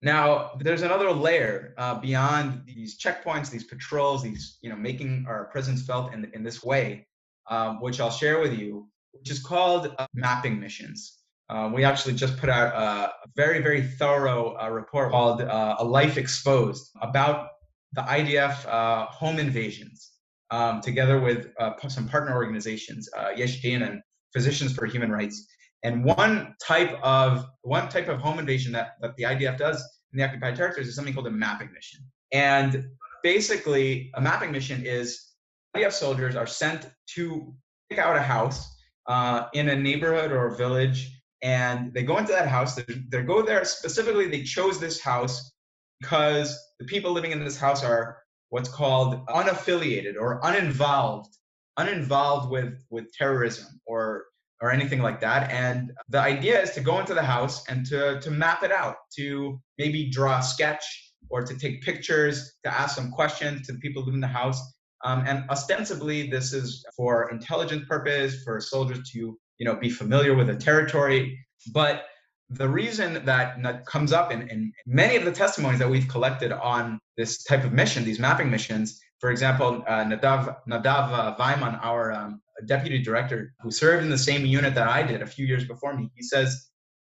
Now, 0.00 0.52
there's 0.58 0.82
another 0.82 1.12
layer 1.12 1.74
uh, 1.78 1.94
beyond 2.00 2.62
these 2.66 2.98
checkpoints, 2.98 3.50
these 3.50 3.64
patrols, 3.64 4.22
these, 4.22 4.58
you 4.60 4.68
know, 4.68 4.76
making 4.76 5.26
our 5.28 5.44
presence 5.46 5.82
felt 5.86 6.12
in, 6.12 6.28
in 6.34 6.42
this 6.42 6.64
way, 6.64 7.06
um, 7.48 7.80
which 7.80 8.00
I'll 8.00 8.10
share 8.10 8.40
with 8.40 8.58
you, 8.58 8.88
which 9.12 9.30
is 9.30 9.38
called 9.38 9.94
uh, 9.98 10.06
mapping 10.12 10.58
missions. 10.58 11.18
Uh, 11.48 11.70
we 11.72 11.84
actually 11.84 12.14
just 12.14 12.36
put 12.38 12.48
out 12.48 12.74
a 12.74 13.12
very, 13.36 13.62
very 13.62 13.82
thorough 13.82 14.56
uh, 14.60 14.70
report 14.70 15.12
called 15.12 15.42
uh, 15.42 15.76
A 15.78 15.84
Life 15.84 16.16
Exposed 16.16 16.90
about 17.00 17.48
the 17.92 18.00
IDF 18.02 18.66
uh, 18.66 19.06
home 19.06 19.38
invasions, 19.38 20.12
um, 20.50 20.80
together 20.80 21.20
with 21.20 21.52
uh, 21.60 21.72
some 21.88 22.08
partner 22.08 22.34
organizations, 22.34 23.08
Yesh 23.36 23.60
Din 23.60 24.02
Physicians 24.32 24.72
for 24.72 24.86
Human 24.86 25.10
Rights. 25.10 25.46
And 25.82 26.04
one 26.04 26.54
type 26.62 26.96
of 27.02 27.46
one 27.62 27.88
type 27.88 28.08
of 28.08 28.20
home 28.20 28.38
invasion 28.38 28.72
that, 28.72 28.92
that 29.00 29.16
the 29.16 29.24
IDF 29.24 29.58
does 29.58 29.76
in 30.12 30.18
the 30.18 30.24
occupied 30.24 30.56
territories 30.56 30.88
is 30.88 30.94
something 30.94 31.14
called 31.14 31.26
a 31.26 31.30
mapping 31.30 31.72
mission. 31.72 32.00
And 32.32 32.86
basically, 33.22 34.10
a 34.14 34.20
mapping 34.20 34.52
mission 34.52 34.84
is 34.86 35.32
IDF 35.76 35.92
soldiers 35.92 36.36
are 36.36 36.46
sent 36.46 36.90
to 37.14 37.52
pick 37.90 37.98
out 37.98 38.16
a 38.16 38.22
house 38.22 38.68
uh, 39.08 39.46
in 39.54 39.68
a 39.70 39.76
neighborhood 39.76 40.30
or 40.30 40.48
a 40.48 40.56
village 40.56 41.22
and 41.42 41.92
they 41.92 42.04
go 42.04 42.18
into 42.18 42.32
that 42.32 42.48
house. 42.48 42.76
They, 42.76 42.84
they 43.08 43.22
go 43.22 43.42
there 43.42 43.64
specifically. 43.64 44.28
They 44.28 44.42
chose 44.42 44.78
this 44.78 45.00
house 45.00 45.52
because 46.00 46.58
the 46.78 46.86
people 46.86 47.10
living 47.12 47.32
in 47.32 47.44
this 47.44 47.58
house 47.58 47.82
are 47.84 48.18
what's 48.50 48.68
called 48.68 49.26
unaffiliated 49.26 50.14
or 50.18 50.40
uninvolved, 50.44 51.36
uninvolved 51.76 52.50
with 52.50 52.84
with 52.90 53.12
terrorism 53.12 53.80
or 53.86 54.24
or 54.60 54.70
anything 54.70 55.02
like 55.02 55.20
that. 55.20 55.50
And 55.50 55.92
the 56.08 56.20
idea 56.20 56.60
is 56.60 56.70
to 56.72 56.80
go 56.80 57.00
into 57.00 57.14
the 57.14 57.22
house 57.22 57.66
and 57.68 57.84
to 57.86 58.20
to 58.20 58.30
map 58.30 58.62
it 58.62 58.72
out, 58.72 58.96
to 59.16 59.60
maybe 59.78 60.10
draw 60.10 60.38
a 60.38 60.42
sketch 60.42 60.84
or 61.30 61.42
to 61.42 61.56
take 61.58 61.82
pictures, 61.82 62.52
to 62.64 62.72
ask 62.72 62.96
some 62.96 63.10
questions 63.10 63.66
to 63.66 63.72
the 63.72 63.78
people 63.78 64.02
living 64.02 64.14
in 64.14 64.20
the 64.20 64.26
house. 64.26 64.60
Um, 65.04 65.24
and 65.26 65.48
ostensibly, 65.50 66.30
this 66.30 66.52
is 66.52 66.84
for 66.96 67.30
intelligence 67.30 67.84
purpose, 67.88 68.42
for 68.44 68.60
soldiers 68.60 69.10
to 69.10 69.18
you 69.58 69.66
know 69.66 69.76
be 69.76 69.90
familiar 69.90 70.34
with 70.34 70.48
the 70.48 70.56
territory 70.56 71.38
but 71.72 72.04
the 72.50 72.68
reason 72.68 73.24
that, 73.24 73.86
comes 73.86 74.12
up 74.12 74.30
in, 74.30 74.48
in 74.48 74.72
many 74.86 75.16
of 75.16 75.24
the 75.24 75.32
testimonies 75.32 75.78
that 75.78 75.88
we've 75.88 76.08
collected 76.08 76.52
on 76.52 76.98
this 77.16 77.44
type 77.44 77.64
of 77.64 77.72
mission 77.72 78.04
these 78.04 78.18
mapping 78.18 78.50
missions 78.50 79.00
for 79.22 79.30
example 79.30 79.82
uh, 79.88 80.04
nadav 80.12 80.42
nadav 80.68 81.06
uh, 81.20 81.36
Weiman, 81.36 81.74
our 81.82 82.12
um, 82.12 82.42
deputy 82.66 82.98
director 83.08 83.54
who 83.60 83.70
served 83.70 84.02
in 84.04 84.10
the 84.10 84.24
same 84.28 84.44
unit 84.44 84.74
that 84.74 84.88
i 84.88 85.02
did 85.02 85.22
a 85.22 85.26
few 85.34 85.46
years 85.46 85.64
before 85.64 85.96
me 85.96 86.10
he 86.14 86.22
says 86.22 86.50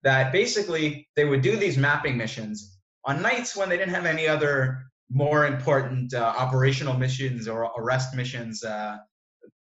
that 0.05 0.33
basically 0.33 1.09
they 1.17 1.25
would 1.25 1.43
do 1.43 1.57
these 1.57 1.77
mapping 1.77 2.17
missions 2.17 2.79
on 3.05 3.23
nights 3.23 3.57
when 3.57 3.69
they 3.69 3.77
didn't 3.77 3.95
have 3.95 4.07
any 4.07 4.27
other 4.29 4.85
more 5.11 5.47
important 5.47 6.15
uh, 6.15 6.33
operational 6.39 6.95
missions 6.95 7.49
or 7.49 7.71
arrest 7.79 8.15
missions 8.15 8.63
uh, 8.63 8.97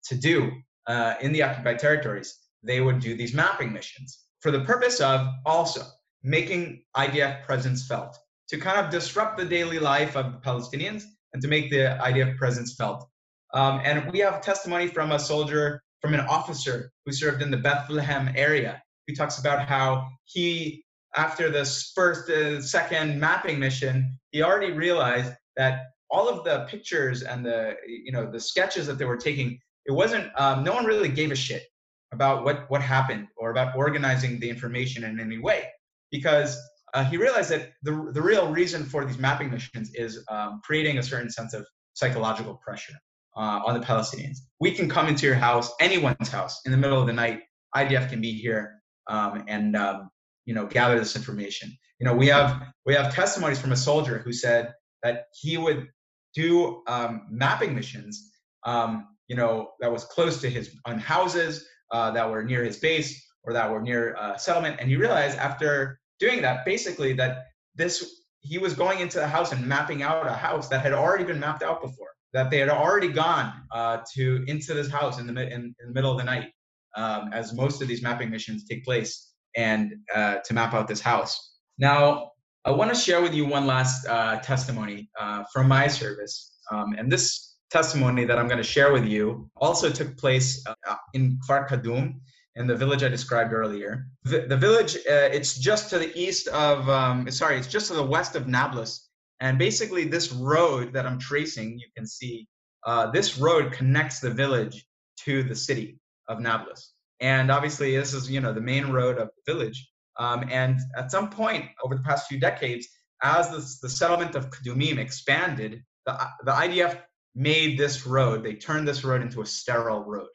to 0.05 0.15
do 0.17 0.51
uh, 0.87 1.15
in 1.21 1.33
the 1.33 1.43
occupied 1.43 1.79
territories. 1.79 2.39
They 2.63 2.81
would 2.81 3.01
do 3.01 3.17
these 3.17 3.35
mapping 3.35 3.73
missions 3.73 4.25
for 4.41 4.51
the 4.51 4.61
purpose 4.61 5.01
of 5.01 5.27
also 5.47 5.83
making 6.23 6.83
IDF 6.97 7.45
presence 7.45 7.87
felt, 7.87 8.17
to 8.49 8.59
kind 8.59 8.85
of 8.85 8.91
disrupt 8.91 9.39
the 9.39 9.45
daily 9.45 9.79
life 9.79 10.17
of 10.17 10.33
the 10.33 10.39
Palestinians 10.39 11.05
and 11.33 11.43
to 11.43 11.49
make 11.49 11.71
the 11.71 12.01
idea 12.03 12.29
of 12.29 12.37
presence 12.37 12.75
felt. 12.75 13.09
Um, 13.55 13.81
and 13.85 14.11
we 14.13 14.19
have 14.21 14.41
testimony 14.41 14.89
from 14.89 15.13
a 15.13 15.19
soldier, 15.19 15.83
from 16.01 16.15
an 16.15 16.21
officer 16.21 16.91
who 17.05 17.13
served 17.13 17.43
in 17.43 17.51
the 17.51 17.57
Bethlehem 17.57 18.31
area. 18.37 18.83
He 19.07 19.15
talks 19.15 19.39
about 19.39 19.67
how 19.67 20.09
he, 20.25 20.85
after 21.17 21.51
this 21.51 21.93
first, 21.95 22.29
uh, 22.29 22.61
second 22.61 23.19
mapping 23.19 23.59
mission, 23.59 24.19
he 24.33 24.43
already 24.43 24.73
realized 24.73 25.33
that 25.57 25.87
all 26.11 26.29
of 26.29 26.45
the 26.45 26.67
pictures 26.69 27.23
and 27.23 27.45
the, 27.45 27.75
you 27.87 28.13
know, 28.13 28.31
the 28.31 28.41
sketches 28.41 28.87
that 28.87 28.99
they 28.99 29.05
were 29.05 29.17
taking, 29.17 29.59
it 29.87 29.93
wasn't, 29.93 30.31
um, 30.37 30.63
no 30.63 30.75
one 30.75 30.85
really 30.85 31.09
gave 31.09 31.33
a 31.33 31.37
shit 31.37 31.65
about 32.13 32.45
what, 32.45 32.71
what 32.71 32.83
happened 32.83 33.29
or 33.37 33.51
about 33.51 33.77
organizing 33.77 34.39
the 34.41 34.49
information 34.49 35.05
in 35.05 35.21
any 35.21 35.39
way. 35.39 35.65
Because 36.11 36.59
uh, 36.95 37.05
he 37.05 37.17
realized 37.17 37.51
that 37.51 37.71
the, 37.83 38.11
the 38.13 38.23
real 38.23 38.51
reason 38.51 38.85
for 38.85 39.05
these 39.05 39.19
mapping 39.19 39.51
missions 39.51 39.91
is 39.95 40.25
um, 40.31 40.61
creating 40.65 40.99
a 40.99 41.03
certain 41.03 41.31
sense 41.31 41.55
of 41.55 41.67
psychological 41.95 42.61
pressure 42.65 42.95
uh, 43.37 43.61
on 43.65 43.79
the 43.79 43.85
Palestinians. 43.85 44.39
We 44.61 44.73
can 44.73 44.89
come 44.89 45.07
into 45.07 45.27
your 45.27 45.35
house, 45.35 45.73
anyone's 45.81 46.29
house, 46.29 46.61
in 46.65 46.73
the 46.73 46.79
middle 46.79 47.01
of 47.01 47.07
the 47.07 47.13
night. 47.13 47.41
IDF 47.77 48.09
can 48.09 48.21
be 48.21 48.33
here 48.33 48.81
um, 49.09 49.45
and 49.49 49.77
um, 49.77 50.11
you 50.47 50.55
know 50.55 50.67
gather 50.67 50.99
this 50.99 51.17
information. 51.17 51.77
You 52.01 52.07
know, 52.07 52.15
we 52.15 52.29
have 52.29 52.63
we 52.87 52.95
have 52.95 53.15
testimonies 53.15 53.61
from 53.61 53.73
a 53.73 53.77
soldier 53.77 54.19
who 54.19 54.33
said 54.33 54.73
that 55.03 55.25
he 55.35 55.59
would 55.59 55.89
do 56.35 56.83
um, 56.87 57.27
mapping 57.31 57.75
missions. 57.75 58.33
Um, 58.65 59.09
you 59.29 59.37
know, 59.37 59.71
that 59.81 59.93
was 59.93 60.05
close 60.05 60.41
to 60.41 60.51
his 60.51 60.75
on 60.87 60.99
houses 60.99 61.67
uh, 61.91 62.11
that 62.13 62.31
were 62.31 62.43
near 62.43 62.65
his 62.65 62.79
base 62.79 63.27
or 63.45 63.53
that 63.53 63.71
were 63.71 63.83
near 63.83 64.17
uh, 64.17 64.37
settlement. 64.37 64.77
And 64.81 64.89
he 64.89 64.97
realized 64.97 65.39
after 65.39 66.01
doing 66.19 66.43
that, 66.43 66.65
basically, 66.65 67.13
that 67.15 67.47
this 67.75 68.23
he 68.41 68.59
was 68.59 68.75
going 68.75 69.01
into 69.01 69.19
the 69.19 69.27
house 69.27 69.53
and 69.53 69.67
mapping 69.67 70.03
out 70.03 70.27
a 70.27 70.33
house 70.33 70.69
that 70.69 70.81
had 70.81 70.93
already 70.93 71.25
been 71.25 71.41
mapped 71.41 71.63
out 71.63 71.81
before. 71.83 72.09
That 72.33 72.51
they 72.51 72.59
had 72.59 72.69
already 72.69 73.09
gone 73.09 73.53
uh, 73.73 73.99
to 74.15 74.45
into 74.47 74.75
this 74.75 74.91
house 74.91 75.19
in 75.19 75.27
the 75.27 75.43
in, 75.47 75.75
in 75.81 75.87
the 75.87 75.93
middle 75.93 76.13
of 76.13 76.19
the 76.19 76.25
night, 76.25 76.51
um, 76.97 77.31
as 77.33 77.55
most 77.55 77.81
of 77.81 77.89
these 77.89 78.03
mapping 78.03 78.31
missions 78.31 78.65
take 78.65 78.85
place, 78.85 79.33
and 79.57 79.95
uh, 80.15 80.37
to 80.45 80.55
map 80.55 80.75
out 80.75 80.89
this 80.89 81.01
house. 81.01 81.57
Now, 81.79 82.33
I 82.65 82.71
want 82.73 82.93
to 82.95 83.01
share 83.01 83.23
with 83.23 83.35
you 83.35 83.47
one 83.47 83.67
last 83.67 84.07
uh, 84.07 84.41
testimony 84.41 85.09
uh, 85.19 85.45
from 85.53 85.69
my 85.69 85.87
service, 85.89 86.59
um, 86.71 86.95
and 86.99 87.11
this 87.11 87.57
testimony 87.71 88.25
that 88.25 88.39
I'm 88.39 88.47
going 88.47 88.59
to 88.59 88.63
share 88.63 88.93
with 88.93 89.05
you 89.05 89.51
also 89.57 89.91
took 89.91 90.17
place 90.17 90.65
uh, 90.67 90.95
in 91.15 91.39
Kfar 91.49 91.69
Kadum, 91.69 92.21
in 92.59 92.67
the 92.67 92.75
village 92.75 93.03
I 93.05 93.09
described 93.09 93.53
earlier. 93.53 94.07
The, 94.25 94.41
the 94.41 94.57
village, 94.57 94.97
uh, 94.97 95.31
it's 95.33 95.59
just 95.59 95.89
to 95.91 95.99
the 95.99 96.13
east 96.19 96.49
of, 96.49 96.89
um, 96.89 97.31
sorry, 97.31 97.57
it's 97.57 97.69
just 97.69 97.87
to 97.89 97.95
the 97.95 98.03
west 98.03 98.35
of 98.35 98.49
Nablus. 98.49 99.09
And 99.41 99.59
basically, 99.59 100.05
this 100.05 100.33
road 100.33 100.93
that 100.93 101.07
I'm 101.07 101.21
tracing, 101.21 101.79
you 101.79 101.87
can 101.97 102.07
see, 102.07 102.49
uh, 102.85 103.11
this 103.13 103.39
road 103.39 103.73
connects 103.73 104.19
the 104.19 104.31
village 104.31 104.85
to 105.25 105.45
the 105.45 105.55
city 105.55 106.01
of 106.27 106.41
Nablus. 106.41 106.95
And 107.21 107.51
obviously, 107.51 107.97
this 107.97 108.13
is, 108.13 108.29
you 108.29 108.41
know, 108.41 108.53
the 108.53 108.61
main 108.61 108.91
road 108.91 109.19
of 109.19 109.31
the 109.37 109.53
village. 109.53 109.89
Um, 110.19 110.45
and 110.51 110.81
at 110.97 111.13
some 111.13 111.31
point 111.31 111.67
over 111.85 111.95
the 111.95 112.03
past 112.03 112.27
few 112.27 112.41
decades, 112.41 112.89
as 113.23 113.53
this, 113.53 113.79
the 113.79 113.89
settlement 113.89 114.35
of 114.35 114.51
Kadumim 114.51 114.99
expanded, 114.99 115.83
the, 116.07 116.19
the 116.45 116.53
IDF 116.53 116.99
made 117.37 117.79
this 117.79 118.05
road, 118.05 118.43
they 118.43 118.55
turned 118.55 118.89
this 118.89 119.05
road 119.05 119.23
into 119.23 119.43
a 119.43 119.47
sterile 119.47 120.05
road. 120.05 120.29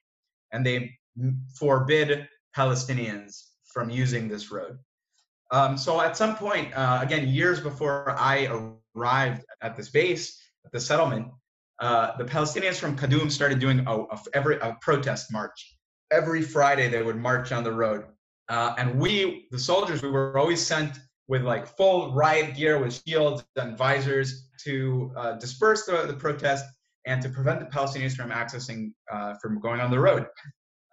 And 0.54 0.66
they 0.66 0.96
forbid 1.56 2.28
Palestinians 2.56 3.44
from 3.66 3.90
using 3.90 4.28
this 4.28 4.52
road. 4.52 4.78
Um, 5.52 5.78
so 5.78 6.02
at 6.02 6.18
some 6.18 6.36
point, 6.36 6.74
uh, 6.74 7.00
again, 7.02 7.28
years 7.28 7.60
before 7.60 8.16
I 8.18 8.50
arrived 8.96 9.44
at 9.62 9.76
this 9.76 9.90
base, 9.90 10.40
at 10.66 10.72
the 10.72 10.80
settlement, 10.80 11.28
uh, 11.80 12.16
the 12.18 12.24
Palestinians 12.26 12.76
from 12.76 12.96
Kadum 12.96 13.32
started 13.32 13.60
doing 13.60 13.84
a, 13.86 14.00
a, 14.00 14.20
every, 14.34 14.58
a 14.58 14.78
protest 14.82 15.32
march. 15.32 15.78
Every 16.12 16.42
Friday, 16.42 16.88
they 16.90 17.02
would 17.02 17.18
march 17.18 17.52
on 17.52 17.64
the 17.64 17.72
road. 17.72 18.06
Uh, 18.50 18.76
and 18.78 19.00
we, 19.00 19.48
the 19.52 19.60
soldiers, 19.60 20.02
we 20.02 20.10
were 20.10 20.38
always 20.38 20.62
sent 20.62 21.00
with 21.28 21.44
like 21.44 21.66
full 21.66 22.14
riot 22.14 22.56
gear 22.56 22.78
with 22.78 23.02
shields 23.06 23.44
and 23.56 23.78
visors 23.78 24.50
to 24.64 25.12
uh, 25.16 25.34
disperse 25.34 25.86
the, 25.86 26.06
the 26.08 26.14
protest 26.14 26.66
and 27.06 27.22
to 27.22 27.30
prevent 27.30 27.60
the 27.60 27.66
Palestinians 27.66 28.16
from 28.16 28.30
accessing, 28.30 28.92
uh, 29.12 29.34
from 29.42 29.60
going 29.60 29.82
on 29.82 29.92
the 29.92 30.00
road. 30.00 30.28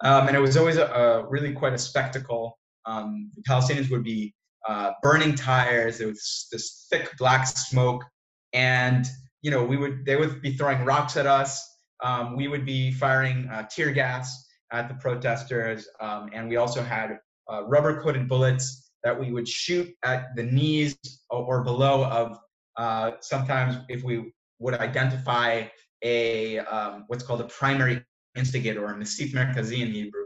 Um, 0.03 0.29
and 0.29 0.37
it 0.37 0.41
was 0.41 0.57
always 0.57 0.77
a, 0.77 0.87
a 0.87 1.29
really 1.29 1.53
quite 1.53 1.75
a 1.75 1.79
spectacle. 1.79 2.59
Um, 2.87 3.31
the 3.35 3.43
Palestinians 3.43 3.91
would 3.91 4.05
be 4.05 4.35
uh, 4.69 4.93
burning 5.03 5.35
tires. 5.35 5.99
There 5.99 6.09
was 6.09 6.49
this 6.51 6.87
thick 6.91 7.17
black 7.19 7.47
smoke, 7.47 8.05
and 8.53 9.07
you 9.43 9.51
know, 9.51 9.65
we 9.65 9.77
would 9.77 10.05
they 10.05 10.17
would 10.17 10.43
be 10.43 10.57
throwing 10.57 10.85
rocks 10.85 11.17
at 11.17 11.27
us. 11.27 11.67
Um, 12.03 12.37
we 12.37 12.49
would 12.49 12.65
be 12.65 12.93
firing 12.93 13.49
uh, 13.53 13.65
tear 13.65 13.91
gas 13.93 14.47
at 14.73 14.89
the 14.89 14.95
protesters, 14.95 15.87
um, 16.01 16.31
and 16.33 16.49
we 16.49 16.57
also 16.57 16.83
had 16.83 17.19
uh, 17.53 17.65
rubber-coated 17.65 18.29
bullets 18.29 18.93
that 19.03 19.19
we 19.19 19.33
would 19.33 19.49
shoot 19.49 19.93
at 20.05 20.35
the 20.37 20.43
knees 20.43 20.97
or 21.31 21.63
below 21.63 22.05
of. 22.05 22.39
Uh, 22.77 23.13
sometimes, 23.21 23.77
if 23.89 24.03
we 24.03 24.33
would 24.59 24.75
identify 24.75 25.65
a 26.03 26.59
um, 26.61 27.05
what's 27.09 27.23
called 27.23 27.41
a 27.41 27.45
primary 27.45 28.03
instigator 28.37 28.85
or 28.85 28.95
mesith 28.95 29.33
merkazi 29.33 29.81
in 29.81 29.91
Hebrew 29.93 30.25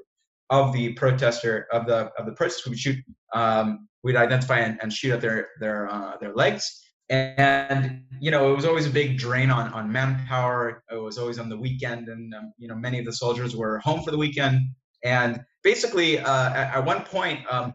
of 0.51 0.73
the 0.73 0.93
protester 0.95 1.67
of 1.73 1.87
the 1.87 2.11
of 2.19 2.27
the 2.27 2.33
protest, 2.33 2.67
we 2.67 2.71
would 2.71 2.79
shoot. 2.79 2.99
Um, 3.33 3.89
we'd 4.03 4.17
identify 4.17 4.59
and, 4.59 4.79
and, 4.83 4.93
shoot 4.93 5.13
at 5.13 5.21
their 5.21 5.49
their 5.61 5.91
uh, 5.91 6.17
their 6.19 6.35
legs. 6.35 6.81
And 7.11 8.05
you 8.21 8.31
know 8.31 8.53
it 8.53 8.57
was 8.57 8.65
always 8.65 8.87
a 8.87 8.91
big 8.91 9.19
drain 9.19 9.51
on 9.51 9.73
on 9.73 9.91
manpower. 9.91 10.83
It 10.91 10.97
was 10.97 11.19
always 11.19 11.39
on 11.39 11.49
the 11.49 11.59
weekend 11.59 12.09
and 12.09 12.35
um, 12.35 12.53
you 12.59 12.69
know 12.69 12.77
many 12.77 12.99
of 12.99 13.05
the 13.05 13.13
soldiers 13.13 13.57
were 13.57 13.79
home 13.81 14.03
for 14.03 14.11
the 14.11 14.19
weekend. 14.19 14.61
And 15.03 15.41
basically 15.63 16.19
uh, 16.19 16.51
at, 16.51 16.77
at, 16.77 16.85
one 16.85 17.03
point 17.03 17.41
um, 17.51 17.75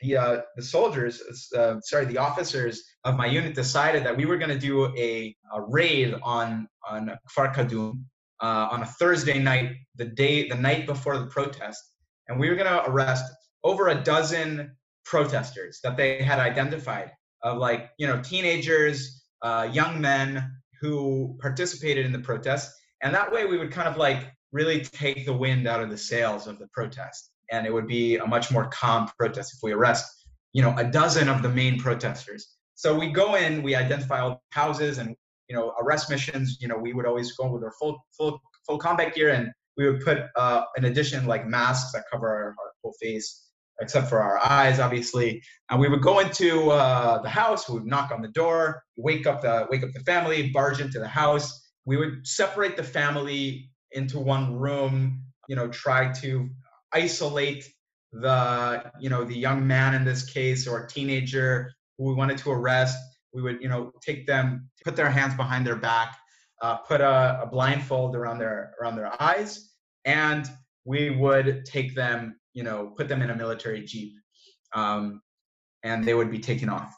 the 0.00 0.16
uh, 0.16 0.40
the 0.56 0.62
soldiers 0.62 1.22
uh, 1.56 1.80
sorry 1.80 2.04
the 2.04 2.18
officers 2.18 2.82
of 3.04 3.16
my 3.16 3.26
unit 3.26 3.54
decided 3.54 4.04
that 4.04 4.16
we 4.16 4.26
were 4.26 4.36
going 4.36 4.50
to 4.50 4.58
do 4.58 4.86
a, 4.96 5.34
a, 5.54 5.60
raid 5.62 6.14
on 6.22 6.68
on 6.88 7.10
Kfar 7.28 7.52
Kadum 7.52 8.04
uh, 8.42 8.68
on 8.70 8.82
a 8.82 8.86
Thursday 8.86 9.38
night 9.38 9.72
the 9.96 10.04
day 10.04 10.48
the 10.48 10.56
night 10.56 10.86
before 10.86 11.18
the 11.18 11.26
protest 11.26 11.92
and 12.28 12.38
we 12.38 12.48
were 12.48 12.54
going 12.54 12.66
to 12.66 12.84
arrest 12.90 13.24
over 13.64 13.88
a 13.88 14.02
dozen 14.02 14.74
protesters 15.04 15.80
that 15.82 15.96
they 15.96 16.22
had 16.22 16.38
identified 16.38 17.10
of 17.42 17.58
like 17.58 17.90
you 17.98 18.06
know 18.06 18.20
teenagers, 18.22 19.24
uh, 19.42 19.68
young 19.72 20.00
men 20.00 20.50
who 20.80 21.36
participated 21.40 22.06
in 22.06 22.12
the 22.12 22.18
protest, 22.18 22.72
and 23.02 23.14
that 23.14 23.30
way 23.32 23.46
we 23.46 23.58
would 23.58 23.70
kind 23.70 23.88
of 23.88 23.96
like 23.96 24.32
really 24.52 24.80
take 24.80 25.26
the 25.26 25.32
wind 25.32 25.66
out 25.66 25.82
of 25.82 25.90
the 25.90 25.98
sails 25.98 26.46
of 26.46 26.58
the 26.58 26.68
protest, 26.68 27.30
and 27.50 27.66
it 27.66 27.72
would 27.72 27.86
be 27.86 28.16
a 28.16 28.26
much 28.26 28.50
more 28.50 28.68
calm 28.68 29.10
protest 29.18 29.54
if 29.54 29.62
we 29.62 29.72
arrest 29.72 30.06
you 30.52 30.62
know 30.62 30.74
a 30.78 30.84
dozen 30.84 31.28
of 31.28 31.42
the 31.42 31.48
main 31.48 31.78
protesters. 31.78 32.56
So 32.74 32.98
we 32.98 33.12
go 33.12 33.34
in, 33.34 33.62
we 33.62 33.74
identify 33.74 34.20
all 34.20 34.30
the 34.30 34.38
houses, 34.50 34.98
and 34.98 35.16
you 35.52 35.58
know 35.58 35.74
arrest 35.82 36.08
missions. 36.08 36.56
You 36.60 36.68
know 36.68 36.78
we 36.78 36.94
would 36.94 37.04
always 37.04 37.32
go 37.32 37.52
with 37.52 37.62
our 37.62 37.72
full 37.78 38.02
full 38.16 38.40
full 38.66 38.78
combat 38.78 39.14
gear, 39.14 39.30
and 39.30 39.50
we 39.76 39.86
would 39.86 40.00
put 40.00 40.18
uh, 40.36 40.62
addition 40.78 41.26
like 41.26 41.46
masks 41.46 41.92
that 41.92 42.04
cover 42.10 42.28
our, 42.28 42.46
our 42.46 42.72
whole 42.82 42.94
face 43.02 43.48
except 43.80 44.08
for 44.08 44.20
our 44.20 44.38
eyes, 44.38 44.78
obviously. 44.78 45.42
And 45.70 45.80
we 45.80 45.88
would 45.88 46.02
go 46.02 46.20
into 46.20 46.70
uh, 46.70 47.20
the 47.20 47.28
house. 47.28 47.68
We 47.68 47.74
would 47.74 47.86
knock 47.86 48.10
on 48.12 48.22
the 48.22 48.28
door, 48.28 48.82
wake 48.96 49.26
up 49.26 49.42
the 49.42 49.66
wake 49.70 49.82
up 49.82 49.90
the 49.92 50.00
family, 50.00 50.50
barge 50.50 50.80
into 50.80 50.98
the 50.98 51.08
house. 51.08 51.60
We 51.84 51.96
would 51.98 52.26
separate 52.26 52.76
the 52.76 52.84
family 52.84 53.70
into 53.90 54.18
one 54.18 54.56
room. 54.56 55.22
You 55.48 55.56
know, 55.56 55.68
try 55.68 56.12
to 56.22 56.48
isolate 56.94 57.68
the 58.12 58.90
you 59.00 59.10
know 59.10 59.24
the 59.24 59.36
young 59.36 59.66
man 59.66 59.94
in 59.94 60.04
this 60.04 60.24
case 60.24 60.66
or 60.66 60.86
teenager 60.86 61.72
who 61.98 62.04
we 62.08 62.14
wanted 62.14 62.38
to 62.38 62.50
arrest. 62.50 62.96
We 63.34 63.42
would 63.42 63.62
you 63.62 63.68
know 63.68 63.92
take 64.00 64.26
them, 64.26 64.68
put 64.84 64.96
their 64.96 65.10
hands 65.10 65.34
behind 65.34 65.66
their 65.66 65.76
back, 65.76 66.16
uh, 66.60 66.76
put 66.76 67.00
a, 67.00 67.40
a 67.42 67.46
blindfold 67.46 68.16
around 68.16 68.38
their 68.38 68.74
around 68.80 68.96
their 68.96 69.10
eyes, 69.22 69.70
and 70.04 70.48
we 70.84 71.10
would 71.10 71.64
take 71.64 71.94
them 71.94 72.36
you 72.52 72.62
know, 72.62 72.92
put 72.96 73.08
them 73.08 73.22
in 73.22 73.30
a 73.30 73.36
military 73.36 73.82
jeep, 73.82 74.14
um, 74.74 75.22
and 75.82 76.04
they 76.04 76.14
would 76.14 76.30
be 76.30 76.38
taken 76.38 76.68
off. 76.68 76.94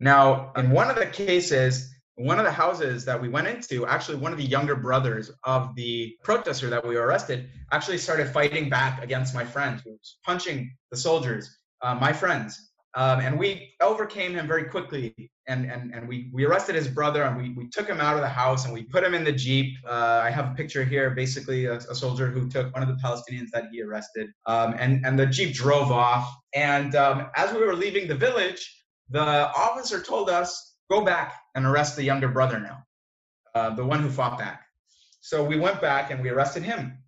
Now, 0.00 0.52
in 0.56 0.70
one 0.70 0.90
of 0.90 0.96
the 0.96 1.06
cases, 1.06 1.92
one 2.14 2.38
of 2.38 2.44
the 2.44 2.52
houses 2.52 3.04
that 3.04 3.20
we 3.20 3.28
went 3.28 3.46
into, 3.46 3.86
actually, 3.86 4.16
one 4.18 4.32
of 4.32 4.38
the 4.38 4.44
younger 4.44 4.76
brothers 4.76 5.30
of 5.44 5.74
the 5.76 6.16
protester 6.24 6.70
that 6.70 6.86
we 6.86 6.96
arrested 6.96 7.48
actually 7.70 7.98
started 7.98 8.28
fighting 8.28 8.68
back 8.68 9.02
against 9.02 9.34
my 9.34 9.44
friends, 9.44 9.82
who 9.84 9.92
was 9.92 10.18
punching 10.24 10.74
the 10.90 10.96
soldiers, 10.96 11.58
uh, 11.82 11.94
my 11.94 12.12
friends. 12.12 12.67
Um, 12.94 13.20
and 13.20 13.38
we 13.38 13.74
overcame 13.80 14.34
him 14.34 14.48
very 14.48 14.64
quickly 14.64 15.30
and, 15.46 15.70
and, 15.70 15.94
and 15.94 16.08
we, 16.08 16.30
we 16.32 16.44
arrested 16.46 16.74
his 16.74 16.88
brother 16.88 17.22
and 17.22 17.36
we, 17.36 17.50
we 17.50 17.68
took 17.68 17.86
him 17.86 18.00
out 18.00 18.14
of 18.14 18.22
the 18.22 18.28
house 18.28 18.64
and 18.64 18.72
we 18.72 18.82
put 18.82 19.04
him 19.04 19.14
in 19.14 19.24
the 19.24 19.32
jeep. 19.32 19.76
Uh, 19.86 20.22
i 20.24 20.30
have 20.30 20.52
a 20.52 20.54
picture 20.54 20.84
here 20.84 21.10
basically 21.10 21.66
a, 21.66 21.74
a, 21.74 21.94
soldier 21.94 22.28
who 22.28 22.48
took 22.48 22.72
one 22.74 22.82
of 22.82 22.88
the 22.88 22.98
palestinians 23.04 23.50
that 23.52 23.64
he 23.70 23.82
arrested. 23.82 24.30
Um, 24.46 24.74
and, 24.78 25.04
and 25.04 25.18
the 25.18 25.26
jeep 25.26 25.54
drove 25.54 25.92
off 25.92 26.34
and 26.54 26.94
um, 26.94 27.26
as 27.36 27.52
we 27.52 27.60
were 27.60 27.76
leaving 27.76 28.08
the 28.08 28.14
village 28.14 28.74
the 29.10 29.20
officer 29.20 30.00
told 30.00 30.30
us 30.30 30.76
go 30.90 31.04
back 31.04 31.34
and 31.54 31.66
arrest 31.66 31.96
the 31.96 32.04
younger 32.04 32.28
brother 32.28 32.58
now. 32.60 32.84
Uh, 33.54 33.74
the 33.74 33.84
one 33.84 34.00
who 34.00 34.10
fought 34.10 34.38
back. 34.38 34.64
So 35.20 35.44
we 35.44 35.58
went 35.58 35.80
back 35.80 36.10
and 36.10 36.22
we 36.22 36.28
arrested 36.28 36.62
him. 36.62 36.98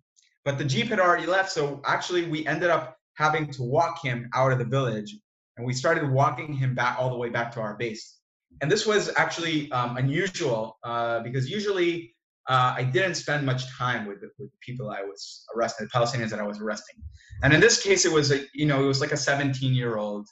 But 0.43 0.57
the 0.57 0.65
jeep 0.65 0.87
had 0.87 0.99
already 0.99 1.25
left 1.25 1.51
so 1.51 1.81
actually 1.85 2.25
we 2.25 2.45
ended 2.45 2.69
up 2.69 2.97
having 3.15 3.51
to 3.51 3.63
walk 3.63 4.03
him 4.03 4.29
out 4.33 4.51
of 4.51 4.59
the 4.59 4.65
village 4.65 5.15
and 5.57 5.65
we 5.65 5.73
started 5.73 6.09
walking 6.09 6.53
him 6.53 6.75
back 6.75 6.97
all 6.99 7.09
the 7.09 7.17
way 7.17 7.29
back 7.29 7.51
to 7.53 7.61
our 7.61 7.75
base. 7.75 8.17
And 8.61 8.69
this 8.69 8.85
was 8.85 9.11
actually 9.17 9.71
um, 9.71 9.97
unusual 9.97 10.77
uh, 10.83 11.21
because 11.21 11.49
usually 11.49 12.13
uh, 12.49 12.73
I 12.75 12.83
didn't 12.83 13.15
spend 13.15 13.45
much 13.45 13.69
time 13.77 14.05
with 14.05 14.21
the, 14.21 14.29
with 14.37 14.51
the 14.51 14.57
people 14.61 14.89
I 14.89 15.03
was 15.03 15.45
arresting, 15.55 15.87
the 15.91 15.99
Palestinians 15.99 16.29
that 16.31 16.39
I 16.39 16.43
was 16.43 16.59
arresting. 16.59 16.95
And 17.43 17.53
in 17.53 17.59
this 17.59 17.81
case, 17.81 18.05
it 18.05 18.11
was 18.11 18.31
a 18.31 18.41
you 18.53 18.65
know 18.65 18.83
it 18.83 18.87
was 18.87 19.01
like 19.01 19.11
a 19.11 19.17
17 19.17 19.73
year 19.73 19.97
old 19.97 20.27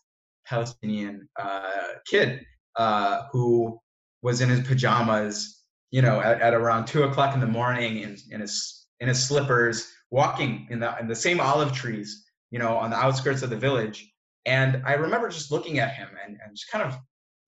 Palestinian 0.46 1.30
uh, 1.40 1.94
kid 2.10 2.44
uh, 2.76 3.24
who 3.32 3.80
was 4.22 4.42
in 4.42 4.50
his 4.50 4.68
pajamas, 4.68 5.64
you 5.92 6.02
know, 6.02 6.20
at, 6.20 6.42
at 6.42 6.54
around 6.54 6.86
two 6.86 7.04
o'clock 7.04 7.34
in 7.34 7.40
the 7.40 7.48
morning 7.48 8.00
in, 8.00 8.18
in 8.32 8.42
his 8.42 8.88
in 9.00 9.08
his 9.08 9.24
slippers, 9.24 9.92
walking 10.12 10.68
in 10.70 10.80
the 10.80 10.98
in 11.00 11.08
the 11.08 11.16
same 11.16 11.40
olive 11.40 11.72
trees, 11.72 12.26
you 12.52 12.60
know, 12.60 12.76
on 12.78 12.90
the 12.90 12.98
outskirts 12.98 13.44
of 13.44 13.50
the 13.50 13.58
village. 13.58 14.12
And 14.50 14.82
I 14.84 14.94
remember 14.94 15.30
just 15.30 15.52
looking 15.52 15.78
at 15.78 15.94
him 15.94 16.10
and, 16.26 16.40
and 16.44 16.56
just 16.56 16.72
kind 16.72 16.84
of 16.84 16.98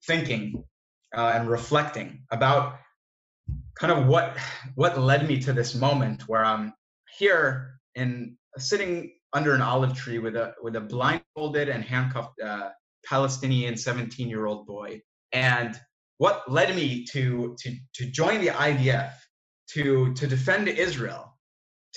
thinking 0.06 0.64
uh, 1.18 1.32
and 1.34 1.50
reflecting 1.50 2.22
about 2.32 2.76
kind 3.76 3.92
of 3.92 4.06
what 4.06 4.38
what 4.76 5.00
led 5.00 5.28
me 5.28 5.40
to 5.42 5.52
this 5.52 5.74
moment 5.74 6.28
where 6.28 6.46
I'm 6.46 6.74
here 7.18 7.80
and 7.96 8.36
sitting 8.58 9.14
under 9.34 9.56
an 9.56 9.64
olive 9.64 9.96
tree 9.96 10.20
with 10.20 10.36
a 10.36 10.54
with 10.62 10.76
a 10.76 10.82
blindfolded 10.82 11.70
and 11.70 11.84
handcuffed 11.84 12.40
uh, 12.40 12.70
Palestinian 13.04 13.76
17 13.76 14.30
year 14.30 14.46
old 14.46 14.68
boy, 14.68 15.02
and 15.32 15.76
what 16.20 16.50
led 16.52 16.76
me 16.76 17.04
to 17.14 17.56
to 17.62 17.76
to 17.96 18.06
join 18.12 18.42
the 18.42 18.50
IDF 18.50 19.14
to 19.72 20.14
to 20.14 20.28
defend 20.28 20.68
Israel 20.68 21.31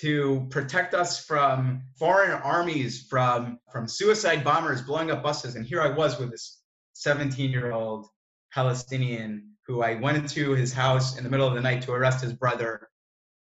to 0.00 0.46
protect 0.50 0.94
us 0.94 1.24
from 1.24 1.83
foreign 1.98 2.33
armies, 2.33 3.07
from 3.09 3.59
from 3.72 3.87
suicide 3.87 4.42
bombers 4.42 4.83
blowing 4.83 5.11
up 5.11 5.22
buses. 5.22 5.54
And 5.54 5.64
here 5.64 5.80
I 5.80 5.88
was 5.88 6.18
with 6.18 6.30
this 6.30 6.61
17 6.94 7.50
year 7.50 7.72
old 7.72 8.07
Palestinian 8.52 9.50
who 9.66 9.83
I 9.83 9.94
went 9.94 10.18
into 10.18 10.52
his 10.52 10.72
house 10.72 11.16
in 11.16 11.24
the 11.24 11.30
middle 11.30 11.48
of 11.48 11.54
the 11.54 11.61
night 11.61 11.83
to 11.83 11.92
arrest 11.92 12.22
his 12.22 12.33
brother, 12.33 12.88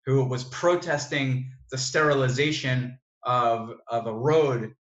who 0.06 0.24
was 0.24 0.44
protesting 0.44 1.50
the 1.70 1.78
sterilization 1.78 2.98
of 3.22 3.74
of 3.88 4.06
a 4.06 4.14
road, 4.14 4.74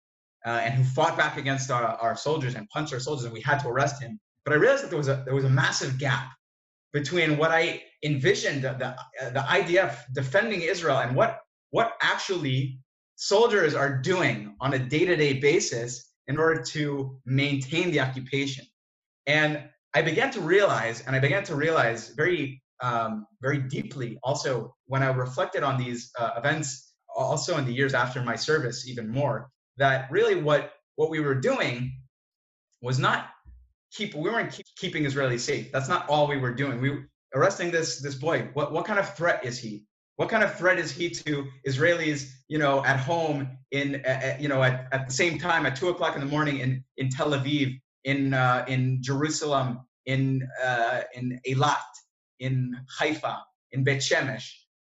uh, 0.44 0.60
and 0.64 0.74
who 0.74 0.84
fought 0.84 1.16
back 1.16 1.36
against 1.36 1.70
our, 1.70 1.84
our 1.84 2.16
soldiers 2.16 2.56
and 2.56 2.68
punched 2.70 2.92
our 2.92 3.00
soldiers, 3.00 3.24
and 3.24 3.32
we 3.32 3.40
had 3.40 3.58
to 3.60 3.68
arrest 3.68 4.02
him. 4.02 4.18
But 4.44 4.54
I 4.54 4.56
realized 4.56 4.84
that 4.84 4.90
there 4.90 4.98
was 4.98 5.08
a 5.08 5.22
there 5.24 5.34
was 5.34 5.44
a 5.44 5.50
massive 5.50 5.98
gap 5.98 6.28
between 6.92 7.38
what 7.38 7.52
I 7.52 7.82
envisioned 8.02 8.62
the, 8.62 8.72
the, 8.72 9.30
the 9.30 9.40
IDF 9.40 9.96
defending 10.12 10.62
Israel 10.62 10.98
and 10.98 11.14
what 11.14 11.38
what 11.70 11.92
actually 12.02 12.78
soldiers 13.16 13.74
are 13.74 13.98
doing 13.98 14.56
on 14.60 14.74
a 14.74 14.78
day-to-day 14.78 15.34
basis 15.34 16.12
in 16.26 16.38
order 16.38 16.62
to 16.62 17.18
maintain 17.26 17.90
the 17.90 18.00
occupation. 18.00 18.64
And 19.26 19.64
i 19.94 20.02
began 20.02 20.30
to 20.30 20.40
realize 20.40 21.02
and 21.06 21.16
i 21.16 21.18
began 21.18 21.42
to 21.42 21.56
realize 21.56 22.10
very 22.10 22.62
um, 22.80 23.26
very 23.42 23.58
deeply 23.58 24.18
also 24.22 24.74
when 24.86 25.02
i 25.02 25.08
reflected 25.08 25.62
on 25.64 25.76
these 25.76 26.12
uh, 26.18 26.30
events 26.36 26.94
also 27.14 27.58
in 27.58 27.66
the 27.66 27.72
years 27.72 27.92
after 27.92 28.22
my 28.22 28.36
service 28.36 28.88
even 28.88 29.08
more 29.08 29.50
that 29.76 30.08
really 30.10 30.36
what 30.40 30.72
what 30.96 31.10
we 31.10 31.20
were 31.20 31.34
doing 31.34 31.92
was 32.82 32.98
not 32.98 33.30
keep 33.92 34.14
we 34.14 34.28
weren't 34.30 34.52
keep, 34.52 34.66
keeping 34.76 35.04
israelis 35.04 35.40
safe. 35.40 35.72
That's 35.72 35.88
not 35.88 36.08
all 36.08 36.26
we 36.28 36.36
were 36.36 36.54
doing. 36.54 36.80
We 36.80 37.04
arresting 37.34 37.70
this 37.70 38.00
this 38.00 38.14
boy 38.14 38.48
what 38.54 38.72
what 38.72 38.84
kind 38.84 38.98
of 38.98 39.16
threat 39.16 39.44
is 39.44 39.58
he 39.58 39.84
what 40.20 40.28
kind 40.28 40.44
of 40.44 40.54
threat 40.54 40.78
is 40.78 40.92
he 40.92 41.08
to 41.08 41.46
Israelis, 41.66 42.30
you 42.46 42.58
know, 42.58 42.84
at 42.84 43.00
home 43.00 43.56
in, 43.70 44.04
uh, 44.04 44.36
you 44.38 44.48
know, 44.48 44.62
at, 44.62 44.86
at 44.92 45.08
the 45.08 45.14
same 45.14 45.38
time 45.38 45.64
at 45.64 45.74
two 45.74 45.88
o'clock 45.88 46.14
in 46.14 46.20
the 46.20 46.26
morning 46.26 46.58
in, 46.58 46.84
in 46.98 47.08
Tel 47.08 47.30
Aviv, 47.30 47.80
in, 48.04 48.34
uh, 48.34 48.66
in 48.68 49.02
Jerusalem, 49.02 49.80
in, 50.04 50.46
uh, 50.62 51.00
in 51.14 51.40
Eilat, 51.48 51.90
in 52.38 52.76
Haifa, 52.98 53.38
in 53.72 53.82
Bet 53.82 54.00
Shemesh? 54.00 54.46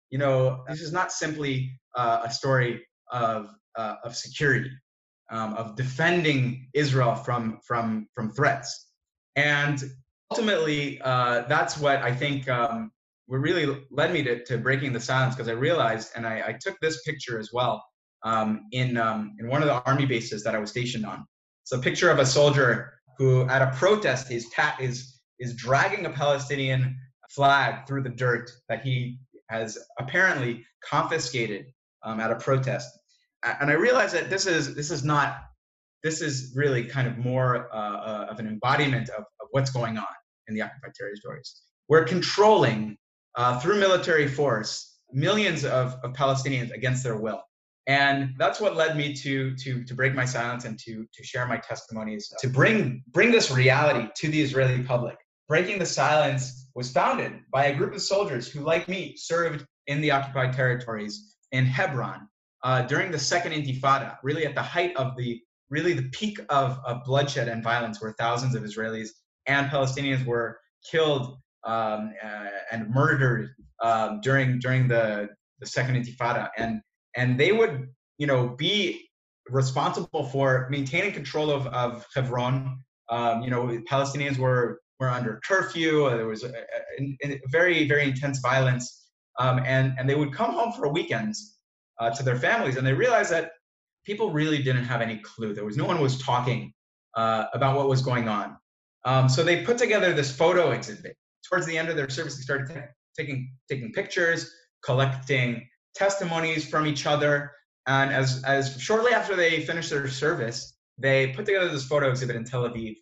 You 0.08 0.16
know, 0.16 0.64
this 0.66 0.80
is 0.80 0.94
not 0.94 1.12
simply 1.12 1.78
uh, 1.94 2.22
a 2.24 2.30
story 2.32 2.86
of, 3.12 3.50
uh, 3.76 3.96
of 4.02 4.16
security, 4.16 4.70
um, 5.30 5.52
of 5.52 5.76
defending 5.76 6.70
Israel 6.72 7.14
from, 7.14 7.60
from, 7.66 8.08
from 8.14 8.32
threats. 8.32 8.86
And 9.36 9.78
ultimately, 10.30 11.02
uh, 11.02 11.42
that's 11.48 11.76
what 11.76 11.98
I 11.98 12.14
think 12.14 12.48
um, 12.48 12.92
what 13.28 13.38
really 13.38 13.84
led 13.90 14.12
me 14.12 14.22
to, 14.22 14.42
to 14.44 14.56
breaking 14.56 14.92
the 14.92 15.00
silence 15.00 15.34
because 15.34 15.48
I 15.48 15.52
realized, 15.52 16.12
and 16.16 16.26
I, 16.26 16.42
I, 16.46 16.52
took 16.58 16.80
this 16.80 17.02
picture 17.02 17.38
as 17.38 17.50
well 17.52 17.84
um, 18.24 18.62
in 18.72 18.96
um, 18.96 19.36
in 19.38 19.48
one 19.48 19.62
of 19.62 19.68
the 19.68 19.82
army 19.84 20.06
bases 20.06 20.42
that 20.44 20.54
I 20.54 20.58
was 20.58 20.70
stationed 20.70 21.04
on. 21.04 21.26
It's 21.62 21.72
a 21.72 21.78
picture 21.78 22.10
of 22.10 22.18
a 22.18 22.26
soldier 22.26 22.94
who, 23.18 23.42
at 23.48 23.60
a 23.60 23.70
protest, 23.76 24.30
is 24.30 24.50
is 24.80 25.20
is 25.38 25.54
dragging 25.54 26.06
a 26.06 26.10
Palestinian 26.10 26.98
flag 27.30 27.86
through 27.86 28.02
the 28.02 28.08
dirt 28.08 28.50
that 28.70 28.82
he 28.82 29.18
has 29.50 29.78
apparently 29.98 30.64
confiscated 30.82 31.66
um, 32.02 32.20
at 32.20 32.30
a 32.30 32.36
protest. 32.36 32.88
And 33.44 33.70
I 33.70 33.74
realized 33.74 34.14
that 34.14 34.30
this 34.30 34.46
is 34.46 34.74
this 34.74 34.90
is 34.90 35.04
not 35.04 35.40
this 36.02 36.22
is 36.22 36.54
really 36.56 36.84
kind 36.84 37.06
of 37.06 37.18
more 37.18 37.68
uh, 37.74 37.76
uh, 37.76 38.26
of 38.30 38.38
an 38.38 38.46
embodiment 38.46 39.10
of, 39.10 39.24
of 39.40 39.48
what's 39.50 39.70
going 39.70 39.98
on 39.98 40.06
in 40.46 40.54
the 40.54 40.62
occupied 40.62 40.94
territories. 40.94 41.60
We're 41.90 42.04
controlling 42.04 42.96
uh, 43.38 43.58
through 43.60 43.78
military 43.78 44.28
force 44.28 44.98
millions 45.12 45.64
of, 45.64 45.96
of 46.02 46.12
Palestinians 46.12 46.72
against 46.72 47.02
their 47.02 47.16
will. 47.16 47.40
And 47.86 48.34
that's 48.36 48.60
what 48.60 48.76
led 48.76 48.98
me 48.98 49.14
to, 49.14 49.56
to, 49.56 49.82
to 49.84 49.94
break 49.94 50.14
my 50.14 50.26
silence 50.26 50.66
and 50.66 50.78
to, 50.80 51.06
to 51.14 51.24
share 51.24 51.46
my 51.46 51.56
testimonies, 51.56 52.30
to 52.40 52.48
bring, 52.48 53.02
bring 53.12 53.30
this 53.30 53.50
reality 53.50 54.08
to 54.16 54.28
the 54.28 54.42
Israeli 54.42 54.82
public. 54.82 55.16
Breaking 55.46 55.78
the 55.78 55.86
Silence 55.86 56.68
was 56.74 56.92
founded 56.92 57.32
by 57.50 57.66
a 57.66 57.74
group 57.74 57.94
of 57.94 58.02
soldiers 58.02 58.46
who, 58.46 58.60
like 58.60 58.86
me, 58.88 59.14
served 59.16 59.64
in 59.86 60.02
the 60.02 60.10
occupied 60.10 60.52
territories 60.52 61.36
in 61.52 61.64
Hebron 61.64 62.28
uh, 62.62 62.82
during 62.82 63.10
the 63.10 63.18
Second 63.18 63.52
Intifada, 63.52 64.18
really 64.22 64.44
at 64.44 64.54
the 64.54 64.62
height 64.62 64.94
of 64.96 65.16
the 65.16 65.40
really 65.70 65.94
the 65.94 66.08
peak 66.10 66.38
of, 66.50 66.78
of 66.84 67.04
bloodshed 67.04 67.48
and 67.48 67.62
violence, 67.62 68.02
where 68.02 68.14
thousands 68.18 68.54
of 68.54 68.62
Israelis 68.62 69.10
and 69.46 69.70
Palestinians 69.70 70.24
were 70.26 70.58
killed 70.90 71.38
um, 71.64 72.12
uh, 72.22 72.48
and 72.72 72.90
murdered 72.90 73.50
um, 73.82 74.20
during 74.22 74.58
during 74.58 74.88
the 74.88 75.28
the 75.60 75.66
Second 75.66 75.96
Intifada, 75.96 76.50
and 76.56 76.80
and 77.16 77.38
they 77.38 77.52
would 77.52 77.88
you 78.18 78.26
know 78.26 78.48
be 78.48 79.08
responsible 79.50 80.24
for 80.24 80.68
maintaining 80.70 81.12
control 81.12 81.50
of 81.50 81.66
of 81.68 82.06
Hebron. 82.14 82.82
Um, 83.10 83.42
you 83.42 83.50
know, 83.50 83.66
Palestinians 83.90 84.38
were 84.38 84.80
were 85.00 85.08
under 85.08 85.40
curfew. 85.46 86.10
There 86.10 86.26
was 86.26 86.44
a, 86.44 86.52
a, 86.98 87.16
a 87.24 87.40
very 87.50 87.88
very 87.88 88.04
intense 88.04 88.40
violence, 88.40 89.08
um, 89.38 89.60
and 89.64 89.94
and 89.98 90.08
they 90.08 90.14
would 90.14 90.32
come 90.32 90.52
home 90.52 90.72
for 90.72 90.88
weekends 90.92 91.58
uh, 91.98 92.10
to 92.10 92.22
their 92.22 92.36
families, 92.36 92.76
and 92.76 92.86
they 92.86 92.94
realized 92.94 93.30
that 93.30 93.52
people 94.04 94.30
really 94.30 94.62
didn't 94.62 94.84
have 94.84 95.00
any 95.00 95.18
clue. 95.18 95.54
There 95.54 95.64
was 95.64 95.76
no 95.76 95.84
one 95.84 96.00
was 96.00 96.18
talking 96.18 96.72
uh, 97.14 97.44
about 97.52 97.76
what 97.76 97.88
was 97.88 98.02
going 98.02 98.28
on. 98.28 98.56
Um, 99.04 99.28
so 99.28 99.42
they 99.44 99.64
put 99.64 99.78
together 99.78 100.12
this 100.12 100.34
photo 100.34 100.70
exhibit. 100.70 101.16
Towards 101.48 101.66
the 101.66 101.76
end 101.76 101.88
of 101.88 101.96
their 101.96 102.08
service, 102.08 102.36
they 102.36 102.42
started 102.42 102.68
t- 102.68 102.80
taking 103.16 103.52
taking 103.68 103.92
pictures, 103.92 104.52
collecting 104.82 105.66
testimonies 105.94 106.68
from 106.68 106.86
each 106.86 107.06
other, 107.06 107.52
and 107.86 108.12
as 108.12 108.42
as 108.44 108.80
shortly 108.80 109.12
after 109.12 109.34
they 109.34 109.64
finished 109.64 109.90
their 109.90 110.08
service, 110.08 110.76
they 110.98 111.28
put 111.28 111.46
together 111.46 111.68
this 111.68 111.86
photo 111.86 112.10
exhibit 112.10 112.36
in 112.36 112.44
Tel 112.44 112.68
Aviv. 112.68 112.96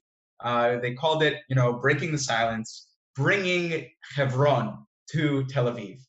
Uh, 0.45 0.79
they 0.81 0.95
called 0.95 1.23
it, 1.23 1.41
you 1.49 1.57
know, 1.57 1.73
breaking 1.75 2.13
the 2.13 2.19
silence, 2.19 2.89
bringing 3.15 3.89
Hebron 4.15 4.87
to 5.13 5.45
Tel 5.47 5.67
Aviv, 5.67 6.01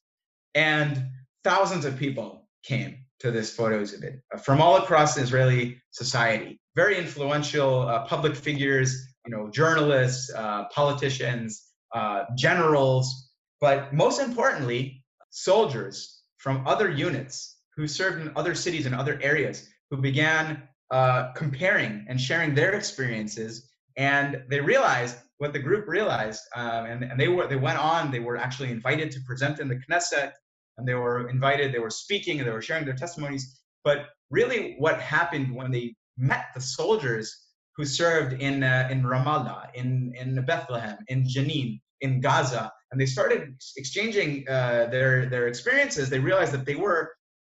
and 0.54 1.08
thousands 1.44 1.86
of 1.86 1.98
people 1.98 2.48
came 2.64 2.98
to 3.20 3.32
this 3.32 3.56
photo 3.56 3.80
exhibit 3.80 4.22
uh, 4.34 4.38
from 4.38 4.62
all 4.62 4.78
across 4.78 5.18
Israeli 5.18 5.82
society. 5.92 6.60
Very 6.76 6.98
influential 6.98 7.82
uh, 7.82 8.06
public 8.06 8.36
figures, 8.36 9.08
you 9.26 9.36
know, 9.36 9.50
journalists, 9.50 10.32
uh, 10.34 10.66
politicians, 10.66 11.67
uh, 11.94 12.24
generals, 12.36 13.32
but 13.62 13.94
most 13.94 14.20
importantly, 14.20 15.04
soldiers 15.30 16.22
from 16.38 16.66
other 16.68 16.90
units 16.90 17.58
who 17.76 17.88
served 17.88 18.22
in 18.22 18.32
other 18.36 18.56
cities 18.56 18.86
and 18.86 18.96
other 18.96 19.20
areas 19.22 19.70
who 19.90 19.98
began 19.98 20.64
uh, 20.92 21.32
comparing 21.34 22.06
and 22.10 22.20
sharing 22.20 22.54
their 22.54 22.74
experiences. 22.74 23.70
And 23.98 24.44
they 24.50 24.62
realized 24.62 25.18
what 25.38 25.54
the 25.54 25.60
group 25.60 25.88
realized, 25.88 26.42
um, 26.56 26.86
and, 26.86 27.04
and 27.04 27.20
they 27.20 27.28
were 27.28 27.48
they 27.48 27.56
went 27.56 27.80
on. 27.80 28.12
They 28.12 28.20
were 28.20 28.38
actually 28.38 28.72
invited 28.72 29.12
to 29.12 29.20
present 29.22 29.60
in 29.60 29.68
the 29.68 29.80
Knesset 29.90 30.32
and 30.78 30.88
they 30.88 30.94
were 30.94 31.30
invited, 31.30 31.74
they 31.74 31.80
were 31.80 31.90
speaking, 31.90 32.40
and 32.40 32.48
they 32.48 32.54
were 32.54 32.62
sharing 32.62 32.86
their 32.86 32.96
testimonies. 32.96 33.60
But 33.84 34.08
really, 34.30 34.76
what 34.78 35.02
happened 35.02 35.54
when 35.54 35.72
they 35.72 35.96
met 36.18 36.48
the 36.54 36.62
soldiers 36.62 37.47
who 37.78 37.86
served 37.86 38.42
in 38.42 38.64
uh, 38.64 38.88
in 38.92 39.04
Ramallah, 39.04 39.74
in 39.76 40.14
in 40.20 40.44
Bethlehem, 40.46 40.98
in 41.08 41.24
Jenin, 41.24 41.80
in 42.02 42.20
Gaza, 42.20 42.72
and 42.92 43.00
they 43.00 43.06
started 43.06 43.56
exchanging 43.78 44.48
uh, 44.50 44.88
their 44.88 45.28
their 45.28 45.48
experiences, 45.48 46.10
they 46.10 46.20
realized 46.20 46.54
that 46.54 46.66
they 46.66 46.76
were 46.76 47.12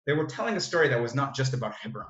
they 0.05 0.13
were 0.13 0.25
telling 0.25 0.57
a 0.57 0.59
story 0.59 0.87
that 0.89 1.01
was 1.01 1.15
not 1.15 1.35
just 1.35 1.53
about 1.53 1.73
Hebron. 1.75 2.07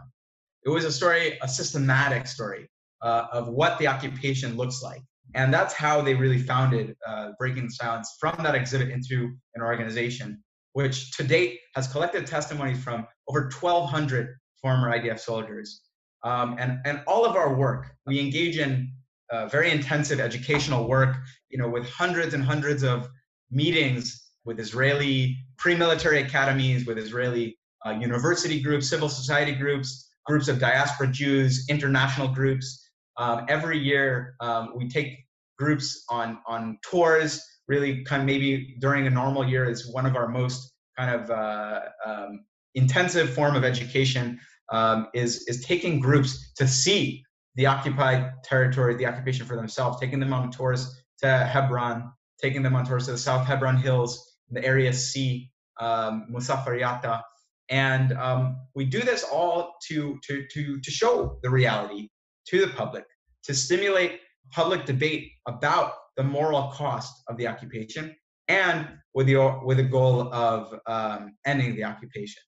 It 0.65 0.69
was 0.69 0.85
a 0.85 0.91
story, 0.91 1.37
a 1.41 1.47
systematic 1.47 2.27
story 2.27 2.69
uh, 3.01 3.27
of 3.31 3.49
what 3.49 3.77
the 3.79 3.87
occupation 3.87 4.55
looks 4.57 4.81
like. 4.81 5.01
And 5.35 5.53
that's 5.53 5.73
how 5.73 6.01
they 6.01 6.15
really 6.15 6.39
founded 6.39 6.95
uh, 7.07 7.31
Breaking 7.37 7.65
the 7.65 7.71
Silence 7.71 8.15
from 8.19 8.35
that 8.39 8.55
exhibit 8.55 8.89
into 8.89 9.31
an 9.55 9.61
organization 9.61 10.43
which 10.73 11.11
to 11.17 11.23
date 11.23 11.59
has 11.75 11.87
collected 11.87 12.25
testimonies 12.25 12.81
from 12.83 13.05
over 13.27 13.49
1,200 13.59 14.35
former 14.61 14.91
IDF 14.91 15.19
soldiers. 15.19 15.81
Um, 16.23 16.57
and, 16.59 16.79
and 16.85 17.01
all 17.07 17.25
of 17.25 17.35
our 17.35 17.53
work, 17.53 17.91
we 18.05 18.19
engage 18.19 18.57
in 18.57 18.91
uh, 19.31 19.47
very 19.47 19.71
intensive 19.71 20.19
educational 20.19 20.87
work, 20.87 21.15
you 21.49 21.57
know, 21.57 21.69
with 21.69 21.87
hundreds 21.89 22.33
and 22.33 22.43
hundreds 22.43 22.83
of 22.83 23.09
meetings 23.51 24.31
with 24.45 24.59
Israeli 24.59 25.37
pre-military 25.57 26.21
academies, 26.21 26.85
with 26.85 26.97
Israeli 26.97 27.57
uh, 27.85 27.91
university 27.91 28.61
groups, 28.61 28.89
civil 28.89 29.09
society 29.09 29.53
groups, 29.53 30.09
groups 30.25 30.47
of 30.47 30.59
diaspora 30.59 31.07
Jews, 31.07 31.65
international 31.69 32.27
groups. 32.27 32.85
Um, 33.17 33.45
every 33.49 33.77
year, 33.77 34.35
um, 34.39 34.73
we 34.75 34.87
take 34.87 35.25
groups 35.57 36.05
on 36.09 36.39
on 36.47 36.79
tours 36.83 37.45
really 37.69 38.03
kind 38.03 38.21
of 38.21 38.25
maybe 38.25 38.75
during 38.79 39.05
a 39.07 39.09
normal 39.09 39.47
year 39.47 39.69
is 39.69 39.93
one 39.93 40.05
of 40.05 40.15
our 40.15 40.27
most 40.27 40.73
kind 40.97 41.21
of 41.21 41.29
uh, 41.29 41.81
um, 42.05 42.45
intensive 42.75 43.29
form 43.29 43.55
of 43.55 43.63
education 43.63 44.39
um, 44.71 45.07
is 45.13 45.43
is 45.47 45.63
taking 45.65 45.99
groups 45.99 46.53
to 46.53 46.67
see 46.67 47.23
the 47.55 47.65
occupied 47.65 48.31
territory, 48.43 48.95
the 48.95 49.05
occupation 49.05 49.45
for 49.45 49.55
themselves, 49.55 49.99
taking 49.99 50.19
them 50.19 50.33
on 50.33 50.51
tours 50.51 51.01
to 51.19 51.27
Hebron, 51.27 52.11
taking 52.41 52.63
them 52.63 52.75
on 52.75 52.85
tours 52.85 53.05
to 53.05 53.11
the 53.11 53.17
South 53.17 53.45
Hebron 53.45 53.77
Hills, 53.77 54.37
the 54.49 54.63
area 54.63 54.93
C, 54.93 55.51
um, 55.79 56.27
Masafer 56.31 56.79
Yatta, 56.79 57.21
and 57.69 58.13
um, 58.13 58.57
we 58.75 58.85
do 58.85 59.01
this 59.01 59.23
all 59.23 59.75
to 59.87 60.19
to 60.27 60.45
to 60.51 60.79
to 60.79 60.91
show 60.91 61.39
the 61.43 61.49
reality 61.49 62.09
to 62.47 62.65
the 62.65 62.73
public, 62.73 63.05
to 63.43 63.53
stimulate 63.53 64.21
public 64.51 64.85
debate 64.85 65.31
about 65.47 65.93
the 66.17 66.23
moral 66.23 66.71
cost 66.71 67.13
of 67.27 67.37
the 67.37 67.47
occupation 67.47 68.15
and 68.47 68.87
with 69.13 69.27
the 69.27 69.59
with 69.63 69.77
the 69.77 69.83
goal 69.83 70.33
of 70.33 70.73
um, 70.87 71.35
ending 71.45 71.75
the 71.75 71.83
occupation. 71.83 72.41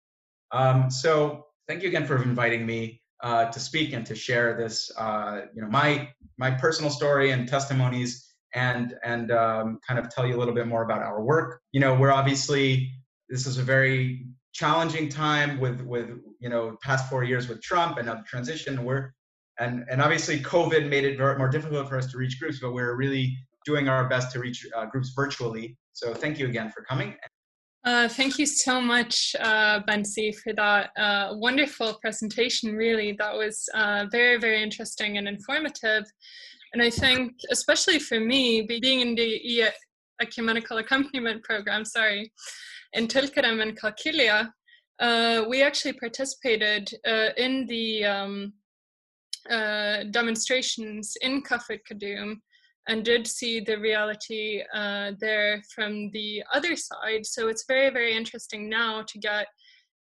Um, 0.51 0.89
so 0.89 1.45
thank 1.67 1.83
you 1.83 1.89
again 1.89 2.05
for 2.05 2.21
inviting 2.21 2.65
me 2.65 3.01
uh, 3.21 3.45
to 3.51 3.59
speak 3.59 3.93
and 3.93 4.05
to 4.05 4.15
share 4.15 4.57
this, 4.57 4.91
uh, 4.97 5.41
you 5.53 5.61
know, 5.61 5.67
my 5.67 6.09
my 6.37 6.51
personal 6.51 6.89
story 6.89 7.31
and 7.31 7.47
testimonies, 7.47 8.33
and 8.55 8.95
and 9.03 9.31
um, 9.31 9.79
kind 9.87 9.99
of 9.99 10.09
tell 10.09 10.25
you 10.25 10.35
a 10.35 10.39
little 10.39 10.53
bit 10.53 10.67
more 10.67 10.83
about 10.83 11.01
our 11.01 11.21
work. 11.21 11.61
You 11.71 11.79
know, 11.79 11.95
we're 11.95 12.11
obviously 12.11 12.91
this 13.29 13.45
is 13.45 13.57
a 13.57 13.63
very 13.63 14.25
challenging 14.53 15.07
time 15.07 15.59
with 15.59 15.81
with 15.81 16.09
you 16.39 16.49
know 16.49 16.77
past 16.81 17.09
four 17.09 17.23
years 17.23 17.47
with 17.47 17.61
Trump 17.61 17.97
and 17.97 18.07
the 18.07 18.23
transition. 18.27 18.83
We're 18.83 19.13
and 19.59 19.85
and 19.89 20.01
obviously 20.01 20.39
COVID 20.39 20.89
made 20.89 21.05
it 21.05 21.19
more 21.19 21.49
difficult 21.49 21.87
for 21.87 21.97
us 21.97 22.11
to 22.11 22.17
reach 22.17 22.39
groups, 22.39 22.59
but 22.59 22.73
we're 22.73 22.95
really 22.95 23.37
doing 23.65 23.87
our 23.87 24.09
best 24.09 24.31
to 24.31 24.39
reach 24.39 24.65
uh, 24.75 24.85
groups 24.85 25.11
virtually. 25.15 25.77
So 25.93 26.13
thank 26.13 26.39
you 26.39 26.47
again 26.47 26.71
for 26.71 26.83
coming. 26.83 27.15
Uh, 27.83 28.07
thank 28.07 28.37
you 28.37 28.45
so 28.45 28.79
much, 28.79 29.35
uh, 29.39 29.81
Bensi, 29.87 30.35
for 30.35 30.53
that 30.53 30.91
uh, 30.97 31.33
wonderful 31.33 31.95
presentation. 31.95 32.75
Really, 32.75 33.13
that 33.13 33.33
was 33.33 33.67
uh, 33.73 34.05
very, 34.11 34.37
very 34.37 34.61
interesting 34.61 35.17
and 35.17 35.27
informative. 35.27 36.05
And 36.73 36.81
I 36.81 36.91
think, 36.91 37.33
especially 37.49 37.97
for 37.97 38.19
me, 38.19 38.61
being 38.61 39.01
in 39.01 39.15
the 39.15 39.71
ecumenical 40.21 40.77
accompaniment 40.77 41.43
program, 41.43 41.83
sorry, 41.83 42.31
in 42.93 43.07
Tulkarem 43.07 43.61
and 43.61 43.79
Kalkilia, 43.79 44.51
uh, 44.99 45.45
we 45.49 45.63
actually 45.63 45.93
participated 45.93 46.93
uh, 47.07 47.29
in 47.35 47.65
the 47.65 48.05
um, 48.05 48.53
uh, 49.49 50.03
demonstrations 50.11 51.17
in 51.21 51.41
Kafr 51.41 51.79
Kadum 51.89 52.35
and 52.87 53.05
did 53.05 53.27
see 53.27 53.59
the 53.59 53.77
reality 53.77 54.61
uh, 54.73 55.11
there 55.19 55.61
from 55.73 56.09
the 56.11 56.43
other 56.53 56.75
side. 56.75 57.25
So 57.25 57.47
it's 57.47 57.65
very, 57.67 57.89
very 57.89 58.15
interesting 58.15 58.69
now 58.69 59.03
to 59.03 59.19
get 59.19 59.47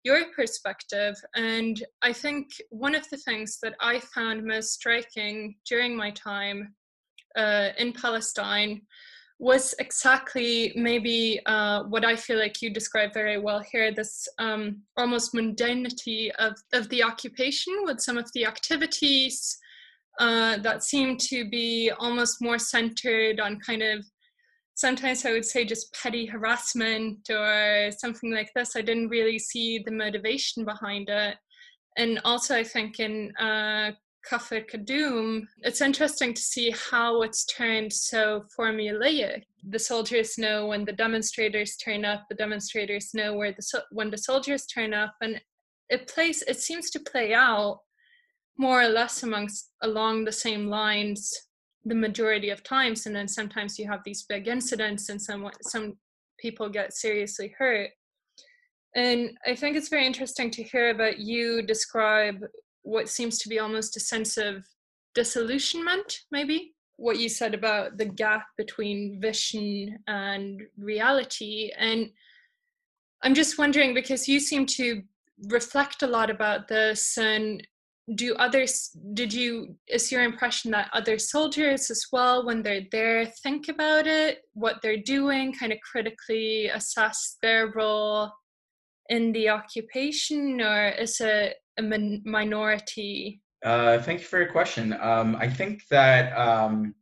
your 0.02 0.24
perspective. 0.36 1.16
And 1.34 1.82
I 2.02 2.12
think 2.12 2.48
one 2.70 2.94
of 2.94 3.08
the 3.10 3.16
things 3.16 3.58
that 3.62 3.74
I 3.80 4.00
found 4.14 4.44
most 4.44 4.72
striking 4.72 5.56
during 5.68 5.96
my 5.96 6.10
time 6.10 6.74
uh, 7.36 7.70
in 7.78 7.92
Palestine 7.92 8.82
was 9.38 9.74
exactly 9.78 10.72
maybe 10.76 11.40
uh, 11.46 11.82
what 11.84 12.04
I 12.04 12.14
feel 12.14 12.38
like 12.38 12.62
you 12.62 12.70
described 12.70 13.14
very 13.14 13.38
well 13.38 13.62
here 13.72 13.92
this 13.92 14.28
um, 14.38 14.82
almost 14.96 15.34
mundanity 15.34 16.30
of, 16.38 16.54
of 16.72 16.88
the 16.88 17.02
occupation 17.02 17.74
with 17.82 18.00
some 18.00 18.16
of 18.16 18.30
the 18.32 18.46
activities 18.46 19.58
uh, 20.20 20.58
that 20.58 20.84
seem 20.84 21.16
to 21.16 21.48
be 21.48 21.90
almost 21.98 22.40
more 22.40 22.58
centered 22.58 23.40
on 23.40 23.58
kind 23.60 23.82
of 23.82 24.04
sometimes 24.74 25.24
I 25.24 25.32
would 25.32 25.44
say 25.44 25.64
just 25.64 25.94
petty 25.94 26.26
harassment 26.26 27.30
or 27.30 27.90
something 27.96 28.32
like 28.32 28.50
this. 28.54 28.76
I 28.76 28.82
didn't 28.82 29.08
really 29.08 29.38
see 29.38 29.78
the 29.78 29.92
motivation 29.92 30.64
behind 30.64 31.08
it. 31.08 31.36
And 31.96 32.20
also, 32.24 32.56
I 32.56 32.64
think 32.64 32.98
in 32.98 33.32
uh, 33.36 33.92
Kafir 34.28 34.62
Kadum, 34.62 35.42
it's 35.62 35.80
interesting 35.80 36.34
to 36.34 36.42
see 36.42 36.74
how 36.90 37.22
it's 37.22 37.44
turned 37.44 37.92
so 37.92 38.44
formulaic. 38.58 39.42
The 39.68 39.78
soldiers 39.78 40.36
know 40.36 40.66
when 40.66 40.84
the 40.84 40.92
demonstrators 40.92 41.76
turn 41.76 42.04
up. 42.04 42.24
The 42.28 42.34
demonstrators 42.34 43.14
know 43.14 43.34
where 43.34 43.52
the 43.52 43.82
when 43.92 44.10
the 44.10 44.18
soldiers 44.18 44.66
turn 44.66 44.92
up, 44.92 45.14
and 45.20 45.40
it 45.88 46.08
plays. 46.08 46.42
It 46.48 46.58
seems 46.58 46.90
to 46.90 47.00
play 47.00 47.32
out 47.32 47.80
more 48.56 48.82
or 48.82 48.88
less 48.88 49.22
amongst 49.22 49.70
along 49.82 50.24
the 50.24 50.32
same 50.32 50.68
lines 50.68 51.32
the 51.84 51.94
majority 51.94 52.50
of 52.50 52.62
times. 52.62 53.06
And 53.06 53.14
then 53.14 53.28
sometimes 53.28 53.78
you 53.78 53.86
have 53.88 54.00
these 54.04 54.22
big 54.22 54.48
incidents 54.48 55.08
and 55.08 55.20
some 55.20 55.48
some 55.62 55.94
people 56.38 56.68
get 56.68 56.94
seriously 56.94 57.54
hurt. 57.58 57.90
And 58.96 59.36
i 59.46 59.54
think 59.54 59.76
it's 59.76 59.88
very 59.88 60.06
interesting 60.06 60.50
to 60.52 60.62
hear 60.62 60.90
about 60.90 61.18
you 61.18 61.62
describe 61.62 62.44
what 62.82 63.08
seems 63.08 63.38
to 63.38 63.48
be 63.48 63.58
almost 63.58 63.96
a 63.96 64.00
sense 64.00 64.36
of 64.36 64.64
disillusionment 65.14 66.20
maybe? 66.30 66.74
What 66.96 67.18
you 67.18 67.28
said 67.28 67.54
about 67.54 67.98
the 67.98 68.04
gap 68.04 68.46
between 68.56 69.20
vision 69.20 69.98
and 70.06 70.62
reality. 70.78 71.72
And 71.76 72.10
i'm 73.22 73.34
just 73.34 73.58
wondering 73.58 73.94
because 73.94 74.28
you 74.28 74.38
seem 74.38 74.66
to 74.66 75.02
reflect 75.48 76.02
a 76.02 76.06
lot 76.06 76.30
about 76.30 76.68
this 76.68 77.18
and 77.18 77.66
do 78.14 78.34
others 78.34 78.90
did 79.14 79.32
you 79.32 79.74
is 79.88 80.12
your 80.12 80.22
impression 80.22 80.70
that 80.70 80.90
other 80.92 81.18
soldiers 81.18 81.90
as 81.90 82.04
well 82.12 82.44
when 82.44 82.62
they're 82.62 82.86
there 82.92 83.24
think 83.42 83.68
about 83.68 84.06
it 84.06 84.42
what 84.52 84.76
they're 84.82 84.98
doing 84.98 85.54
kind 85.54 85.72
of 85.72 85.78
critically 85.80 86.66
assess 86.66 87.38
their 87.40 87.72
role 87.74 88.30
in 89.08 89.32
the 89.32 89.48
occupation 89.48 90.60
or 90.60 90.88
is 90.88 91.20
it 91.20 91.56
a 91.78 91.82
min- 91.82 92.22
minority? 92.24 93.40
Uh, 93.64 93.98
thank 93.98 94.20
you 94.20 94.26
for 94.26 94.38
your 94.38 94.52
question. 94.52 94.94
Um, 95.00 95.36
i 95.36 95.48
think 95.48 95.82
that 95.90 96.36
um, 96.36 96.94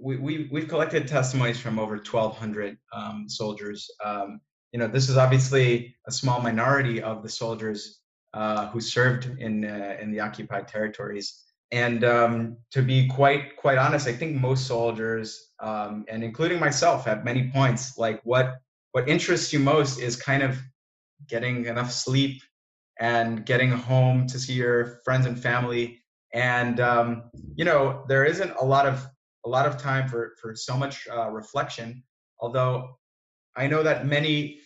we, 0.00 0.16
we, 0.16 0.48
we've 0.52 0.68
collected 0.68 1.08
testimonies 1.08 1.58
from 1.58 1.78
over 1.78 1.96
1200 1.96 2.76
um, 2.92 3.28
soldiers. 3.28 3.90
Um, 4.04 4.40
you 4.72 4.80
know 4.80 4.88
this 4.88 5.08
is 5.08 5.16
obviously 5.16 5.94
a 6.08 6.12
small 6.12 6.40
minority 6.40 7.00
of 7.00 7.22
the 7.22 7.28
soldiers 7.28 8.00
uh, 8.34 8.66
who 8.68 8.80
served 8.80 9.26
in 9.38 9.64
uh, 9.64 9.96
in 10.00 10.10
the 10.10 10.20
occupied 10.20 10.66
territories. 10.68 11.40
And 11.70 12.04
um, 12.04 12.56
to 12.72 12.82
be 12.82 13.08
quite 13.08 13.56
quite 13.56 13.78
honest, 13.78 14.06
I 14.08 14.12
think 14.12 14.36
most 14.36 14.66
soldiers, 14.66 15.52
um, 15.60 16.04
and 16.08 16.22
including 16.22 16.60
myself, 16.60 17.06
at 17.06 17.24
many 17.24 17.50
points, 17.50 17.96
like 17.96 18.20
what 18.24 18.56
what 18.92 19.08
interests 19.08 19.52
you 19.52 19.60
most 19.60 20.00
is 20.00 20.16
kind 20.16 20.42
of 20.42 20.58
getting 21.28 21.66
enough 21.66 21.90
sleep 21.90 22.42
and 23.00 23.46
getting 23.46 23.70
home 23.70 24.26
to 24.26 24.38
see 24.38 24.52
your 24.52 25.00
friends 25.04 25.26
and 25.26 25.40
family. 25.40 26.00
And 26.32 26.80
um, 26.80 27.30
you 27.54 27.64
know, 27.64 28.04
there 28.08 28.24
isn't 28.24 28.52
a 28.60 28.64
lot 28.64 28.86
of 28.86 29.06
a 29.46 29.48
lot 29.48 29.66
of 29.66 29.78
time 29.78 30.08
for 30.08 30.34
for 30.40 30.54
so 30.56 30.76
much 30.76 31.06
uh, 31.08 31.30
reflection. 31.30 32.02
Although 32.40 32.98
I 33.56 33.68
know 33.68 33.84
that 33.84 34.06
many 34.06 34.60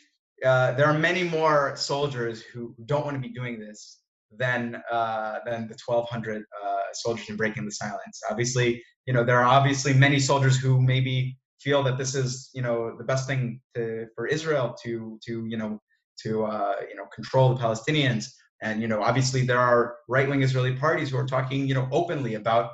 uh, 0.45 0.73
there 0.73 0.87
are 0.87 0.99
many 0.99 1.25
more 1.25 1.75
soldiers 1.77 2.43
who 2.43 2.75
don't 2.87 3.05
want 3.05 3.17
to 3.17 3.21
be 3.21 3.35
doing 3.35 3.59
this 3.59 4.01
than 4.37 4.81
uh, 4.91 5.39
than 5.47 5.69
the 5.69 5.77
1,200 5.85 6.43
uh, 6.43 6.77
soldiers 6.93 7.29
in 7.29 7.37
breaking 7.37 7.65
the 7.65 7.73
silence. 7.73 8.21
Obviously, 8.31 8.83
you 9.07 9.13
know 9.13 9.25
there 9.25 9.39
are 9.39 9.45
obviously 9.45 9.93
many 9.93 10.21
soldiers 10.21 10.57
who 10.59 10.81
maybe 10.81 11.37
feel 11.61 11.83
that 11.83 11.99
this 11.99 12.15
is 12.15 12.51
you 12.55 12.63
know 12.63 12.97
the 12.97 13.05
best 13.05 13.27
thing 13.27 13.61
to, 13.75 14.07
for 14.15 14.27
Israel 14.27 14.77
to 14.85 15.19
to 15.27 15.47
you 15.47 15.57
know 15.57 15.81
to 16.23 16.45
uh, 16.45 16.75
you 16.89 16.95
know 16.95 17.07
control 17.15 17.55
the 17.55 17.61
Palestinians. 17.61 18.27
And 18.61 18.83
you 18.83 18.89
know 18.89 19.03
obviously 19.03 19.43
there 19.43 19.61
are 19.61 19.97
right-wing 20.09 20.43
Israeli 20.43 20.75
parties 20.77 21.11
who 21.11 21.17
are 21.17 21.27
talking 21.27 21.67
you 21.67 21.75
know 21.75 21.89
openly 21.93 22.35
about 22.35 22.73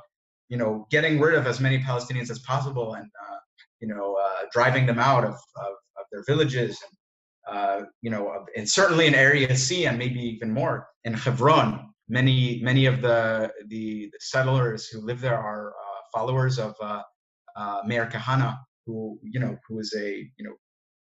you 0.49 0.57
know 0.57 0.87
getting 0.91 1.21
rid 1.21 1.35
of 1.35 1.47
as 1.47 1.61
many 1.61 1.79
Palestinians 1.79 2.31
as 2.31 2.41
possible 2.41 2.95
and 2.95 3.05
uh, 3.05 3.37
you 3.81 3.89
know 3.89 4.19
driving 4.53 4.87
them 4.87 4.99
out 4.99 5.25
of, 5.25 5.35
of, 5.57 5.73
of 5.99 6.05
their 6.13 6.23
villages 6.27 6.79
and 6.87 6.97
uh, 7.51 7.83
you 8.03 8.11
know, 8.11 8.45
and 8.57 8.69
certainly 8.69 9.07
in 9.07 9.15
Area 9.15 9.55
C 9.57 9.87
and 9.87 9.99
maybe 9.99 10.21
even 10.21 10.53
more 10.53 10.89
in 11.05 11.15
Hebron. 11.15 11.91
Many 12.09 12.61
many 12.63 12.87
of 12.87 13.01
the 13.01 13.51
the 13.69 14.11
settlers 14.21 14.89
who 14.89 15.01
live 15.01 15.21
there 15.21 15.39
are 15.39 15.71
uh, 15.71 16.01
followers 16.13 16.59
of 16.59 16.75
uh, 16.81 17.03
uh, 17.57 17.81
Meir 17.87 18.07
Kahane, 18.07 18.57
who 18.87 19.19
you 19.23 19.41
know 19.41 19.57
who 19.67 19.79
is 19.79 19.95
a 19.97 20.31
you 20.37 20.45
know 20.45 20.55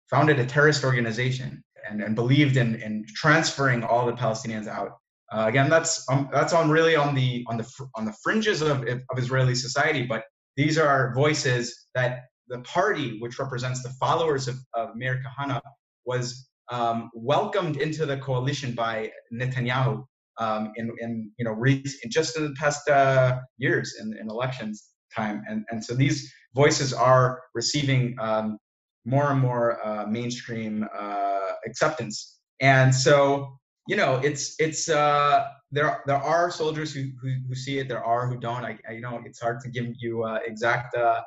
founded 0.09 0.39
a 0.39 0.45
terrorist 0.45 0.83
organization 0.83 1.63
and, 1.87 2.01
and 2.01 2.15
believed 2.15 2.57
in 2.57 2.75
in 2.81 3.05
transferring 3.15 3.83
all 3.83 4.05
the 4.05 4.13
Palestinians 4.13 4.67
out. 4.67 4.91
Uh, 5.31 5.45
again, 5.47 5.69
that's 5.69 6.09
um, 6.09 6.29
that's 6.31 6.53
on 6.53 6.69
really 6.69 6.95
on 6.95 7.13
the 7.13 7.45
on 7.47 7.57
the 7.57 7.67
on 7.95 8.05
the 8.05 8.15
fringes 8.23 8.61
of 8.61 8.81
of 8.87 9.17
Israeli 9.17 9.53
society, 9.53 10.03
but 10.03 10.23
these 10.55 10.79
are 10.79 11.13
voices 11.13 11.87
that 11.93 12.21
the 12.47 12.59
party, 12.59 13.19
which 13.19 13.39
represents 13.39 13.83
the 13.83 13.89
followers 13.99 14.47
of, 14.47 14.55
of 14.73 14.95
Meir 14.95 15.21
Kahane, 15.23 15.61
was 16.07 16.47
um, 16.71 17.11
welcomed 17.13 17.77
into 17.77 18.05
the 18.05 18.17
coalition 18.17 18.73
by 18.73 19.11
Netanyahu 19.31 20.03
um, 20.39 20.71
in, 20.75 20.91
in 20.99 21.31
you 21.37 21.45
know 21.45 21.51
re- 21.51 21.83
just 22.09 22.37
in 22.37 22.43
the 22.45 22.53
past 22.53 22.87
uh, 22.89 23.39
years 23.57 23.95
in, 24.01 24.15
in, 24.19 24.29
elections 24.29 24.89
time, 25.15 25.43
and 25.49 25.65
and 25.69 25.83
so 25.83 25.93
these 25.93 26.31
voices 26.55 26.93
are 26.93 27.41
receiving 27.53 28.15
um, 28.19 28.57
more 29.05 29.31
and 29.31 29.39
more 29.39 29.85
uh, 29.85 30.05
mainstream 30.05 30.85
uh, 30.97 31.51
acceptance, 31.65 32.39
and 32.61 32.93
so 32.93 33.57
you 33.87 33.95
know 33.95 34.19
it's 34.23 34.55
it's 34.59 34.89
uh, 34.89 35.47
there 35.71 36.03
there 36.05 36.17
are 36.17 36.51
soldiers 36.51 36.93
who, 36.93 37.05
who, 37.21 37.29
who 37.47 37.55
see 37.55 37.79
it, 37.79 37.87
there 37.87 38.03
are 38.03 38.27
who 38.27 38.37
don't. 38.39 38.63
I, 38.63 38.77
I 38.87 38.93
you 38.93 39.01
know 39.01 39.21
it's 39.25 39.41
hard 39.41 39.59
to 39.61 39.69
give 39.69 39.87
you 39.99 40.23
uh, 40.23 40.39
exact 40.45 40.95
uh, 40.95 41.21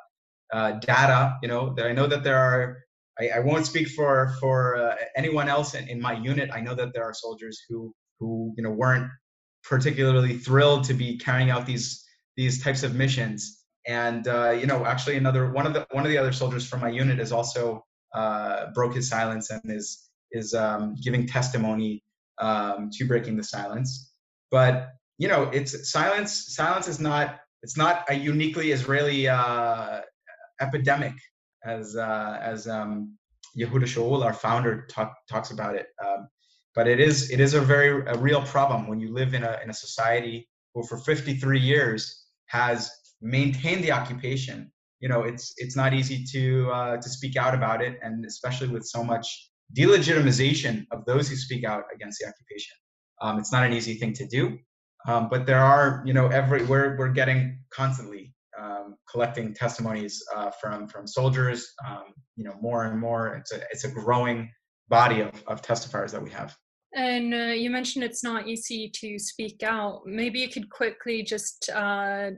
data. 0.79 1.37
You 1.41 1.49
know 1.49 1.73
that 1.75 1.85
I 1.87 1.91
know 1.91 2.07
that 2.07 2.23
there 2.23 2.37
are 2.37 2.77
I, 3.21 3.37
I 3.37 3.39
won't 3.39 3.65
speak 3.65 3.87
for 3.89 4.35
for 4.39 4.77
uh, 4.77 4.95
anyone 5.15 5.47
else 5.47 5.75
in, 5.75 5.87
in 5.87 6.01
my 6.01 6.13
unit. 6.13 6.49
I 6.53 6.61
know 6.61 6.75
that 6.75 6.93
there 6.93 7.03
are 7.03 7.13
soldiers 7.13 7.61
who 7.69 7.93
who 8.19 8.53
you 8.57 8.63
know 8.63 8.71
weren't 8.71 9.09
particularly 9.63 10.37
thrilled 10.37 10.83
to 10.85 10.93
be 10.93 11.17
carrying 11.17 11.49
out 11.49 11.65
these 11.65 12.03
these 12.35 12.63
types 12.63 12.83
of 12.83 12.95
missions. 12.95 13.63
And 13.87 14.27
uh, 14.27 14.51
you 14.51 14.65
know, 14.65 14.85
actually, 14.85 15.17
another 15.17 15.51
one 15.51 15.65
of 15.65 15.73
the 15.73 15.85
one 15.91 16.05
of 16.05 16.11
the 16.11 16.17
other 16.17 16.31
soldiers 16.31 16.67
from 16.67 16.81
my 16.81 16.89
unit 16.89 17.19
is 17.19 17.31
also 17.31 17.85
uh, 18.13 18.67
broke 18.73 18.95
his 18.95 19.09
silence 19.09 19.49
and 19.49 19.61
is 19.65 20.09
is 20.31 20.53
um, 20.53 20.95
giving 21.03 21.27
testimony 21.27 22.03
um, 22.39 22.89
to 22.93 23.05
breaking 23.05 23.37
the 23.37 23.43
silence. 23.43 24.11
But 24.49 24.89
you 25.17 25.27
know, 25.27 25.43
it's 25.53 25.91
silence. 25.91 26.55
Silence 26.55 26.87
is 26.87 26.99
not 26.99 27.39
it's 27.63 27.77
not 27.77 28.05
a 28.09 28.15
uniquely 28.15 28.71
Israeli 28.71 29.27
uh, 29.27 30.01
epidemic 30.59 31.13
as 31.65 31.95
uh, 31.95 32.39
as 32.41 32.67
um, 32.67 33.17
Yehuda 33.57 33.83
Shaul, 33.83 34.23
our 34.23 34.33
founder, 34.33 34.85
talk, 34.89 35.13
talks 35.29 35.51
about 35.51 35.75
it. 35.75 35.87
Um, 36.03 36.27
but 36.73 36.87
it 36.87 36.99
is 36.99 37.31
it 37.31 37.39
is 37.39 37.53
a 37.53 37.61
very 37.61 38.05
a 38.07 38.17
real 38.17 38.41
problem 38.43 38.87
when 38.87 38.99
you 38.99 39.13
live 39.13 39.33
in 39.33 39.43
a 39.43 39.59
in 39.63 39.69
a 39.69 39.73
society 39.73 40.47
who 40.73 40.83
for 40.83 40.97
53 40.97 41.59
years 41.59 42.25
has 42.47 42.91
maintained 43.21 43.83
the 43.83 43.91
occupation. 43.91 44.71
You 44.99 45.09
know, 45.09 45.23
it's 45.23 45.53
it's 45.57 45.75
not 45.75 45.93
easy 45.93 46.23
to 46.31 46.71
uh, 46.71 46.97
to 46.97 47.09
speak 47.09 47.35
out 47.35 47.53
about 47.53 47.81
it, 47.81 47.97
and 48.01 48.25
especially 48.25 48.69
with 48.69 48.85
so 48.85 49.03
much 49.03 49.27
delegitimization 49.77 50.85
of 50.91 51.05
those 51.05 51.29
who 51.29 51.35
speak 51.35 51.63
out 51.63 51.83
against 51.93 52.19
the 52.19 52.27
occupation. 52.27 52.75
Um, 53.21 53.39
it's 53.39 53.51
not 53.51 53.65
an 53.65 53.73
easy 53.73 53.95
thing 53.95 54.13
to 54.13 54.25
do, 54.27 54.57
um, 55.07 55.29
but 55.29 55.45
there 55.45 55.59
are, 55.59 56.03
you 56.05 56.13
know, 56.13 56.27
every 56.27 56.63
we're 56.63 56.97
we're 56.97 57.11
getting 57.11 57.59
constantly 57.71 58.20
um, 58.61 58.95
collecting 59.09 59.53
testimonies 59.53 60.21
uh, 60.35 60.51
from 60.61 60.87
from 60.87 61.07
soldiers. 61.07 61.73
Um, 61.87 62.13
you 62.35 62.43
know, 62.43 62.55
more 62.61 62.85
and 62.85 62.99
more. 62.99 63.35
It's 63.35 63.51
a 63.51 63.61
it's 63.71 63.83
a 63.83 63.91
growing 63.91 64.51
body 64.89 65.21
of, 65.21 65.31
of 65.47 65.61
testifiers 65.61 66.11
that 66.11 66.21
we 66.21 66.29
have. 66.31 66.55
And 66.93 67.33
uh, 67.33 67.53
you 67.53 67.69
mentioned 67.69 68.03
it's 68.03 68.23
not 68.23 68.47
easy 68.47 68.91
to 68.95 69.17
speak 69.17 69.63
out. 69.63 70.01
Maybe 70.05 70.39
you 70.39 70.49
could 70.49 70.69
quickly 70.69 71.23
just 71.23 71.69
uh, 71.69 72.31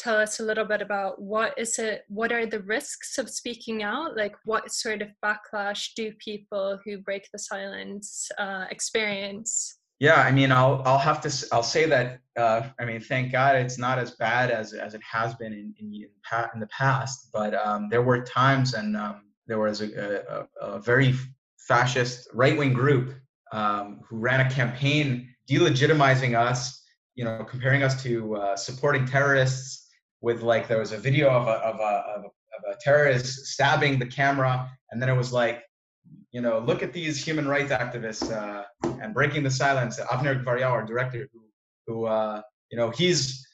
tell 0.00 0.16
us 0.16 0.40
a 0.40 0.42
little 0.42 0.64
bit 0.64 0.80
about 0.80 1.20
what 1.20 1.56
is 1.58 1.78
it 1.78 2.04
what 2.08 2.32
are 2.32 2.46
the 2.46 2.62
risks 2.62 3.18
of 3.18 3.28
speaking 3.28 3.82
out 3.82 4.16
like 4.16 4.34
what 4.44 4.72
sort 4.72 5.02
of 5.02 5.08
backlash 5.22 5.90
do 5.94 6.10
people 6.18 6.78
who 6.84 6.96
break 6.98 7.28
the 7.32 7.38
silence 7.38 8.28
uh, 8.38 8.64
experience 8.70 9.78
Yeah, 10.00 10.14
I 10.14 10.32
mean, 10.32 10.50
I'll 10.50 10.82
I'll 10.86 10.98
have 10.98 11.20
to 11.22 11.46
I'll 11.52 11.62
say 11.62 11.84
that 11.86 12.20
uh, 12.36 12.62
I 12.78 12.86
mean, 12.86 13.02
thank 13.02 13.32
God 13.32 13.56
it's 13.56 13.78
not 13.78 13.98
as 13.98 14.12
bad 14.12 14.50
as 14.50 14.72
as 14.72 14.94
it 14.94 15.02
has 15.02 15.34
been 15.34 15.52
in 15.52 15.74
in, 15.78 16.06
in 16.54 16.60
the 16.60 16.66
past. 16.68 17.28
But 17.32 17.54
um, 17.54 17.88
there 17.90 18.02
were 18.02 18.24
times, 18.24 18.72
and 18.72 18.96
um, 18.96 19.22
there 19.46 19.58
was 19.58 19.82
a, 19.82 20.46
a, 20.62 20.76
a 20.76 20.80
very 20.80 21.14
fascist 21.58 22.28
right 22.32 22.56
wing 22.56 22.72
group 22.72 23.14
um, 23.52 24.00
who 24.08 24.16
ran 24.16 24.40
a 24.40 24.50
campaign 24.50 25.28
delegitimizing 25.48 26.34
us, 26.34 26.82
you 27.14 27.24
know, 27.24 27.44
comparing 27.44 27.82
us 27.82 28.02
to 28.02 28.36
uh, 28.36 28.56
supporting 28.56 29.04
terrorists. 29.06 29.88
With 30.22 30.42
like, 30.42 30.68
there 30.68 30.78
was 30.78 30.92
a 30.92 30.98
video 30.98 31.30
of 31.30 31.46
a 31.46 31.56
of 31.70 31.76
a 31.80 31.92
of 32.16 32.24
a, 32.24 32.26
of 32.26 32.74
a 32.74 32.76
terrorist 32.80 33.46
stabbing 33.46 33.98
the 33.98 34.06
camera, 34.06 34.70
and 34.90 35.00
then 35.00 35.10
it 35.10 35.16
was 35.16 35.30
like 35.32 35.62
you 36.32 36.40
know, 36.40 36.58
look 36.60 36.82
at 36.82 36.92
these 36.92 37.22
human 37.22 37.48
rights 37.48 37.72
activists 37.72 38.30
uh, 38.30 38.64
and 39.00 39.12
breaking 39.12 39.42
the 39.42 39.50
silence. 39.50 39.98
Avner 39.98 40.44
Gvaryahu, 40.44 40.70
our 40.70 40.86
director, 40.86 41.28
who, 41.32 41.40
who 41.86 42.04
uh, 42.06 42.40
you 42.70 42.78
know, 42.78 42.90
he's 42.90 43.46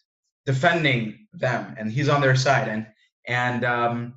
defending 0.44 1.26
them 1.32 1.74
and 1.78 1.90
he's 1.90 2.08
on 2.08 2.20
their 2.20 2.36
side. 2.36 2.68
And 2.68 2.86
and 3.26 3.64
um, 3.64 4.14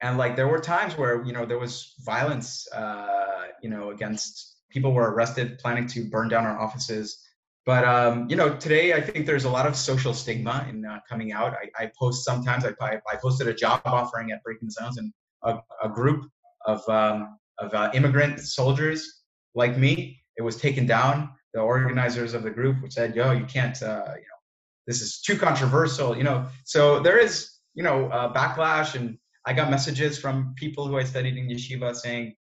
and 0.00 0.16
like 0.16 0.36
there 0.36 0.48
were 0.48 0.60
times 0.60 0.96
where 0.96 1.24
you 1.24 1.32
know 1.32 1.44
there 1.44 1.58
was 1.58 1.94
violence, 2.04 2.66
uh, 2.72 3.46
you 3.62 3.68
know, 3.68 3.90
against 3.90 4.56
people 4.70 4.92
were 4.92 5.12
arrested 5.12 5.58
planning 5.58 5.86
to 5.88 6.08
burn 6.08 6.28
down 6.28 6.46
our 6.46 6.58
offices. 6.58 7.18
But 7.66 7.84
um, 7.84 8.28
you 8.28 8.36
know, 8.36 8.56
today 8.56 8.94
I 8.94 9.00
think 9.00 9.26
there's 9.26 9.44
a 9.44 9.50
lot 9.50 9.66
of 9.66 9.76
social 9.76 10.14
stigma 10.14 10.66
in 10.68 10.84
uh, 10.84 11.00
coming 11.08 11.32
out. 11.32 11.54
I, 11.54 11.84
I 11.84 11.90
post 11.98 12.24
sometimes. 12.24 12.64
I, 12.64 13.00
I 13.10 13.16
posted 13.16 13.48
a 13.48 13.54
job 13.54 13.82
offering 13.84 14.32
at 14.32 14.42
Breaking 14.42 14.68
the 14.68 14.72
Silence, 14.72 14.98
and 14.98 15.12
a, 15.42 15.58
a 15.82 15.88
group 15.88 16.28
of 16.66 16.88
um, 16.88 17.38
of 17.58 17.74
uh, 17.74 17.90
immigrant 17.94 18.40
soldiers 18.40 19.22
like 19.54 19.76
me. 19.76 20.22
It 20.36 20.42
was 20.42 20.56
taken 20.56 20.86
down. 20.86 21.30
The 21.54 21.60
organizers 21.60 22.34
of 22.34 22.42
the 22.42 22.50
group 22.50 22.76
said, 22.90 23.14
"Yo, 23.14 23.32
you 23.32 23.44
can't. 23.44 23.80
Uh, 23.82 24.04
you 24.06 24.28
know, 24.30 24.40
this 24.86 25.02
is 25.02 25.20
too 25.20 25.36
controversial." 25.36 26.16
You 26.16 26.24
know, 26.24 26.46
so 26.64 27.00
there 27.00 27.18
is 27.18 27.50
you 27.74 27.82
know 27.82 28.06
uh, 28.08 28.32
backlash, 28.32 28.94
and 28.94 29.18
I 29.46 29.52
got 29.52 29.70
messages 29.70 30.18
from 30.18 30.54
people 30.56 30.86
who 30.86 30.96
I 30.98 31.04
studied 31.04 31.36
in 31.36 31.48
yeshiva 31.48 31.94
saying, 31.94 32.34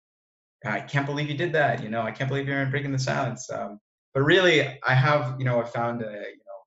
"I 0.65 0.81
can't 0.81 1.05
believe 1.05 1.29
you 1.29 1.37
did 1.37 1.53
that." 1.53 1.81
You 1.83 1.89
know, 1.89 2.01
I 2.01 2.11
can't 2.11 2.29
believe 2.29 2.47
you're 2.47 2.65
breaking 2.67 2.91
the 2.91 2.99
silence. 2.99 3.49
Um, 3.49 3.79
but 4.13 4.21
really, 4.21 4.61
I 4.87 4.93
have 4.93 5.35
you 5.39 5.45
know 5.45 5.59
I 5.59 5.65
found 5.65 6.03
a, 6.03 6.05
you 6.05 6.43
know 6.47 6.59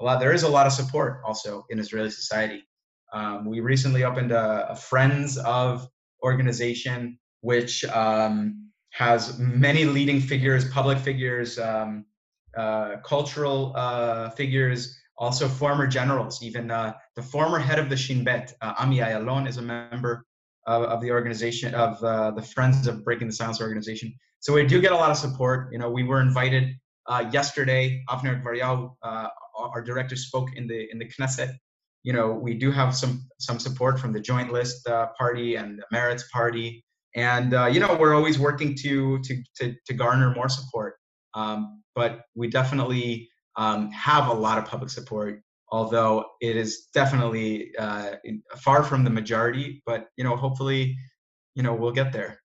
a 0.00 0.04
lot. 0.04 0.20
There 0.20 0.32
is 0.32 0.44
a 0.44 0.48
lot 0.48 0.66
of 0.66 0.72
support 0.72 1.20
also 1.24 1.66
in 1.70 1.80
Israeli 1.80 2.10
society. 2.10 2.64
Um, 3.12 3.44
we 3.44 3.60
recently 3.60 4.04
opened 4.04 4.32
a, 4.32 4.70
a 4.70 4.76
Friends 4.76 5.36
of 5.38 5.86
organization 6.24 7.18
which 7.42 7.84
um, 7.86 8.70
has 8.90 9.38
many 9.38 9.84
leading 9.84 10.20
figures, 10.20 10.68
public 10.70 10.98
figures, 10.98 11.58
um, 11.58 12.04
uh, 12.56 12.96
cultural 13.04 13.72
uh, 13.74 14.30
figures, 14.30 14.98
also 15.18 15.48
former 15.48 15.86
generals. 15.86 16.42
Even 16.42 16.70
uh, 16.70 16.92
the 17.16 17.22
former 17.22 17.58
head 17.58 17.78
of 17.78 17.88
the 17.88 17.96
Shin 17.96 18.24
Bet, 18.24 18.54
uh, 18.60 18.74
Ami 18.78 18.98
Ayalon, 18.98 19.48
is 19.48 19.56
a 19.56 19.62
member 19.62 20.24
of, 20.66 20.84
of 20.84 21.00
the 21.00 21.10
organization 21.10 21.74
of 21.74 22.02
uh, 22.04 22.30
the 22.30 22.42
Friends 22.42 22.86
of 22.86 23.04
Breaking 23.04 23.26
the 23.26 23.32
Silence 23.32 23.60
organization. 23.60 24.14
So 24.40 24.52
we 24.52 24.66
do 24.66 24.80
get 24.80 24.92
a 24.92 24.96
lot 24.96 25.10
of 25.10 25.16
support. 25.16 25.72
You 25.72 25.78
know, 25.78 25.90
we 25.90 26.04
were 26.04 26.20
invited 26.20 26.74
uh, 27.06 27.24
yesterday. 27.32 28.04
Avner 28.08 28.42
Gvaryahu, 28.42 28.94
uh, 29.02 29.28
our 29.58 29.82
director, 29.82 30.16
spoke 30.16 30.54
in 30.54 30.66
the 30.66 30.88
in 30.92 30.98
the 30.98 31.08
Knesset. 31.08 31.54
You 32.04 32.12
know, 32.12 32.32
we 32.32 32.54
do 32.54 32.70
have 32.70 32.94
some 32.94 33.26
some 33.38 33.58
support 33.58 33.98
from 33.98 34.12
the 34.12 34.20
Joint 34.20 34.52
List 34.52 34.86
Party 35.18 35.56
and 35.56 35.78
the 35.78 35.96
Meretz 35.96 36.22
Party 36.30 36.84
and 37.14 37.54
uh, 37.54 37.66
you 37.66 37.80
know 37.80 37.96
we're 37.98 38.14
always 38.14 38.38
working 38.38 38.74
to 38.82 39.18
to 39.22 39.42
to, 39.56 39.74
to 39.86 39.94
garner 39.94 40.32
more 40.34 40.48
support. 40.48 40.94
Um, 41.34 41.82
but 41.94 42.22
we 42.34 42.48
definitely 42.48 43.28
um, 43.56 43.90
have 43.90 44.28
a 44.28 44.32
lot 44.32 44.58
of 44.58 44.64
public 44.64 44.90
support 44.90 45.42
although 45.72 46.24
it 46.40 46.54
is 46.54 46.88
definitely 46.94 47.74
uh, 47.78 48.10
far 48.58 48.84
from 48.84 49.02
the 49.02 49.10
majority 49.10 49.82
but 49.86 50.08
you 50.16 50.22
know 50.22 50.36
hopefully 50.36 50.96
you 51.54 51.62
know 51.62 51.74
we'll 51.74 51.92
get 51.92 52.12
there. 52.12 52.38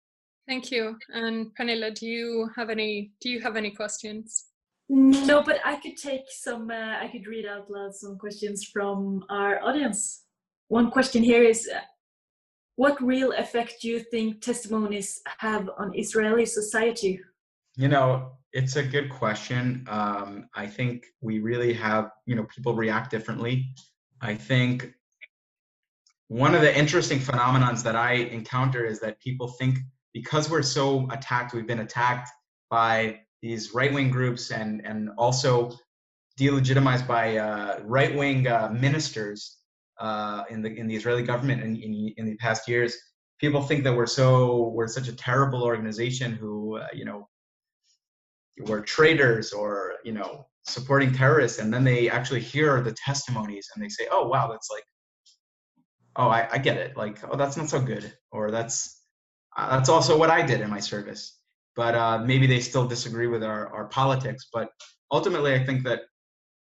Thank 0.47 0.71
you. 0.71 0.97
And 1.09 1.47
Pernilla, 1.59 1.93
do 1.93 2.07
you 2.07 2.49
have 2.55 2.69
any 2.69 3.11
do 3.21 3.29
you 3.29 3.41
have 3.41 3.55
any 3.55 3.71
questions? 3.71 4.45
No 4.89 5.43
but 5.43 5.59
i 5.65 5.75
could 5.75 5.97
take 5.97 6.25
some 6.29 6.71
uh, 6.71 6.95
i 7.03 7.09
could 7.11 7.27
read 7.27 7.45
out 7.45 7.69
loud 7.69 7.93
some 7.93 8.17
questions 8.17 8.63
from 8.73 9.23
our 9.29 9.61
audience. 9.61 10.23
One 10.69 10.91
question 10.91 11.23
here 11.23 11.43
is 11.43 11.69
what 12.77 13.01
real 13.01 13.31
effect 13.33 13.81
do 13.81 13.87
you 13.87 13.99
think 13.99 14.39
testimonies 14.39 15.21
have 15.39 15.69
on 15.79 15.97
Israeli 15.97 16.45
society? 16.45 17.19
You 17.75 17.87
know, 17.87 18.33
it's 18.53 18.75
a 18.75 18.83
good 18.83 19.09
question. 19.09 19.85
Um, 19.89 20.47
I 20.55 20.67
think 20.67 21.07
we 21.19 21.39
really 21.39 21.73
have, 21.73 22.11
you 22.27 22.35
know, 22.35 22.43
people 22.43 22.75
react 22.75 23.09
differently. 23.09 23.73
I 24.21 24.35
think 24.35 24.93
one 26.27 26.53
of 26.53 26.61
the 26.61 26.75
interesting 26.77 27.19
phenomenons 27.19 27.81
that 27.83 27.95
I 27.95 28.13
encounter 28.13 28.85
is 28.85 28.99
that 28.99 29.19
people 29.19 29.47
think 29.47 29.79
because 30.13 30.49
we're 30.49 30.61
so 30.61 31.07
attacked, 31.11 31.55
we've 31.55 31.67
been 31.67 31.79
attacked 31.79 32.29
by 32.69 33.21
these 33.41 33.73
right-wing 33.73 34.11
groups 34.11 34.51
and 34.51 34.85
and 34.85 35.09
also 35.17 35.71
delegitimized 36.39 37.07
by 37.07 37.37
uh, 37.37 37.79
right-wing 37.83 38.47
uh, 38.47 38.69
ministers 38.71 39.56
uh, 39.99 40.43
in 40.49 40.61
the 40.61 40.73
in 40.75 40.87
the 40.87 40.95
Israeli 40.95 41.23
government 41.23 41.61
in, 41.61 41.75
in, 41.77 42.13
in 42.17 42.25
the 42.25 42.35
past 42.37 42.67
years. 42.67 42.95
People 43.39 43.61
think 43.61 43.83
that 43.83 43.95
we're 43.95 44.07
so 44.07 44.69
we're 44.73 44.87
such 44.87 45.07
a 45.07 45.15
terrible 45.15 45.63
organization 45.63 46.31
who 46.31 46.77
uh, 46.77 46.87
you 46.93 47.05
know 47.05 47.27
we're 48.65 48.81
traitors 48.81 49.53
or 49.53 49.93
you 50.03 50.11
know 50.11 50.47
supporting 50.63 51.13
terrorists, 51.13 51.59
and 51.59 51.73
then 51.73 51.83
they 51.83 52.09
actually 52.09 52.41
hear 52.41 52.81
the 52.81 52.93
testimonies 52.93 53.67
and 53.73 53.83
they 53.83 53.89
say, 53.89 54.07
"Oh 54.11 54.27
wow, 54.27 54.47
that's 54.49 54.69
like, 54.71 54.83
oh 56.15 56.29
I, 56.29 56.47
I 56.51 56.57
get 56.57 56.77
it. 56.77 56.97
Like, 56.97 57.19
oh 57.29 57.37
that's 57.37 57.57
not 57.57 57.69
so 57.69 57.79
good, 57.79 58.11
or 58.31 58.51
that's 58.51 59.03
uh, 59.55 59.75
that's 59.75 59.89
also 59.89 60.17
what 60.17 60.29
I 60.29 60.41
did 60.41 60.61
in 60.61 60.69
my 60.69 60.79
service." 60.79 61.39
But 61.75 61.93
uh, 61.93 62.19
maybe 62.19 62.47
they 62.47 62.59
still 62.59 62.87
disagree 62.87 63.27
with 63.27 63.43
our, 63.43 63.71
our 63.71 63.85
politics. 63.85 64.47
But 64.51 64.69
ultimately, 65.11 65.53
I 65.53 65.63
think 65.63 65.83
that 65.83 66.01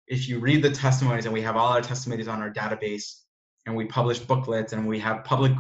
if 0.09 0.29
you 0.29 0.39
read 0.39 0.63
the 0.63 0.71
testimonies 0.71 1.25
and 1.25 1.33
we 1.33 1.43
have 1.43 1.57
all 1.57 1.73
our 1.73 1.81
testimonies 1.81 2.29
on 2.29 2.41
our 2.41 2.53
database 2.53 3.23
and 3.67 3.75
we 3.75 3.85
publish 3.85 4.19
booklets 4.21 4.73
and 4.73 4.87
we 4.87 4.99
have 5.01 5.25
public 5.25 5.53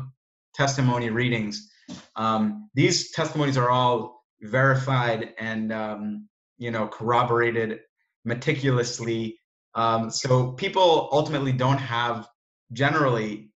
testimony 0.55 1.11
readings. 1.11 1.71
Um, 2.15 2.71
these 2.75 3.11
testimonies 3.13 3.57
are 3.57 3.71
all 3.71 4.25
verified 4.41 5.35
and 5.39 5.73
um, 5.73 6.29
you 6.59 6.71
know 6.71 6.87
corroborated 6.87 7.81
meticulously. 8.25 9.39
Um, 9.75 10.11
so 10.11 10.53
people 10.53 11.09
ultimately 11.13 11.53
don't 11.53 11.79
have 11.79 12.29
generally 12.73 13.51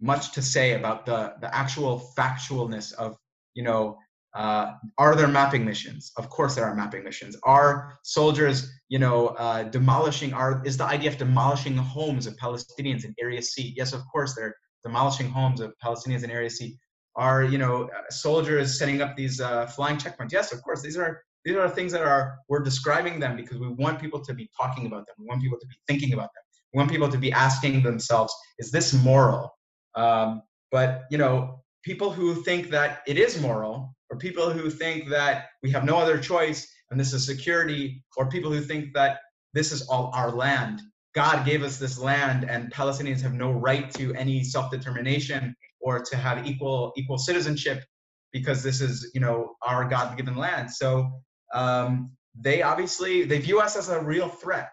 much 0.00 0.32
to 0.32 0.42
say 0.42 0.74
about 0.74 1.06
the 1.06 1.34
the 1.40 1.54
actual 1.54 2.10
factualness 2.16 2.92
of 2.92 3.16
you 3.54 3.62
know 3.62 3.98
uh, 4.34 4.72
are 4.98 5.14
there 5.14 5.28
mapping 5.28 5.64
missions? 5.64 6.10
Of 6.16 6.28
course, 6.28 6.56
there 6.56 6.64
are 6.64 6.74
mapping 6.74 7.04
missions. 7.04 7.36
Are 7.44 7.98
soldiers, 8.02 8.68
you 8.88 8.98
know, 8.98 9.28
uh, 9.28 9.62
demolishing? 9.64 10.32
Are 10.32 10.60
is 10.64 10.76
the 10.76 10.84
IDF 10.84 11.18
demolishing 11.18 11.76
homes 11.76 12.26
of 12.26 12.36
Palestinians 12.36 13.04
in 13.04 13.14
Area 13.20 13.40
C? 13.40 13.72
Yes, 13.76 13.92
of 13.92 14.02
course, 14.10 14.34
they're 14.34 14.56
demolishing 14.84 15.28
homes 15.28 15.60
of 15.60 15.72
Palestinians 15.82 16.24
in 16.24 16.30
Area 16.30 16.50
C. 16.50 16.76
Are 17.16 17.44
you 17.44 17.58
know 17.58 17.84
uh, 17.84 18.10
soldiers 18.10 18.76
setting 18.76 19.00
up 19.00 19.16
these 19.16 19.40
uh, 19.40 19.66
flying 19.66 19.98
checkpoints? 19.98 20.32
Yes, 20.32 20.52
of 20.52 20.62
course. 20.64 20.82
These 20.82 20.96
are 20.96 21.22
these 21.44 21.56
are 21.56 21.68
things 21.68 21.92
that 21.92 22.02
are 22.02 22.38
we're 22.48 22.62
describing 22.62 23.20
them 23.20 23.36
because 23.36 23.58
we 23.58 23.68
want 23.68 24.00
people 24.00 24.20
to 24.20 24.34
be 24.34 24.50
talking 24.60 24.86
about 24.86 25.06
them. 25.06 25.14
We 25.18 25.26
want 25.26 25.42
people 25.42 25.58
to 25.60 25.66
be 25.66 25.76
thinking 25.86 26.12
about 26.12 26.30
them. 26.34 26.42
We 26.72 26.78
want 26.78 26.90
people 26.90 27.08
to 27.08 27.18
be 27.18 27.30
asking 27.30 27.84
themselves, 27.84 28.34
is 28.58 28.72
this 28.72 28.92
moral? 28.92 29.56
Um, 29.94 30.42
but 30.72 31.04
you 31.08 31.18
know, 31.18 31.62
people 31.84 32.10
who 32.10 32.42
think 32.42 32.70
that 32.70 33.02
it 33.06 33.16
is 33.16 33.40
moral 33.40 33.94
or 34.10 34.18
people 34.18 34.50
who 34.50 34.70
think 34.70 35.08
that 35.08 35.46
we 35.62 35.70
have 35.70 35.84
no 35.84 35.96
other 35.96 36.18
choice 36.18 36.68
and 36.90 37.00
this 37.00 37.12
is 37.12 37.26
security, 37.26 38.02
or 38.16 38.28
people 38.28 38.52
who 38.52 38.60
think 38.60 38.94
that 38.94 39.18
this 39.52 39.72
is 39.72 39.82
all 39.88 40.10
our 40.14 40.30
land. 40.30 40.80
God 41.14 41.44
gave 41.44 41.62
us 41.62 41.78
this 41.78 41.98
land, 41.98 42.48
and 42.48 42.72
Palestinians 42.72 43.20
have 43.20 43.34
no 43.34 43.50
right 43.50 43.92
to 43.94 44.14
any 44.14 44.44
self-determination 44.44 45.56
or 45.80 46.00
to 46.02 46.16
have 46.16 46.46
equal 46.46 46.92
equal 46.96 47.18
citizenship 47.18 47.84
because 48.32 48.62
this 48.62 48.80
is 48.80 49.10
you 49.14 49.20
know 49.20 49.54
our 49.62 49.88
God-given 49.88 50.36
land. 50.36 50.70
So 50.70 51.10
um, 51.52 52.12
they 52.38 52.62
obviously 52.62 53.24
they 53.24 53.38
view 53.38 53.60
us 53.60 53.76
as 53.76 53.88
a 53.88 54.00
real 54.00 54.28
threat, 54.28 54.70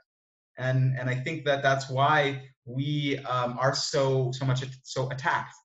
and 0.58 0.98
and 1.00 1.10
I 1.10 1.16
think 1.16 1.46
that 1.46 1.64
that's 1.64 1.90
why 1.90 2.44
we 2.66 3.18
um, 3.20 3.58
are 3.60 3.74
so 3.74 4.32
so 4.32 4.46
much 4.46 4.64
so 4.84 5.10
attacked 5.10 5.56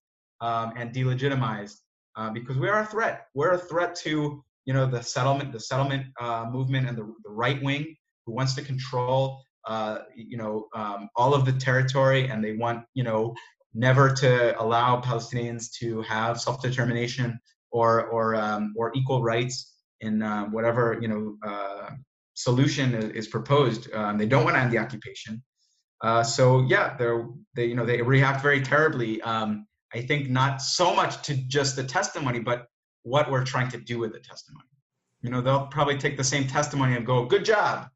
um, 0.41 0.73
and 0.77 0.93
delegitimized 0.93 1.77
uh, 2.17 2.31
because 2.31 2.57
we 2.57 2.69
are 2.69 2.81
a 2.81 2.87
threat. 2.87 3.27
We're 3.35 3.53
a 3.53 3.59
threat 3.59 3.95
to 3.97 4.43
you 4.64 4.75
know 4.75 4.87
the 4.87 5.03
settlement, 5.03 5.53
the 5.53 5.61
settlement 5.61 6.07
uh, 6.21 6.47
movement, 6.51 6.89
and 6.89 6.97
the, 6.97 7.05
the 7.25 7.31
right 7.31 7.62
wing 7.62 7.95
who 8.25 8.33
wants 8.33 8.55
to 8.55 8.62
control 8.62 9.41
uh, 9.67 9.99
you 10.14 10.37
know 10.37 10.67
um, 10.75 11.09
all 11.17 11.35
of 11.35 11.45
the 11.45 11.53
territory, 11.53 12.29
and 12.29 12.43
they 12.43 12.55
want 12.55 12.85
you 12.95 13.05
know 13.05 13.35
never 13.75 14.12
to 14.12 14.61
allow 14.61 15.01
Palestinians 15.01 15.71
to 15.79 16.03
have 16.03 16.41
self 16.41 16.62
determination 16.62 17.39
or 17.71 18.07
or 18.07 18.35
um, 18.35 18.75
or 18.77 18.93
equal 18.95 19.23
rights 19.23 19.75
in 20.01 20.23
uh, 20.23 20.45
whatever 20.47 20.99
you 21.01 21.09
know 21.09 21.37
uh, 21.47 21.91
solution 22.35 22.95
is, 22.95 23.29
proposed. 23.29 23.93
Um, 23.93 24.19
they 24.19 24.27
don't 24.27 24.45
want 24.45 24.57
to 24.57 24.61
end 24.61 24.73
the 24.73 24.79
occupation. 24.79 25.43
So 26.25 26.64
yeah, 26.69 26.97
they're 26.97 27.29
they 27.55 27.67
you 27.67 27.75
know 27.75 27.85
they 27.85 28.01
react 28.03 28.43
very 28.43 28.62
terribly. 28.62 29.21
Um, 29.21 29.66
I 29.95 30.03
think 30.03 30.28
not 30.28 30.61
so 30.61 30.95
much 30.95 31.22
to 31.22 31.34
just 31.34 31.76
the 31.76 31.84
testimony, 31.84 32.41
but 32.41 32.66
what 33.03 33.30
we're 33.30 33.45
trying 33.45 33.68
to 33.70 33.78
do 33.78 33.99
with 33.99 34.12
the 34.12 34.20
testimony. 34.20 34.66
You 35.22 35.30
know, 35.30 35.41
they'll 35.41 35.66
probably 35.68 35.97
take 35.97 36.16
the 36.16 36.24
same 36.24 36.47
testimony 36.47 36.97
and 36.97 37.07
go, 37.07 37.24
"Good 37.24 37.45
job." 37.45 37.89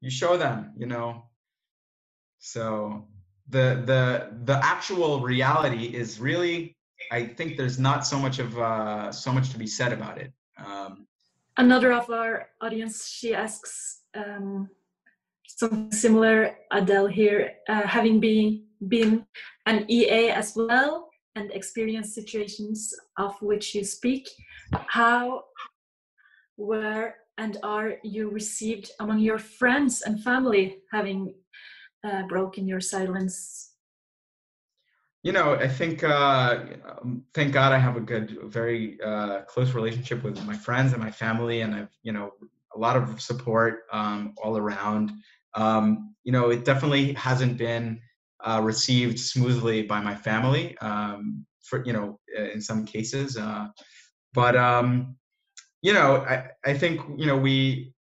You 0.00 0.10
show 0.10 0.36
them, 0.36 0.72
you 0.76 0.86
know. 0.86 1.24
So 2.38 3.08
the 3.48 3.82
the 3.84 4.36
the 4.44 4.60
actual 4.62 5.20
reality 5.20 5.86
is 5.86 6.20
really, 6.20 6.76
I 7.10 7.26
think 7.26 7.56
there's 7.56 7.78
not 7.78 8.06
so 8.06 8.18
much 8.18 8.38
of 8.38 8.58
uh, 8.58 9.10
so 9.12 9.32
much 9.32 9.50
to 9.50 9.58
be 9.58 9.66
said 9.66 9.92
about 9.92 10.18
it. 10.18 10.32
Um, 10.64 11.06
Another 11.56 11.92
of 11.92 12.08
our 12.10 12.50
audience, 12.60 13.08
she 13.08 13.34
asks 13.34 14.02
um, 14.14 14.68
something 15.46 15.90
similar. 15.90 16.56
Adele 16.70 17.08
here, 17.08 17.54
uh, 17.68 17.82
having 17.82 18.20
been 18.20 18.67
been 18.86 19.26
an 19.66 19.84
EA 19.90 20.30
as 20.30 20.54
well 20.54 21.08
and 21.34 21.50
experienced 21.52 22.14
situations 22.14 22.94
of 23.16 23.40
which 23.40 23.74
you 23.74 23.84
speak, 23.84 24.28
how 24.88 25.44
were 26.56 27.14
and 27.38 27.56
are 27.62 27.94
you 28.02 28.30
received 28.30 28.90
among 28.98 29.20
your 29.20 29.38
friends 29.38 30.02
and 30.02 30.22
family 30.22 30.78
having 30.92 31.34
uh, 32.04 32.22
broken 32.26 32.66
your 32.66 32.80
silence? 32.80 33.72
You 35.22 35.32
know, 35.32 35.54
I 35.54 35.68
think, 35.68 36.02
uh, 36.02 36.60
um, 36.88 37.24
thank 37.34 37.52
God 37.52 37.72
I 37.72 37.78
have 37.78 37.96
a 37.96 38.00
good, 38.00 38.38
very 38.44 39.00
uh, 39.04 39.42
close 39.42 39.72
relationship 39.72 40.22
with 40.22 40.44
my 40.44 40.56
friends 40.56 40.92
and 40.92 41.02
my 41.02 41.10
family, 41.10 41.60
and 41.60 41.74
I've, 41.74 41.96
you 42.02 42.12
know, 42.12 42.32
a 42.74 42.78
lot 42.78 42.96
of 42.96 43.20
support 43.20 43.80
um, 43.92 44.34
all 44.42 44.56
around. 44.56 45.12
Um, 45.54 46.14
you 46.24 46.32
know, 46.32 46.50
it 46.50 46.64
definitely 46.64 47.14
hasn't 47.14 47.56
been 47.56 48.00
uh, 48.44 48.60
received 48.62 49.18
smoothly 49.18 49.82
by 49.82 50.00
my 50.00 50.14
family, 50.14 50.76
um, 50.78 51.44
for 51.62 51.84
you 51.84 51.92
know, 51.92 52.18
in 52.54 52.60
some 52.60 52.84
cases. 52.84 53.36
Uh, 53.36 53.68
but 54.32 54.56
um, 54.56 55.16
you 55.82 55.92
know, 55.92 56.16
I, 56.16 56.48
I 56.64 56.74
think, 56.74 57.00
you 57.16 57.26
know, 57.26 57.36
we, 57.36 57.92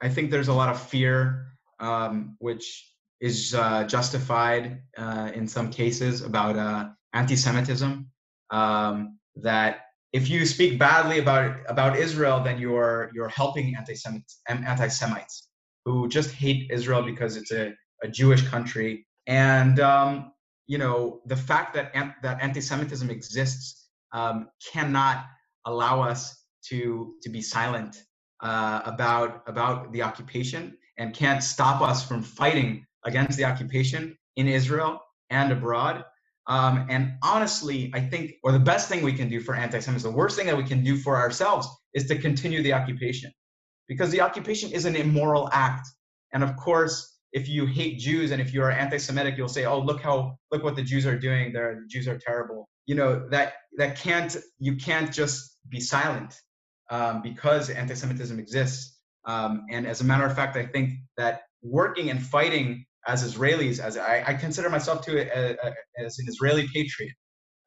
I 0.00 0.08
think 0.08 0.30
there's 0.30 0.48
a 0.48 0.52
lot 0.52 0.68
of 0.68 0.80
fear, 0.80 1.48
um, 1.80 2.36
which 2.38 2.92
is 3.20 3.54
uh, 3.54 3.84
justified 3.84 4.82
uh, 4.96 5.30
in 5.34 5.48
some 5.48 5.70
cases 5.70 6.22
about 6.22 6.56
uh, 6.56 6.88
anti-Semitism. 7.12 8.08
Um, 8.50 9.18
that 9.36 9.80
if 10.12 10.28
you 10.28 10.46
speak 10.46 10.78
badly 10.78 11.18
about 11.18 11.56
about 11.68 11.98
Israel, 11.98 12.40
then 12.40 12.60
you're 12.60 13.10
you're 13.14 13.30
helping 13.30 13.74
anti-Semites, 13.74 14.42
anti-Semites 14.48 15.48
who 15.84 16.08
just 16.08 16.30
hate 16.30 16.70
Israel 16.70 17.02
because 17.02 17.36
it's 17.36 17.50
a, 17.50 17.72
a 18.02 18.08
Jewish 18.08 18.46
country. 18.46 19.06
And 19.26 19.80
um, 19.80 20.32
you 20.66 20.78
know 20.78 21.20
the 21.26 21.36
fact 21.36 21.74
that 21.74 21.92
that 22.22 22.42
anti-Semitism 22.42 23.10
exists 23.10 23.88
um, 24.12 24.48
cannot 24.72 25.24
allow 25.66 26.02
us 26.02 26.44
to 26.68 27.14
to 27.22 27.28
be 27.30 27.42
silent 27.42 28.02
uh, 28.40 28.80
about 28.84 29.42
about 29.46 29.92
the 29.92 30.02
occupation 30.02 30.76
and 30.98 31.14
can't 31.14 31.42
stop 31.42 31.82
us 31.82 32.06
from 32.06 32.22
fighting 32.22 32.86
against 33.04 33.36
the 33.36 33.44
occupation 33.44 34.16
in 34.36 34.48
Israel 34.48 35.00
and 35.30 35.52
abroad. 35.52 36.04
Um, 36.46 36.86
and 36.90 37.14
honestly, 37.22 37.90
I 37.94 38.00
think, 38.00 38.34
or 38.42 38.52
the 38.52 38.58
best 38.58 38.88
thing 38.88 39.02
we 39.02 39.14
can 39.14 39.28
do 39.28 39.40
for 39.40 39.54
anti-Semitism, 39.54 40.10
the 40.10 40.16
worst 40.16 40.36
thing 40.36 40.46
that 40.46 40.56
we 40.56 40.64
can 40.64 40.84
do 40.84 40.96
for 40.96 41.16
ourselves 41.16 41.66
is 41.94 42.06
to 42.08 42.18
continue 42.18 42.62
the 42.62 42.74
occupation, 42.74 43.32
because 43.88 44.10
the 44.10 44.20
occupation 44.20 44.70
is 44.70 44.84
an 44.84 44.94
immoral 44.94 45.48
act. 45.52 45.88
And 46.32 46.44
of 46.44 46.54
course, 46.56 47.13
if 47.34 47.48
you 47.48 47.66
hate 47.66 47.98
Jews 47.98 48.30
and 48.30 48.40
if 48.40 48.54
you 48.54 48.62
are 48.62 48.70
anti-Semitic, 48.70 49.36
you'll 49.36 49.48
say, 49.48 49.64
"Oh, 49.66 49.80
look 49.80 50.00
how 50.00 50.38
look 50.52 50.62
what 50.62 50.76
the 50.76 50.82
Jews 50.82 51.04
are 51.04 51.18
doing. 51.18 51.52
The 51.52 51.84
Jews 51.88 52.06
are 52.08 52.16
terrible." 52.16 52.68
You 52.86 52.94
know 52.94 53.28
that 53.30 53.54
that 53.76 53.98
can't 53.98 54.36
you 54.58 54.76
can't 54.76 55.12
just 55.12 55.58
be 55.68 55.80
silent 55.80 56.40
um, 56.90 57.22
because 57.22 57.68
anti-Semitism 57.70 58.38
exists. 58.38 58.98
Um, 59.26 59.66
and 59.70 59.86
as 59.86 60.00
a 60.00 60.04
matter 60.04 60.24
of 60.24 60.34
fact, 60.34 60.56
I 60.56 60.64
think 60.64 60.90
that 61.16 61.42
working 61.62 62.10
and 62.10 62.22
fighting 62.22 62.86
as 63.06 63.24
Israelis, 63.24 63.80
as 63.80 63.96
I, 63.96 64.22
I 64.26 64.34
consider 64.34 64.70
myself 64.70 65.04
to 65.06 65.12
a, 65.18 65.54
a, 65.54 65.74
as 66.04 66.18
an 66.20 66.26
Israeli 66.28 66.66
patriot, 66.72 67.14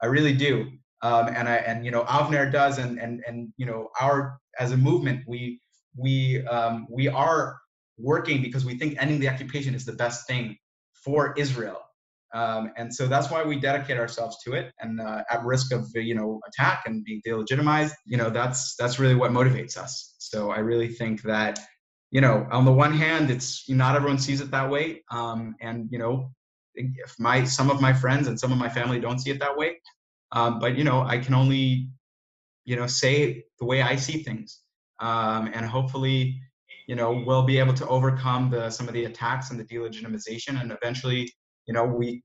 I 0.01 0.05
really 0.05 0.33
do. 0.33 0.71
Um, 1.01 1.27
and 1.27 1.47
I 1.49 1.57
and 1.57 1.83
you 1.85 1.91
know 1.91 2.03
Avner 2.05 2.49
does, 2.49 2.77
and 2.77 2.99
and 2.99 3.21
and 3.27 3.49
you 3.57 3.65
know 3.65 3.89
our 3.99 4.39
as 4.59 4.71
a 4.71 4.77
movement, 4.77 5.25
we 5.27 5.59
we 5.97 6.47
um, 6.47 6.87
we 6.89 7.09
are 7.09 7.57
working 7.97 8.41
because 8.41 8.65
we 8.65 8.77
think 8.77 8.95
ending 8.99 9.19
the 9.19 9.29
occupation 9.29 9.73
is 9.73 9.85
the 9.85 9.93
best 9.93 10.27
thing 10.27 10.57
for 10.93 11.33
Israel. 11.37 11.81
Um, 12.33 12.71
and 12.77 12.93
so 12.93 13.07
that's 13.07 13.31
why 13.31 13.43
we 13.43 13.57
dedicate 13.59 13.97
ourselves 13.97 14.37
to 14.43 14.53
it. 14.53 14.73
And 14.79 14.99
uh, 14.99 15.23
at 15.29 15.43
risk 15.43 15.71
of 15.71 15.87
you 15.95 16.15
know 16.15 16.41
attack 16.47 16.83
and 16.85 17.03
being 17.03 17.21
delegitimized, 17.25 17.93
you 18.05 18.17
know 18.17 18.29
that's 18.29 18.75
that's 18.75 18.99
really 18.99 19.15
what 19.15 19.31
motivates 19.31 19.77
us. 19.77 20.15
So 20.19 20.51
I 20.51 20.59
really 20.59 20.89
think 20.89 21.21
that 21.23 21.59
you 22.11 22.21
know 22.21 22.45
on 22.51 22.65
the 22.65 22.71
one 22.71 22.93
hand, 22.93 23.31
it's 23.31 23.67
not 23.69 23.95
everyone 23.95 24.19
sees 24.19 24.41
it 24.41 24.51
that 24.51 24.69
way, 24.69 25.03
um, 25.11 25.55
and 25.61 25.87
you 25.89 25.99
know 25.99 26.31
if 26.75 27.15
my 27.17 27.43
some 27.45 27.71
of 27.71 27.81
my 27.81 27.93
friends 27.93 28.27
and 28.27 28.39
some 28.39 28.51
of 28.51 28.57
my 28.57 28.69
family 28.69 28.99
don't 28.99 29.19
see 29.19 29.31
it 29.31 29.39
that 29.39 29.57
way, 29.57 29.77
um, 30.33 30.59
but 30.59 30.77
you 30.77 30.83
know 30.83 31.03
I 31.03 31.17
can 31.19 31.33
only 31.33 31.89
you 32.65 32.75
know 32.75 32.87
say 32.87 33.45
the 33.59 33.65
way 33.65 33.81
I 33.81 33.95
see 33.95 34.21
things, 34.21 34.59
um, 34.99 35.49
and 35.53 35.65
hopefully 35.65 36.41
you 36.87 36.95
know 36.95 37.23
we'll 37.25 37.43
be 37.43 37.59
able 37.59 37.73
to 37.73 37.87
overcome 37.87 38.49
the 38.49 38.69
some 38.69 38.87
of 38.87 38.93
the 38.93 39.05
attacks 39.05 39.51
and 39.51 39.59
the 39.59 39.65
delegitimization 39.65 40.59
and 40.61 40.71
eventually 40.71 41.31
you 41.67 41.73
know 41.73 41.85
we 41.85 42.23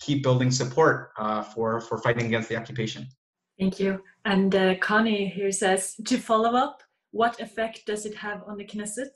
keep 0.00 0.22
building 0.22 0.50
support 0.50 1.10
uh, 1.18 1.42
for 1.42 1.80
for 1.80 1.98
fighting 1.98 2.26
against 2.26 2.48
the 2.48 2.56
occupation. 2.56 3.06
Thank 3.58 3.78
you. 3.78 4.02
And 4.24 4.54
uh, 4.54 4.74
Connie 4.76 5.28
here 5.28 5.52
says 5.52 5.94
to 6.06 6.18
follow 6.18 6.56
up, 6.56 6.82
what 7.12 7.40
effect 7.40 7.86
does 7.86 8.04
it 8.04 8.14
have 8.16 8.42
on 8.48 8.56
the 8.56 8.64
Knesset? 8.64 9.14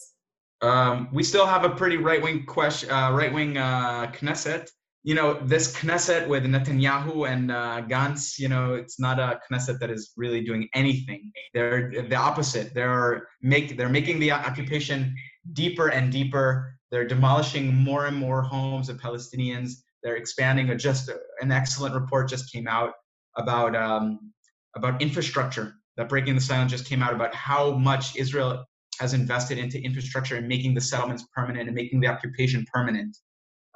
Um, 0.61 1.09
we 1.13 1.23
still 1.23 1.47
have 1.47 1.65
a 1.65 1.71
pretty 1.71 1.97
right 1.97 2.23
wing 2.23 2.45
question, 2.47 2.91
uh, 2.91 3.13
right 3.13 3.33
wing 3.33 3.59
uh, 3.59 4.13
Knesset. 4.13 4.71
You 5.05 5.15
know, 5.15 5.41
this 5.41 5.75
Knesset 5.77 6.27
with 6.29 6.45
Netanyahu 6.45 7.31
and 7.31 7.51
uh, 7.51 7.83
Gantz, 7.89 8.39
you 8.39 8.49
know, 8.49 8.75
it's 8.75 8.99
not 8.99 9.19
a 9.19 9.41
Knesset 9.51 9.79
that 9.79 9.91
is 9.91 10.13
really 10.17 10.45
doing 10.45 10.69
anything. 10.75 11.33
They're 11.55 11.91
the 11.91 12.17
opposite. 12.17 12.75
They're 12.75 13.29
make 13.41 13.77
they're 13.77 13.89
making 13.89 14.19
the 14.19 14.33
occupation 14.33 15.15
deeper 15.53 15.89
and 15.89 16.13
deeper. 16.13 16.75
They're 16.91 17.07
demolishing 17.07 17.75
more 17.75 18.07
and 18.07 18.17
more 18.17 18.43
homes 18.43 18.89
of 18.89 18.99
Palestinians. 18.99 19.73
They're 20.03 20.17
expanding. 20.17 20.71
A 20.71 20.77
just 20.77 21.11
an 21.41 21.53
excellent 21.53 21.95
report 21.95 22.29
just 22.29 22.53
came 22.53 22.67
out 22.67 22.93
about 23.37 23.77
um, 23.77 24.33
about 24.77 25.01
infrastructure. 25.01 25.75
That 25.97 26.09
breaking 26.09 26.35
the 26.35 26.41
silence 26.41 26.71
just 26.71 26.87
came 26.87 27.03
out 27.03 27.13
about 27.13 27.35
how 27.35 27.73
much 27.73 28.17
Israel 28.17 28.65
has 29.01 29.15
invested 29.15 29.59
into 29.59 29.81
infrastructure 29.83 30.37
and 30.37 30.47
making 30.47 30.75
the 30.75 30.81
settlements 30.81 31.25
permanent 31.35 31.69
and 31.69 31.75
making 31.75 32.01
the 32.01 32.09
occupation 32.09 32.65
permanent. 32.73 33.17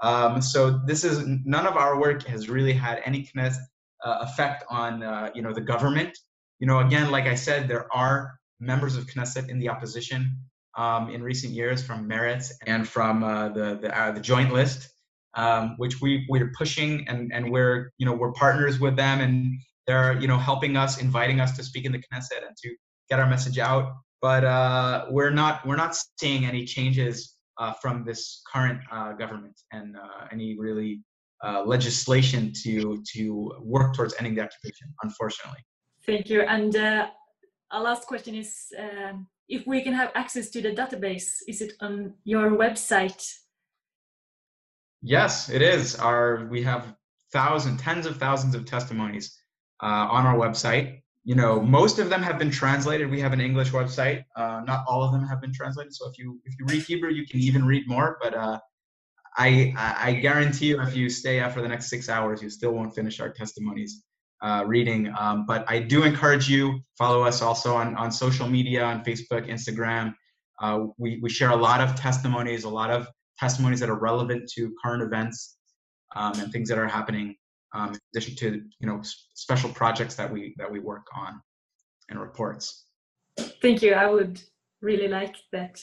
Um, 0.02 0.42
so 0.42 0.80
this 0.84 1.04
is 1.04 1.24
none 1.44 1.66
of 1.66 1.76
our 1.76 1.98
work 1.98 2.24
has 2.26 2.48
really 2.48 2.72
had 2.72 3.00
any 3.04 3.22
kind 3.22 3.46
of 3.46 3.54
uh, 4.04 4.18
effect 4.22 4.64
on 4.68 5.02
uh, 5.02 5.30
you 5.34 5.42
know 5.42 5.52
the 5.52 5.60
government. 5.60 6.18
You 6.58 6.66
know, 6.66 6.80
again, 6.80 7.10
like 7.10 7.26
I 7.26 7.36
said, 7.36 7.68
there 7.68 7.86
are 7.94 8.34
members 8.60 8.96
of 8.96 9.06
Knesset 9.06 9.48
in 9.48 9.58
the 9.58 9.68
opposition 9.68 10.38
um, 10.76 11.10
in 11.10 11.22
recent 11.22 11.52
years 11.52 11.82
from 11.82 12.08
Meretz 12.08 12.52
and 12.66 12.86
from 12.86 13.22
uh, 13.22 13.48
the 13.50 13.78
the, 13.80 13.98
uh, 13.98 14.10
the, 14.10 14.20
joint 14.20 14.52
list, 14.52 14.88
um, 15.34 15.74
which 15.76 16.00
we 16.00 16.26
we're 16.28 16.52
pushing 16.58 17.06
and 17.08 17.32
and 17.32 17.50
we're 17.50 17.92
you 17.98 18.06
know 18.06 18.12
we're 18.12 18.32
partners 18.32 18.80
with 18.80 18.96
them 18.96 19.20
and 19.20 19.60
they're 19.86 20.20
you 20.20 20.26
know 20.26 20.38
helping 20.38 20.76
us, 20.76 21.00
inviting 21.00 21.40
us 21.40 21.56
to 21.56 21.62
speak 21.62 21.84
in 21.84 21.92
the 21.92 21.98
Knesset 21.98 22.44
and 22.46 22.56
to 22.64 22.74
get 23.08 23.20
our 23.20 23.28
message 23.28 23.58
out. 23.58 23.92
But 24.20 24.44
uh, 24.44 25.06
we're 25.10 25.30
not 25.30 25.64
we're 25.64 25.76
not 25.76 25.96
seeing 26.18 26.44
any 26.44 26.64
changes 26.64 27.36
from 27.80 28.04
this 28.04 28.42
current 28.52 28.80
uh, 28.90 29.12
government 29.12 29.56
and 29.72 29.96
uh, 29.96 30.26
any 30.32 30.58
really 30.58 31.02
legislation 31.66 32.52
to 32.62 33.02
to 33.14 33.52
work 33.60 33.94
towards 33.94 34.14
ending 34.18 34.34
the 34.36 34.42
occupation. 34.42 34.86
Unfortunately. 35.02 35.62
Thank 36.06 36.30
you. 36.30 36.42
And 36.42 36.76
our 36.76 37.82
last 37.88 38.06
question 38.06 38.34
is. 38.34 38.72
Um, 38.78 39.26
if 39.52 39.66
we 39.66 39.82
can 39.82 39.92
have 39.92 40.10
access 40.14 40.48
to 40.50 40.62
the 40.62 40.72
database, 40.72 41.28
is 41.46 41.60
it 41.60 41.74
on 41.80 42.14
your 42.24 42.52
website? 42.52 43.22
Yes, 45.02 45.50
it 45.50 45.60
is. 45.60 45.94
Our 45.96 46.48
we 46.50 46.62
have 46.62 46.94
thousands, 47.32 47.82
tens 47.82 48.06
of 48.06 48.16
thousands 48.16 48.54
of 48.54 48.64
testimonies 48.64 49.36
uh, 49.82 50.08
on 50.16 50.24
our 50.24 50.36
website. 50.36 51.01
You 51.24 51.36
know, 51.36 51.60
most 51.60 52.00
of 52.00 52.10
them 52.10 52.20
have 52.22 52.38
been 52.38 52.50
translated. 52.50 53.08
We 53.08 53.20
have 53.20 53.32
an 53.32 53.40
English 53.40 53.70
website. 53.70 54.24
Uh, 54.34 54.62
not 54.66 54.84
all 54.88 55.04
of 55.04 55.12
them 55.12 55.24
have 55.26 55.40
been 55.40 55.52
translated. 55.52 55.94
So 55.94 56.08
if 56.08 56.18
you 56.18 56.40
if 56.44 56.54
you 56.58 56.66
read 56.66 56.82
Hebrew, 56.82 57.10
you 57.10 57.26
can 57.26 57.38
even 57.40 57.64
read 57.64 57.86
more. 57.86 58.18
But 58.20 58.34
uh, 58.34 58.58
I 59.36 59.72
I 59.76 60.14
guarantee 60.14 60.66
you, 60.66 60.80
if 60.80 60.96
you 60.96 61.08
stay 61.08 61.38
after 61.38 61.62
the 61.62 61.68
next 61.68 61.88
six 61.88 62.08
hours, 62.08 62.42
you 62.42 62.50
still 62.50 62.72
won't 62.72 62.94
finish 62.94 63.20
our 63.20 63.30
testimonies 63.30 64.02
uh, 64.42 64.64
reading. 64.66 65.14
Um, 65.16 65.46
but 65.46 65.64
I 65.68 65.78
do 65.78 66.02
encourage 66.02 66.48
you 66.48 66.80
follow 66.98 67.22
us 67.22 67.40
also 67.40 67.76
on 67.76 67.94
on 67.96 68.10
social 68.10 68.48
media 68.48 68.82
on 68.82 69.04
Facebook, 69.04 69.48
Instagram. 69.48 70.14
Uh, 70.60 70.86
we, 70.98 71.18
we 71.22 71.30
share 71.30 71.50
a 71.50 71.56
lot 71.56 71.80
of 71.80 71.94
testimonies, 71.94 72.64
a 72.64 72.68
lot 72.68 72.90
of 72.90 73.08
testimonies 73.38 73.80
that 73.80 73.90
are 73.90 73.98
relevant 73.98 74.48
to 74.54 74.74
current 74.82 75.02
events 75.02 75.56
um, 76.14 76.32
and 76.38 76.52
things 76.52 76.68
that 76.68 76.78
are 76.78 76.86
happening 76.86 77.34
um, 77.74 77.90
in 77.90 77.98
addition 78.14 78.36
to 78.36 78.62
you 78.80 78.86
know 78.86 79.00
special 79.34 79.70
projects 79.70 80.14
that 80.16 80.30
we 80.32 80.54
that 80.58 80.70
we 80.70 80.80
work 80.80 81.06
on 81.14 81.40
and 82.08 82.20
reports. 82.20 82.84
Thank 83.62 83.82
you. 83.82 83.94
I 83.94 84.06
would 84.06 84.40
really 84.80 85.08
like 85.08 85.36
that. 85.52 85.80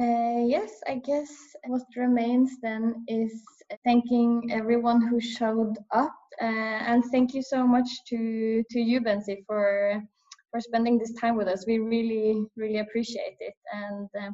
Uh, 0.00 0.46
yes, 0.46 0.80
I 0.88 0.96
guess 0.96 1.30
what 1.66 1.82
remains 1.96 2.52
then 2.62 3.04
is 3.06 3.42
thanking 3.84 4.50
everyone 4.50 5.06
who 5.06 5.20
showed 5.20 5.76
up, 5.92 6.16
uh, 6.40 6.44
and 6.90 7.04
thank 7.12 7.34
you 7.34 7.42
so 7.42 7.66
much 7.66 7.88
to 8.08 8.64
to 8.70 8.80
you, 8.80 9.00
Bensi, 9.00 9.44
for 9.46 10.02
for 10.50 10.60
spending 10.60 10.98
this 10.98 11.12
time 11.14 11.36
with 11.36 11.48
us. 11.48 11.64
We 11.66 11.78
really 11.78 12.44
really 12.56 12.78
appreciate 12.78 13.36
it, 13.40 13.54
and 13.72 14.08
uh, 14.18 14.30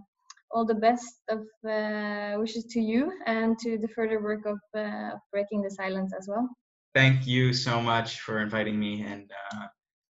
all 0.53 0.65
the 0.65 0.75
best 0.75 1.23
of 1.29 1.41
uh, 1.69 2.39
wishes 2.39 2.65
to 2.67 2.81
you 2.81 3.13
and 3.27 3.59
to 3.59 3.79
the 3.79 3.89
further 3.89 4.23
work 4.23 4.47
of 4.47 4.59
uh, 4.79 5.11
breaking 5.33 5.63
the 5.63 5.71
silence 5.71 6.13
as 6.19 6.27
well. 6.29 6.49
Thank 6.95 7.27
you 7.27 7.53
so 7.53 7.81
much 7.81 8.21
for 8.21 8.41
inviting 8.41 8.79
me, 8.79 9.03
and 9.03 9.31
uh, 9.53 9.67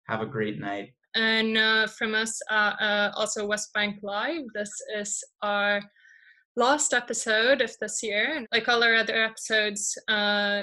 have 0.07 0.21
a 0.21 0.27
great 0.27 0.61
night. 0.61 0.93
And 1.15 1.57
uh, 1.57 1.87
from 1.87 2.15
us, 2.15 2.41
uh, 2.51 2.75
uh, 2.81 3.13
also 3.15 3.47
West 3.47 3.73
Bank 3.73 4.01
Live, 4.03 4.45
this 4.55 4.71
is 4.97 5.23
our 5.43 5.81
last 6.57 6.93
episode 6.93 7.61
of 7.63 7.73
this 7.81 8.03
year. 8.03 8.47
Like 8.53 8.69
all 8.69 8.83
our 8.83 8.97
other 8.97 9.15
episodes, 9.25 9.97
uh, 10.09 10.63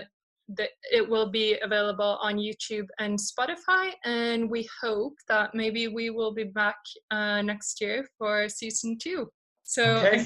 the, 0.49 0.67
it 0.91 1.09
will 1.09 1.30
be 1.32 1.57
available 1.63 2.19
on 2.22 2.36
YouTube 2.36 2.88
and 2.99 3.17
Spotify. 3.17 3.91
And 4.03 4.49
we 4.49 4.67
hope 4.82 5.15
that 5.30 5.55
maybe 5.55 5.88
we 5.88 6.09
will 6.09 6.34
be 6.34 6.43
back 6.43 6.78
uh, 7.11 7.41
next 7.41 7.80
year 7.82 8.05
for 8.17 8.49
season 8.49 8.97
two. 9.01 9.30
So 9.72 10.03
Okay. 10.03 10.26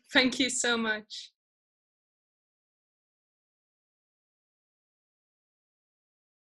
thank 0.12 0.40
you 0.40 0.50
so 0.50 0.76
much. 0.76 1.30